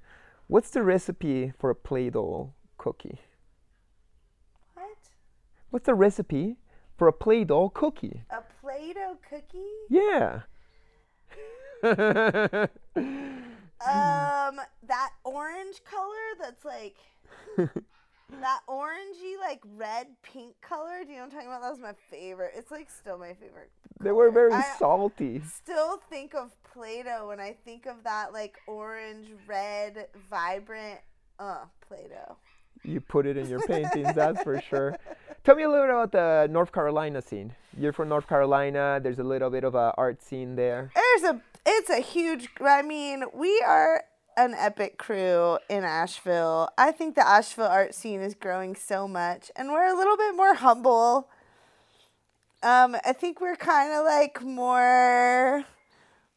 What's 0.47 0.71
the 0.71 0.85
recipe 0.85 1.53
for 1.59 1.69
a 1.69 1.75
Play-Doh 1.75 2.53
cookie? 2.79 3.19
what? 4.75 4.97
What's 5.71 5.87
the 5.87 5.95
recipe 5.95 6.59
for 6.97 7.09
a 7.09 7.13
Play-Doh 7.13 7.71
cookie? 7.71 8.23
A 8.31 8.43
Play-Doh 8.61 9.17
cookie? 9.29 9.67
Yeah. 9.91 10.43
Um, 13.85 14.61
that 14.87 15.11
orange 15.25 15.83
color 15.83 16.37
that's 16.41 16.65
like 16.65 16.95
that 18.41 18.61
orangey, 18.69 19.39
like 19.41 19.61
red 19.77 20.07
pink 20.23 20.55
color. 20.61 21.05
Do 21.05 21.11
you 21.11 21.17
know 21.19 21.25
what 21.25 21.27
I'm 21.27 21.31
talking 21.31 21.49
about? 21.49 21.63
That 21.63 21.71
was 21.71 21.81
my 21.81 21.95
favorite. 22.11 22.53
It's 22.57 22.71
like 22.71 22.91
still 22.91 23.19
my 23.19 23.35
favorite. 23.35 23.71
they 24.01 24.13
were 24.13 24.31
very 24.31 24.53
I- 24.53 24.63
salty. 24.79 25.43
Still 25.45 25.99
think 26.11 26.35
of 26.35 26.51
Play-Doh 26.73 27.29
when 27.29 27.41
I 27.41 27.55
think 27.65 27.87
of 27.87 28.03
that 28.05 28.33
like 28.33 28.59
orange, 28.67 29.29
red, 29.47 30.07
vibrant. 30.31 31.01
Uh, 31.39 31.65
Play-Doh. 31.87 32.37
You 32.85 33.01
put 33.01 33.27
it 33.27 33.37
in 33.37 33.49
your 33.49 33.61
paintings, 33.61 34.13
that's 34.15 34.43
for 34.43 34.61
sure. 34.61 34.97
Tell 35.45 35.55
me 35.55 35.63
a 35.65 35.69
little 35.69 35.87
bit 35.87 35.91
about 35.95 36.13
the 36.13 36.53
North 36.53 36.73
Carolina 36.73 37.23
scene. 37.23 37.55
You're 37.79 37.93
from 37.93 38.09
North 38.09 38.29
Carolina. 38.29 39.01
There's 39.03 39.19
a 39.19 39.25
little 39.25 39.51
bit 39.51 39.65
of 39.65 39.75
a 39.75 39.93
art 39.97 40.23
scene 40.23 40.57
there. 40.57 40.91
There's 40.95 41.23
a. 41.35 41.41
It's 41.65 41.91
a 41.91 42.01
huge. 42.01 42.49
I 42.61 42.83
mean, 42.83 43.25
we 43.35 43.63
are 43.67 44.03
an 44.37 44.55
epic 44.55 44.99
crew 44.99 45.59
in 45.69 45.85
Asheville. 45.85 46.71
I 46.79 46.93
think 46.93 47.15
the 47.15 47.27
Asheville 47.27 47.67
art 47.67 47.95
scene 47.95 48.21
is 48.21 48.35
growing 48.35 48.75
so 48.75 49.07
much, 49.07 49.51
and 49.57 49.71
we're 49.71 49.93
a 49.93 49.97
little 49.97 50.17
bit 50.17 50.35
more 50.37 50.55
humble. 50.55 51.29
Um, 52.63 52.97
I 53.05 53.13
think 53.13 53.41
we're 53.41 53.57
kind 53.57 53.93
of 53.93 54.05
like 54.05 54.43
more. 54.43 55.65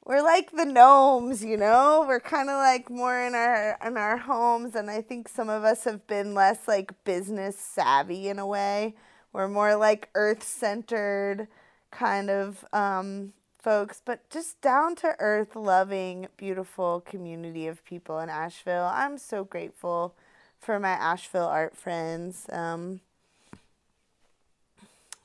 We're 0.06 0.22
like 0.24 0.52
the 0.52 0.66
gnomes, 0.66 1.44
you 1.44 1.58
know. 1.58 2.06
We're 2.08 2.20
kind 2.20 2.50
of 2.50 2.56
like 2.56 2.90
more 2.90 3.20
in 3.20 3.36
our 3.36 3.78
in 3.86 3.98
our 3.98 4.18
homes, 4.18 4.76
and 4.76 4.90
I 4.90 5.02
think 5.02 5.28
some 5.28 5.50
of 5.50 5.64
us 5.64 5.84
have 5.84 6.06
been 6.08 6.34
less 6.34 6.68
like 6.68 7.04
business 7.04 7.58
savvy 7.58 8.28
in 8.28 8.40
a 8.40 8.48
way. 8.48 8.96
We're 9.34 9.48
more 9.48 9.76
like 9.76 10.10
earth 10.16 10.44
centered 10.44 11.48
kind 11.92 12.30
of 12.30 12.66
um, 12.74 13.34
folks, 13.66 14.00
but 14.06 14.30
just 14.30 14.62
down 14.62 14.96
to 14.96 15.16
earth, 15.18 15.56
loving, 15.56 16.28
beautiful 16.38 17.02
community 17.02 17.66
of 17.66 17.84
people 17.84 18.20
in 18.20 18.30
Asheville. 18.30 18.92
I'm 18.94 19.18
so 19.18 19.44
grateful 19.44 20.14
for 20.60 20.80
my 20.80 20.92
Asheville 20.92 21.48
art 21.48 21.76
friends. 21.76 22.46
Um, 22.52 23.02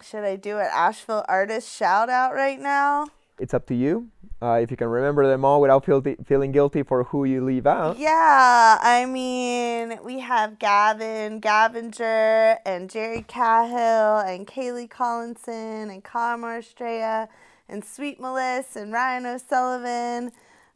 should 0.02 0.24
I 0.24 0.36
do 0.36 0.56
an 0.56 0.70
Asheville 0.72 1.26
artist 1.28 1.70
shout 1.70 2.08
out 2.08 2.32
right 2.32 2.58
now? 2.58 3.08
It's 3.38 3.52
up 3.52 3.66
to 3.66 3.74
you. 3.74 4.08
Uh, 4.40 4.60
if 4.62 4.70
you 4.70 4.76
can 4.78 4.88
remember 4.88 5.28
them 5.28 5.44
all 5.44 5.60
without 5.60 5.84
feel 5.84 6.02
feeling 6.24 6.50
guilty 6.50 6.82
for 6.82 7.04
who 7.04 7.26
you 7.26 7.44
leave 7.44 7.66
out. 7.66 7.98
Yeah, 7.98 8.78
I 8.80 9.04
mean, 9.04 9.98
we 10.02 10.20
have 10.20 10.58
Gavin 10.58 11.42
Gavinger 11.42 12.56
and 12.64 12.88
Jerry 12.88 13.22
Cahill 13.28 14.20
and 14.20 14.46
Kaylee 14.46 14.88
Collinson 14.88 15.90
and 15.90 16.02
Conor 16.02 16.56
Estrella 16.56 17.28
and 17.70 17.84
Sweet 17.84 18.20
Melissa 18.20 18.80
and 18.80 18.92
Ryan 18.92 19.26
O'Sullivan. 19.26 20.32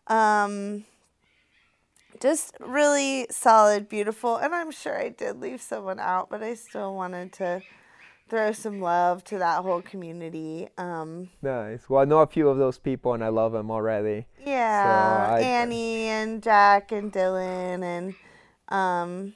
Um, 0.07 0.85
just 2.21 2.55
really 2.61 3.27
solid, 3.31 3.89
beautiful. 3.89 4.37
And 4.37 4.55
I'm 4.55 4.71
sure 4.71 4.99
I 4.99 5.09
did 5.09 5.41
leave 5.41 5.61
someone 5.61 5.99
out, 5.99 6.31
but 6.31 6.43
I 6.43 6.55
still 6.55 6.95
wanted 6.95 7.33
to 7.35 7.63
throw 8.29 8.53
some 8.53 8.81
love 8.81 9.23
to 9.25 9.39
that 9.39 9.63
whole 9.63 9.83
community. 9.83 10.69
Um, 10.79 11.31
Nice. 11.43 11.89
Well, 11.91 12.01
I 12.01 12.05
know 12.05 12.21
a 12.21 12.27
few 12.27 12.49
of 12.49 12.57
those 12.57 12.79
people 12.79 13.13
and 13.13 13.23
I 13.23 13.29
love 13.29 13.53
them 13.53 13.71
already. 13.71 14.27
Yeah, 14.45 15.27
I- 15.31 15.41
Annie 15.41 16.05
and 16.07 16.43
Jack 16.43 16.93
and 16.93 17.13
Dylan 17.13 17.83
and 17.83 18.15
um 18.71 19.35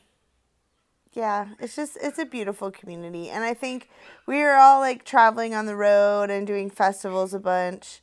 yeah, 1.12 1.48
it's 1.58 1.74
just 1.76 1.96
it's 2.00 2.18
a 2.18 2.24
beautiful 2.24 2.70
community 2.70 3.30
and 3.30 3.42
I 3.44 3.54
think 3.54 3.88
we 4.26 4.40
were 4.40 4.54
all 4.54 4.80
like 4.80 5.04
traveling 5.04 5.54
on 5.54 5.66
the 5.66 5.76
road 5.76 6.30
and 6.30 6.46
doing 6.46 6.70
festivals 6.70 7.34
a 7.34 7.38
bunch. 7.38 8.00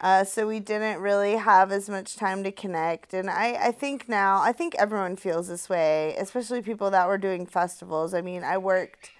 Uh, 0.00 0.24
so 0.24 0.46
we 0.46 0.60
didn't 0.60 1.00
really 1.00 1.34
have 1.36 1.72
as 1.72 1.88
much 1.88 2.16
time 2.16 2.44
to 2.44 2.52
connect 2.52 3.14
and 3.14 3.30
I, 3.30 3.58
I 3.68 3.72
think 3.72 4.08
now 4.08 4.40
I 4.42 4.52
think 4.52 4.74
everyone 4.76 5.16
feels 5.16 5.48
this 5.48 5.68
way, 5.68 6.14
especially 6.18 6.62
people 6.62 6.90
that 6.92 7.08
were 7.08 7.18
doing 7.18 7.46
festivals. 7.46 8.14
I 8.14 8.22
mean, 8.22 8.44
I 8.44 8.58
worked 8.58 9.10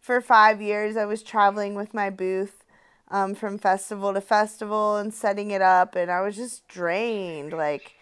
for 0.00 0.20
five 0.20 0.60
years. 0.60 0.96
I 0.96 1.04
was 1.06 1.22
traveling 1.22 1.74
with 1.74 1.94
my 1.94 2.10
booth 2.10 2.64
um, 3.10 3.34
from 3.34 3.58
festival 3.58 4.12
to 4.14 4.20
festival 4.20 4.96
and 4.96 5.12
setting 5.14 5.50
it 5.50 5.62
up, 5.62 5.94
and 5.94 6.10
I 6.10 6.20
was 6.22 6.36
just 6.36 6.66
drained. 6.68 7.52
Like, 7.52 7.94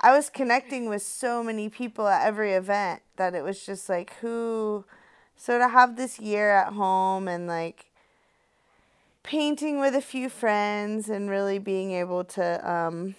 I 0.00 0.16
was 0.16 0.30
connecting 0.30 0.88
with 0.88 1.02
so 1.02 1.42
many 1.42 1.68
people 1.68 2.06
at 2.06 2.24
every 2.24 2.52
event 2.52 3.02
that 3.16 3.34
it 3.34 3.42
was 3.42 3.64
just 3.64 3.88
like, 3.88 4.14
who. 4.20 4.84
So 5.36 5.58
to 5.58 5.68
have 5.68 5.96
this 5.96 6.20
year 6.20 6.50
at 6.50 6.72
home 6.72 7.26
and 7.26 7.46
like 7.46 7.86
painting 9.22 9.80
with 9.80 9.94
a 9.94 10.00
few 10.00 10.28
friends 10.28 11.08
and 11.08 11.28
really 11.28 11.58
being 11.58 11.92
able 11.92 12.24
to 12.24 12.70
um, 12.70 13.16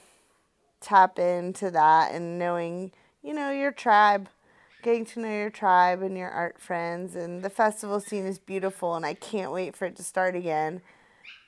tap 0.80 1.20
into 1.20 1.70
that 1.72 2.14
and 2.14 2.40
knowing, 2.40 2.92
you 3.22 3.34
know, 3.34 3.52
your 3.52 3.72
tribe 3.72 4.30
getting 4.82 5.06
to 5.06 5.20
know 5.20 5.30
your 5.30 5.50
tribe 5.50 6.02
and 6.02 6.18
your 6.18 6.30
art 6.30 6.60
friends 6.60 7.16
and 7.16 7.44
the 7.44 7.50
festival 7.50 8.00
scene 8.00 8.26
is 8.26 8.40
beautiful 8.40 8.96
and 8.96 9.06
I 9.06 9.14
can't 9.14 9.52
wait 9.52 9.76
for 9.76 9.86
it 9.86 9.98
to 9.98 10.04
start 10.04 10.36
again. 10.36 10.82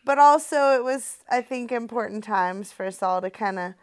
But 0.04 0.20
also 0.20 0.76
it 0.76 0.84
was 0.84 1.20
I 1.30 1.42
think 1.42 1.72
important 1.72 2.26
times 2.26 2.74
for 2.74 2.86
us 2.86 3.02
all 3.02 3.22
to 3.22 3.30
kind 3.30 3.58
of 3.58 3.74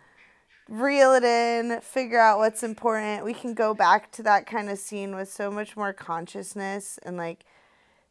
reel 0.68 1.14
it 1.14 1.24
in, 1.24 1.80
figure 1.80 2.18
out 2.18 2.38
what's 2.38 2.62
important. 2.62 3.24
We 3.24 3.34
can 3.34 3.54
go 3.54 3.74
back 3.74 4.12
to 4.12 4.22
that 4.24 4.46
kind 4.46 4.68
of 4.68 4.78
scene 4.78 5.14
with 5.14 5.32
so 5.32 5.50
much 5.50 5.76
more 5.76 5.92
consciousness 5.92 6.98
and 7.02 7.16
like 7.16 7.44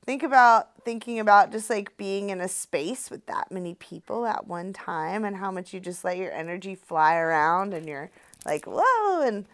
think 0.06 0.24
about 0.24 0.84
thinking 0.84 1.20
about 1.20 1.52
just 1.52 1.70
like 1.70 1.96
being 1.98 2.30
in 2.30 2.42
a 2.42 2.48
space 2.48 3.12
with 3.12 3.26
that 3.28 3.52
many 3.52 3.76
people 3.76 4.26
at 4.26 4.48
one 4.48 4.74
time 4.74 5.24
and 5.24 5.38
how 5.38 5.52
much 5.52 5.74
you 5.74 5.80
just 5.80 6.04
let 6.04 6.18
your 6.18 6.32
energy 6.32 6.74
fly 6.74 7.16
around 7.16 7.74
and 7.74 7.88
you're 7.88 8.10
like 8.46 8.66
whoa 8.66 9.22
and 9.22 9.46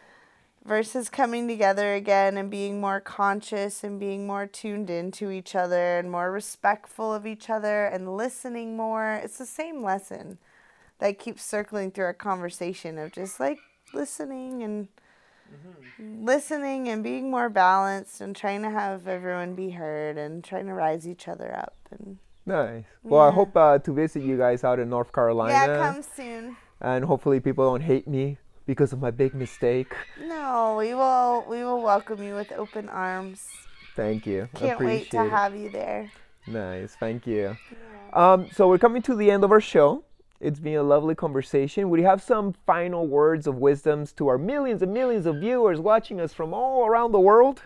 versus 0.64 1.10
coming 1.10 1.48
together 1.48 1.94
again 1.96 2.38
and 2.38 2.50
being 2.50 2.80
more 2.80 3.02
conscious 3.02 3.84
and 3.84 4.00
being 4.00 4.26
more 4.26 4.46
tuned 4.46 4.90
into 4.90 5.30
each 5.30 5.56
other 5.56 5.98
and 5.98 6.10
more 6.10 6.32
respectful 6.32 7.14
of 7.14 7.28
each 7.28 7.50
other 7.50 7.86
and 7.86 8.16
listening 8.16 8.78
more. 8.78 9.20
It's 9.22 9.38
the 9.38 9.46
same 9.46 9.84
lesson 9.84 10.38
that 11.04 11.20
keeps 11.20 11.44
circling 11.44 11.92
through 11.92 12.06
our 12.06 12.14
conversation 12.14 12.98
of 12.98 13.12
just 13.12 13.38
like 13.38 13.60
listening 13.94 14.64
and 14.64 14.88
listening 16.00 16.88
and 16.88 17.04
being 17.04 17.30
more 17.30 17.50
balanced 17.50 18.22
and 18.22 18.34
trying 18.36 18.62
to 18.64 18.70
have 18.70 19.06
everyone 19.08 19.54
be 19.54 19.72
heard 19.72 20.18
and 20.18 20.44
trying 20.46 20.66
to 20.66 20.74
rise 20.74 21.06
each 21.08 21.28
other 21.28 21.54
up 21.56 21.76
and 21.92 22.18
Nice. 22.46 22.84
Well, 23.04 23.22
I 23.22 23.32
hope 23.32 23.56
uh, 23.56 23.80
to 23.80 23.94
visit 23.94 24.22
you 24.24 24.38
guys 24.38 24.64
out 24.66 24.78
in 24.80 24.90
North 24.90 25.12
Carolina. 25.14 25.54
yeah 25.54 25.92
come 25.92 26.02
soon 26.04 26.56
And 26.82 27.04
hopefully 27.06 27.40
people 27.42 27.70
don't 27.70 27.82
hate 27.82 28.08
me 28.08 28.38
because 28.66 28.94
of 28.94 29.00
my 29.02 29.12
big 29.12 29.34
mistake. 29.34 29.94
no 30.22 30.76
we 30.80 30.94
will 30.94 31.46
we 31.50 31.64
will 31.66 31.82
welcome 31.82 32.24
you 32.24 32.34
with 32.36 32.52
open 32.54 32.88
arms 32.90 33.46
Thank 33.98 34.26
you. 34.26 34.48
can't 34.56 34.80
wait 34.80 35.12
to 35.12 35.26
it. 35.26 35.30
have 35.30 35.54
you 35.56 35.70
there 35.70 36.10
Nice. 36.48 36.96
Thank 37.00 37.26
you. 37.28 37.56
Um, 38.14 38.50
so 38.56 38.68
we're 38.70 38.78
coming 38.78 39.02
to 39.04 39.16
the 39.16 39.32
end 39.32 39.44
of 39.46 39.52
our 39.52 39.62
show. 39.62 40.04
It's 40.44 40.60
been 40.60 40.76
a 40.76 40.84
lovely 40.84 41.16
conversation. 41.16 41.90
Would 41.90 42.02
you 42.02 42.06
have 42.06 42.22
some 42.22 42.52
final 42.66 43.08
words 43.08 43.48
of 43.48 43.60
wisdoms 43.60 44.12
to 44.14 44.28
our 44.28 44.38
millions 44.38 44.82
and 44.82 44.94
millions 44.94 45.26
of 45.26 45.38
viewers 45.38 45.80
watching 45.80 46.20
us 46.20 46.34
from 46.34 46.54
all 46.54 46.86
around 46.86 47.14
the 47.14 47.20
world? 47.20 47.62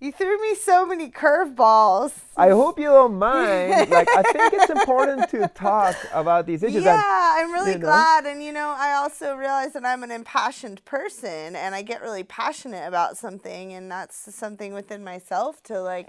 You 0.00 0.10
threw 0.10 0.40
me 0.40 0.56
so 0.56 0.84
many 0.84 1.08
curveballs. 1.08 2.12
I 2.36 2.48
hope 2.48 2.80
you 2.80 2.86
don't 2.86 3.14
mind. 3.18 3.90
Like, 3.90 4.08
I 4.08 4.22
think 4.22 4.54
it's 4.54 4.70
important 4.70 5.28
to 5.30 5.46
talk 5.54 5.94
about 6.12 6.46
these 6.46 6.64
issues. 6.64 6.82
Yeah, 6.82 6.94
and- 6.94 7.04
I'm 7.04 7.52
really 7.52 7.72
you 7.74 7.78
know? 7.78 7.86
glad. 7.86 8.26
And 8.26 8.42
you 8.42 8.52
know, 8.52 8.74
I 8.76 8.94
also 8.94 9.36
realize 9.36 9.74
that 9.74 9.86
I'm 9.86 10.02
an 10.02 10.10
impassioned 10.10 10.84
person 10.84 11.54
and 11.54 11.76
I 11.76 11.82
get 11.82 12.00
really 12.02 12.24
passionate 12.24 12.88
about 12.88 13.18
something 13.18 13.72
and 13.72 13.88
that's 13.88 14.34
something 14.34 14.74
within 14.74 15.04
myself 15.04 15.62
to 15.64 15.80
like 15.80 16.08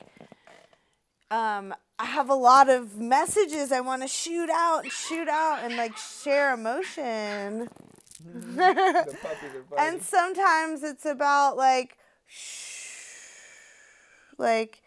um 1.32 1.74
I 1.98 2.06
have 2.06 2.30
a 2.30 2.36
lot 2.36 2.68
of 2.68 2.98
messages 3.00 3.72
I 3.72 3.82
want 3.82 4.02
to 4.02 4.08
shoot 4.08 4.50
out 4.50 4.84
and 4.84 4.92
shoot 4.92 5.28
out 5.28 5.60
and 5.64 5.78
like 5.78 5.96
share 5.98 6.54
emotion. 6.54 7.70
The 8.24 9.18
puppies 9.22 9.56
are 9.56 9.64
funny. 9.70 9.78
And 9.78 10.02
sometimes 10.02 10.84
it's 10.84 11.06
about 11.06 11.58
like, 11.58 11.98
like, 14.40 14.82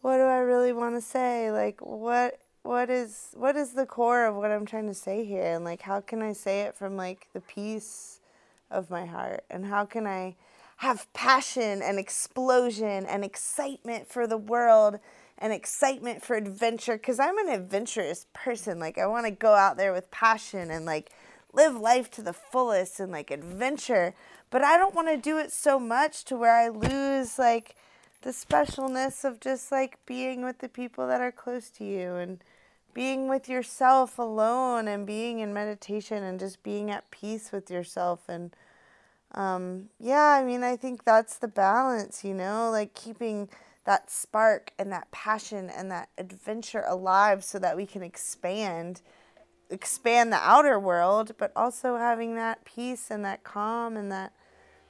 what 0.00 0.16
do 0.18 0.22
I 0.22 0.38
really 0.38 0.72
want 0.72 0.94
to 0.94 1.00
say? 1.00 1.50
Like, 1.50 1.80
what 1.80 2.38
what 2.62 2.88
is 2.88 3.30
what 3.34 3.56
is 3.56 3.72
the 3.72 3.86
core 3.86 4.26
of 4.26 4.36
what 4.36 4.52
I'm 4.52 4.66
trying 4.66 4.86
to 4.86 4.94
say 4.94 5.24
here? 5.24 5.44
And 5.44 5.64
like, 5.64 5.82
how 5.82 6.00
can 6.00 6.22
I 6.22 6.32
say 6.32 6.62
it 6.62 6.76
from 6.76 6.96
like 6.96 7.26
the 7.32 7.40
peace 7.40 8.20
of 8.70 8.90
my 8.90 9.06
heart? 9.06 9.44
And 9.50 9.66
how 9.66 9.84
can 9.84 10.06
I 10.06 10.36
have 10.76 11.12
passion 11.12 11.82
and 11.82 11.98
explosion 11.98 13.06
and 13.06 13.24
excitement 13.24 14.08
for 14.08 14.26
the 14.26 14.38
world? 14.38 14.98
And 15.38 15.52
excitement 15.52 16.24
for 16.24 16.34
adventure 16.34 16.94
because 16.96 17.20
I'm 17.20 17.36
an 17.36 17.50
adventurous 17.50 18.24
person. 18.32 18.78
Like, 18.78 18.96
I 18.96 19.06
want 19.06 19.26
to 19.26 19.30
go 19.30 19.52
out 19.52 19.76
there 19.76 19.92
with 19.92 20.10
passion 20.10 20.70
and 20.70 20.86
like 20.86 21.10
live 21.56 21.74
life 21.74 22.10
to 22.10 22.22
the 22.22 22.32
fullest 22.32 23.00
and 23.00 23.10
like 23.10 23.30
adventure 23.30 24.14
but 24.50 24.62
i 24.62 24.76
don't 24.76 24.94
want 24.94 25.08
to 25.08 25.16
do 25.16 25.38
it 25.38 25.50
so 25.50 25.78
much 25.78 26.24
to 26.24 26.36
where 26.36 26.54
i 26.54 26.68
lose 26.68 27.38
like 27.38 27.74
the 28.22 28.30
specialness 28.30 29.24
of 29.24 29.40
just 29.40 29.72
like 29.72 29.98
being 30.06 30.44
with 30.44 30.58
the 30.58 30.68
people 30.68 31.06
that 31.06 31.20
are 31.20 31.32
close 31.32 31.70
to 31.70 31.84
you 31.84 32.14
and 32.14 32.42
being 32.92 33.28
with 33.28 33.48
yourself 33.48 34.18
alone 34.18 34.88
and 34.88 35.06
being 35.06 35.38
in 35.38 35.52
meditation 35.52 36.22
and 36.22 36.38
just 36.38 36.62
being 36.62 36.90
at 36.90 37.10
peace 37.10 37.52
with 37.52 37.70
yourself 37.70 38.28
and 38.28 38.54
um, 39.36 39.88
yeah 40.00 40.38
i 40.40 40.44
mean 40.44 40.64
i 40.64 40.76
think 40.76 41.04
that's 41.04 41.38
the 41.38 41.48
balance 41.48 42.24
you 42.24 42.34
know 42.34 42.70
like 42.70 42.94
keeping 42.94 43.48
that 43.84 44.10
spark 44.10 44.72
and 44.78 44.92
that 44.92 45.10
passion 45.12 45.70
and 45.70 45.90
that 45.90 46.08
adventure 46.18 46.84
alive 46.88 47.44
so 47.44 47.58
that 47.58 47.76
we 47.76 47.86
can 47.86 48.02
expand 48.02 49.02
expand 49.70 50.32
the 50.32 50.36
outer 50.38 50.78
world, 50.78 51.32
but 51.38 51.52
also 51.56 51.96
having 51.96 52.36
that 52.36 52.64
peace 52.64 53.10
and 53.10 53.24
that 53.24 53.44
calm 53.44 53.96
and 53.96 54.10
that 54.12 54.32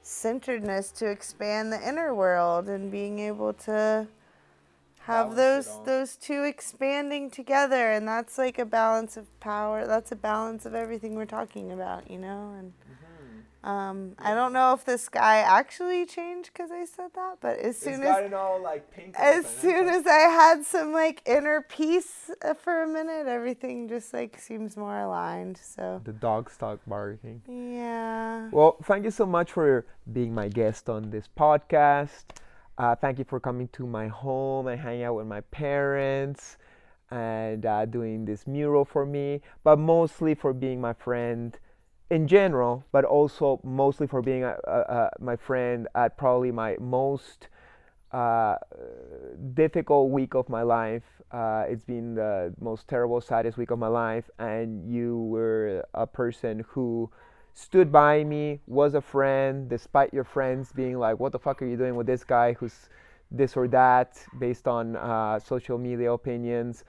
centeredness 0.01 0.91
to 0.91 1.07
expand 1.09 1.71
the 1.73 1.87
inner 1.87 2.13
world 2.15 2.69
and 2.69 2.91
being 2.91 3.19
able 3.19 3.53
to 3.53 4.07
have 4.99 5.29
Balance 5.29 5.35
those 5.35 5.79
those 5.85 6.15
two 6.17 6.43
expanding 6.43 7.29
together 7.31 7.91
and 7.91 8.07
that's 8.07 8.37
like 8.37 8.59
a 8.59 8.65
balance 8.65 9.17
of 9.17 9.39
power 9.39 9.87
that's 9.87 10.11
a 10.11 10.15
balance 10.15 10.65
of 10.65 10.75
everything 10.75 11.15
we're 11.15 11.25
talking 11.25 11.71
about 11.71 12.09
you 12.11 12.17
know 12.17 12.53
and 12.57 12.73
Mm-hmm. 12.89 13.06
Um, 13.63 14.13
I 14.19 14.33
don't 14.33 14.53
know 14.53 14.73
if 14.73 14.85
the 14.85 14.97
sky 14.97 15.39
actually 15.39 16.05
changed 16.05 16.51
because 16.53 16.71
I 16.71 16.85
said 16.85 17.11
that, 17.15 17.37
but 17.41 17.57
as 17.57 17.77
soon 17.77 18.03
it's 18.03 18.05
as 18.05 18.33
all 18.33 18.61
like 18.61 18.89
pink. 18.91 19.15
as 19.17 19.45
soon 19.45 19.89
as 19.89 20.05
I 20.05 20.19
had 20.29 20.63
some 20.65 20.93
like 20.93 21.21
inner 21.25 21.61
peace 21.61 22.29
uh, 22.43 22.53
for 22.53 22.83
a 22.83 22.87
minute, 22.87 23.27
everything 23.27 23.89
just 23.89 24.13
like 24.13 24.39
seems 24.39 24.77
more 24.77 24.99
aligned. 24.99 25.57
So 25.57 26.01
the 26.03 26.13
dog 26.13 26.49
stopped 26.49 26.87
barking. 26.87 27.41
yeah, 27.47 28.49
Well, 28.51 28.77
thank 28.83 29.05
you 29.05 29.11
so 29.11 29.25
much 29.25 29.51
for 29.51 29.85
being 30.13 30.33
my 30.33 30.47
guest 30.49 30.89
on 30.89 31.09
this 31.09 31.27
podcast. 31.37 32.25
Uh, 32.77 32.95
thank 32.95 33.17
you 33.17 33.25
for 33.25 33.39
coming 33.39 33.67
to 33.69 33.87
my 33.87 34.07
home 34.07 34.67
and 34.67 34.79
hanging 34.79 35.03
out 35.03 35.15
with 35.15 35.25
my 35.25 35.41
parents 35.41 36.57
and 37.09 37.65
uh, 37.65 37.85
doing 37.85 38.25
this 38.25 38.45
mural 38.45 38.85
for 38.85 39.05
me, 39.05 39.41
but 39.63 39.79
mostly 39.79 40.35
for 40.35 40.53
being 40.53 40.79
my 40.79 40.93
friend 40.93 41.57
in 42.09 42.27
general, 42.27 42.85
but 42.91 43.03
also 43.03 43.59
mostly 43.63 44.07
for 44.07 44.21
being 44.21 44.43
uh, 44.43 44.55
uh, 44.65 44.69
uh, 44.69 45.09
my 45.19 45.35
friend 45.35 45.87
at 45.95 46.17
probably 46.17 46.51
my 46.51 46.77
most 46.79 47.49
uh, 48.11 48.55
difficult 49.53 50.09
week 50.09 50.33
of 50.33 50.47
my 50.47 50.61
life. 50.61 51.03
Uh, 51.31 51.65
it's 51.67 51.83
been 51.83 52.15
the 52.15 52.53
most 52.61 52.87
terrible, 52.87 53.19
saddest 53.19 53.57
week 53.57 53.71
of 53.71 53.79
my 53.79 53.87
life, 53.87 54.29
and 54.39 54.89
you 54.89 55.17
were 55.23 55.85
a 55.93 56.07
person 56.07 56.63
who 56.69 57.09
stood 57.53 57.91
by 57.91 58.23
me, 58.23 58.61
was 58.67 58.93
a 58.93 59.01
friend, 59.01 59.67
despite 59.67 60.13
your 60.13 60.23
friends 60.23 60.71
being 60.71 60.97
like, 60.97 61.19
"What 61.19 61.33
the 61.33 61.39
fuck 61.39 61.61
are 61.61 61.65
you 61.65 61.75
doing 61.75 61.95
with 61.95 62.07
this 62.07 62.23
guy 62.23 62.53
who's 62.53 62.87
this 63.29 63.57
or 63.57 63.67
that?" 63.69 64.17
based 64.39 64.67
on 64.67 64.95
uh, 64.95 65.39
social 65.39 65.77
media 65.77 66.13
opinions. 66.13 66.85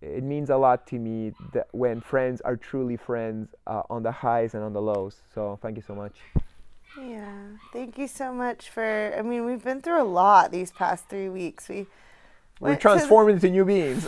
It 0.00 0.22
means 0.22 0.48
a 0.50 0.56
lot 0.56 0.86
to 0.88 0.98
me 0.98 1.32
that 1.52 1.68
when 1.72 2.00
friends 2.00 2.40
are 2.42 2.56
truly 2.56 2.96
friends 2.96 3.54
uh, 3.66 3.82
on 3.90 4.02
the 4.02 4.12
highs 4.12 4.54
and 4.54 4.62
on 4.62 4.72
the 4.72 4.82
lows. 4.82 5.22
So 5.34 5.58
thank 5.60 5.76
you 5.76 5.82
so 5.82 5.94
much. 5.94 6.16
yeah. 7.00 7.34
Thank 7.72 7.98
you 7.98 8.06
so 8.06 8.32
much 8.32 8.70
for. 8.70 9.12
I 9.16 9.22
mean, 9.22 9.44
we've 9.44 9.62
been 9.62 9.80
through 9.80 10.00
a 10.00 10.04
lot 10.04 10.52
these 10.52 10.70
past 10.70 11.08
three 11.08 11.28
weeks. 11.28 11.68
We 11.68 11.86
We're 12.60 12.76
transformed 12.76 13.30
into 13.32 13.50
new 13.50 13.64
beings. 13.64 14.06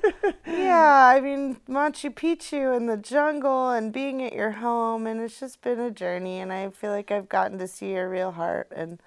yeah, 0.46 1.12
I 1.16 1.20
mean 1.20 1.58
Machu 1.68 2.12
Picchu 2.12 2.76
and 2.76 2.88
the 2.88 2.96
jungle 2.96 3.70
and 3.70 3.92
being 3.92 4.22
at 4.22 4.32
your 4.32 4.52
home, 4.52 5.06
and 5.06 5.20
it's 5.20 5.38
just 5.38 5.62
been 5.62 5.78
a 5.78 5.90
journey. 5.90 6.40
And 6.40 6.52
I 6.52 6.70
feel 6.70 6.90
like 6.90 7.10
I've 7.12 7.28
gotten 7.28 7.58
to 7.58 7.68
see 7.68 7.92
your 7.92 8.08
real 8.08 8.32
heart, 8.32 8.72
and 8.74 9.00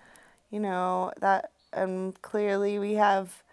you 0.49 0.59
know 0.61 1.11
that. 1.19 1.51
And 1.73 2.21
clearly, 2.21 2.79
we 2.79 2.95
have, 2.95 3.43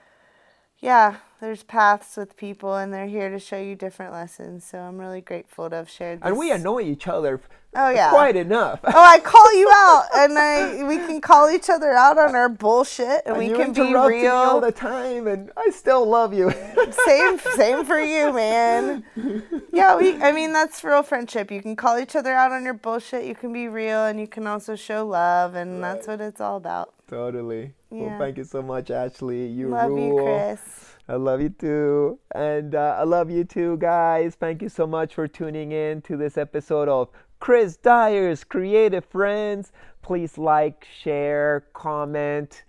yeah, 0.81 1.17
there's 1.41 1.63
paths 1.63 2.17
with 2.17 2.37
people, 2.37 2.77
and 2.77 2.93
they're 2.93 3.07
here 3.07 3.31
to 3.31 3.39
show 3.39 3.59
you 3.59 3.75
different 3.75 4.13
lessons. 4.13 4.65
So 4.65 4.79
I'm 4.79 4.99
really 4.99 5.21
grateful 5.21 5.69
to 5.71 5.77
have 5.77 5.91
shared. 5.91 6.21
This. 6.21 6.27
and 6.29 6.39
we 6.39 6.51
annoy 6.51 6.83
each 6.83 7.07
other 7.07 7.41
Oh 7.77 7.91
yeah. 7.91 8.11
quite 8.11 8.37
enough. 8.37 8.81
Oh, 8.85 8.91
I 8.95 9.19
call 9.23 9.55
you 9.55 9.71
out, 9.73 10.05
and 10.15 10.39
I 10.39 10.85
we 10.85 10.97
can 10.97 11.21
call 11.21 11.51
each 11.51 11.69
other 11.69 11.93
out 11.93 12.19
on 12.19 12.35
our 12.35 12.49
bullshit, 12.49 13.23
and, 13.27 13.37
And 13.37 13.39
we 13.39 13.51
can 13.51 13.73
be 13.73 13.93
me 13.93 14.27
all 14.27 14.61
the 14.61 14.73
time, 14.73 15.27
and 15.27 15.51
I 15.57 15.71
still 15.71 16.07
love 16.07 16.33
you. 16.33 16.51
same 17.07 17.39
same 17.57 17.85
for 17.85 17.99
you 17.99 18.33
man 18.33 19.05
yeah 19.73 19.97
we 19.97 20.21
i 20.23 20.33
mean 20.33 20.53
that's 20.53 20.83
real 20.83 21.03
friendship 21.03 21.51
you 21.51 21.61
can 21.61 21.77
call 21.77 21.99
each 21.99 22.17
other 22.17 22.33
out 22.33 22.53
on 22.53 22.65
your 22.65 22.75
bullshit 22.75 23.25
you 23.25 23.35
can 23.35 23.53
be 23.53 23.69
real 23.69 24.07
and 24.07 24.19
you 24.19 24.27
can 24.27 24.47
also 24.47 24.75
show 24.75 25.07
love 25.07 25.55
and 25.55 25.83
that's 25.83 26.07
what 26.07 26.21
it's 26.21 26.41
all 26.41 26.57
about 26.57 26.95
totally. 27.09 27.73
Well, 27.91 28.19
thank 28.19 28.37
you 28.37 28.45
so 28.45 28.63
much, 28.63 28.91
Ashley. 28.91 29.47
You 29.47 29.69
love 29.69 29.91
rule. 29.91 30.19
you 30.19 30.23
chris 30.23 30.95
I 31.09 31.17
love 31.17 31.41
you 31.41 31.49
too. 31.49 32.19
And 32.35 32.75
uh, 32.75 32.97
I 32.99 33.05
love 33.05 33.31
you 33.31 33.45
too, 33.45 33.79
guys. 33.79 34.35
Thank 34.35 34.61
you 34.61 34.69
so 34.69 34.87
much 34.87 35.15
for 35.15 35.27
tuning 35.27 35.73
in 35.73 36.03
to 36.03 36.17
this 36.17 36.37
episode 36.37 36.89
of 36.89 37.09
Chris 37.41 37.77
Dyer's 37.79 38.45
Creative 38.45 39.05
Friends. 39.05 39.73
Please 40.03 40.37
like, 40.37 40.87
share, 41.03 41.67
comment, 41.73 42.65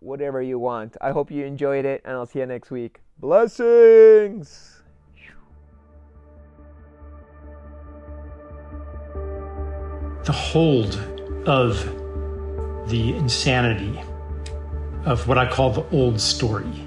whatever 0.00 0.42
you 0.42 0.58
want. 0.58 0.96
I 1.00 1.12
hope 1.12 1.30
you 1.30 1.44
enjoyed 1.46 1.86
it, 1.86 2.02
and 2.04 2.14
I'll 2.14 2.26
see 2.26 2.40
you 2.40 2.46
next 2.46 2.70
week. 2.70 3.00
Blessings! 3.18 4.74
the 10.28 10.32
hold 10.32 10.94
of 11.46 11.97
the 12.88 13.16
insanity 13.16 14.00
of 15.04 15.26
what 15.28 15.38
I 15.38 15.50
call 15.50 15.70
the 15.70 15.88
old 15.90 16.20
story 16.20 16.86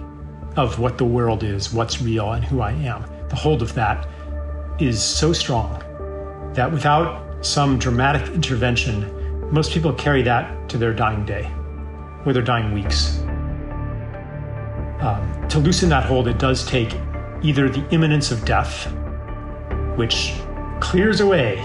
of 0.58 0.80
what 0.80 0.98
the 0.98 1.06
world 1.06 1.44
is, 1.44 1.72
what's 1.72 2.02
real, 2.02 2.34
and 2.34 2.44
who 2.44 2.62
I 2.62 2.72
am. 2.72 3.06
The 3.30 3.36
hold 3.36 3.62
of 3.62 3.74
that 3.76 4.08
is 4.80 5.02
so 5.02 5.32
strong 5.32 5.82
that 6.54 6.72
without 6.72 7.46
some 7.46 7.80
dramatic 7.80 8.28
intervention, 8.34 9.50
most 9.52 9.72
people 9.72 9.94
carry 9.94 10.22
that 10.24 10.70
to 10.70 10.78
their 10.78 10.94
dying 10.94 11.26
day 11.26 11.50
or 12.26 12.34
their 12.34 12.44
dying 12.44 12.74
weeks. 12.74 13.20
Um, 15.02 15.46
to 15.50 15.60
loosen 15.60 15.90
that 15.90 16.06
hold, 16.06 16.28
it 16.28 16.38
does 16.38 16.66
take 16.66 16.94
either 17.42 17.70
the 17.70 17.88
imminence 17.90 18.32
of 18.32 18.46
death, 18.46 18.92
which 19.96 20.34
clears 20.80 21.22
away 21.22 21.58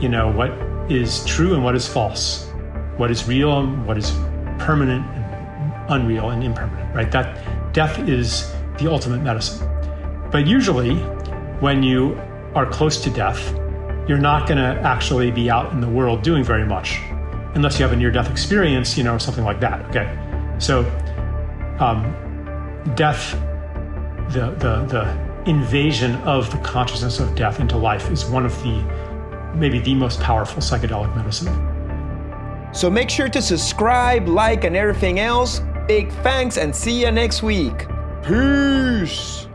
you 0.00 0.08
know, 0.08 0.30
what 0.30 0.50
is 0.90 1.24
true 1.24 1.54
and 1.54 1.64
what 1.64 1.74
is 1.74 1.88
false, 1.88 2.47
what 2.98 3.10
is 3.10 3.26
real 3.26 3.60
and 3.60 3.86
what 3.86 3.96
is 3.96 4.10
permanent 4.58 5.06
and 5.14 5.84
unreal 5.88 6.30
and 6.30 6.44
impermanent, 6.44 6.94
right? 6.94 7.10
That 7.10 7.72
death 7.72 7.98
is 8.00 8.52
the 8.78 8.90
ultimate 8.90 9.22
medicine. 9.22 9.66
But 10.30 10.46
usually, 10.46 10.96
when 11.60 11.82
you 11.82 12.14
are 12.54 12.66
close 12.66 13.00
to 13.02 13.10
death, 13.10 13.54
you're 14.06 14.18
not 14.18 14.46
going 14.46 14.58
to 14.58 14.80
actually 14.82 15.30
be 15.30 15.50
out 15.50 15.72
in 15.72 15.80
the 15.80 15.88
world 15.88 16.22
doing 16.22 16.44
very 16.44 16.66
much 16.66 17.00
unless 17.54 17.78
you 17.78 17.84
have 17.84 17.92
a 17.92 17.96
near 17.96 18.10
death 18.10 18.30
experience, 18.30 18.96
you 18.96 19.04
know, 19.04 19.14
or 19.14 19.18
something 19.18 19.44
like 19.44 19.60
that, 19.60 19.84
okay? 19.86 20.06
So, 20.58 20.80
um, 21.80 22.02
death, 22.94 23.32
the, 24.30 24.54
the, 24.58 24.84
the 24.86 25.50
invasion 25.50 26.14
of 26.16 26.50
the 26.50 26.58
consciousness 26.58 27.20
of 27.20 27.34
death 27.34 27.60
into 27.60 27.76
life 27.76 28.10
is 28.10 28.24
one 28.26 28.44
of 28.44 28.54
the 28.62 29.08
maybe 29.54 29.78
the 29.78 29.94
most 29.94 30.20
powerful 30.20 30.60
psychedelic 30.60 31.14
medicine. 31.16 31.77
So 32.72 32.90
make 32.90 33.10
sure 33.10 33.28
to 33.28 33.42
subscribe, 33.42 34.28
like, 34.28 34.64
and 34.64 34.76
everything 34.76 35.18
else. 35.20 35.60
Big 35.86 36.12
thanks 36.22 36.58
and 36.58 36.74
see 36.74 37.00
you 37.00 37.10
next 37.10 37.42
week. 37.42 37.86
Peace. 38.22 39.47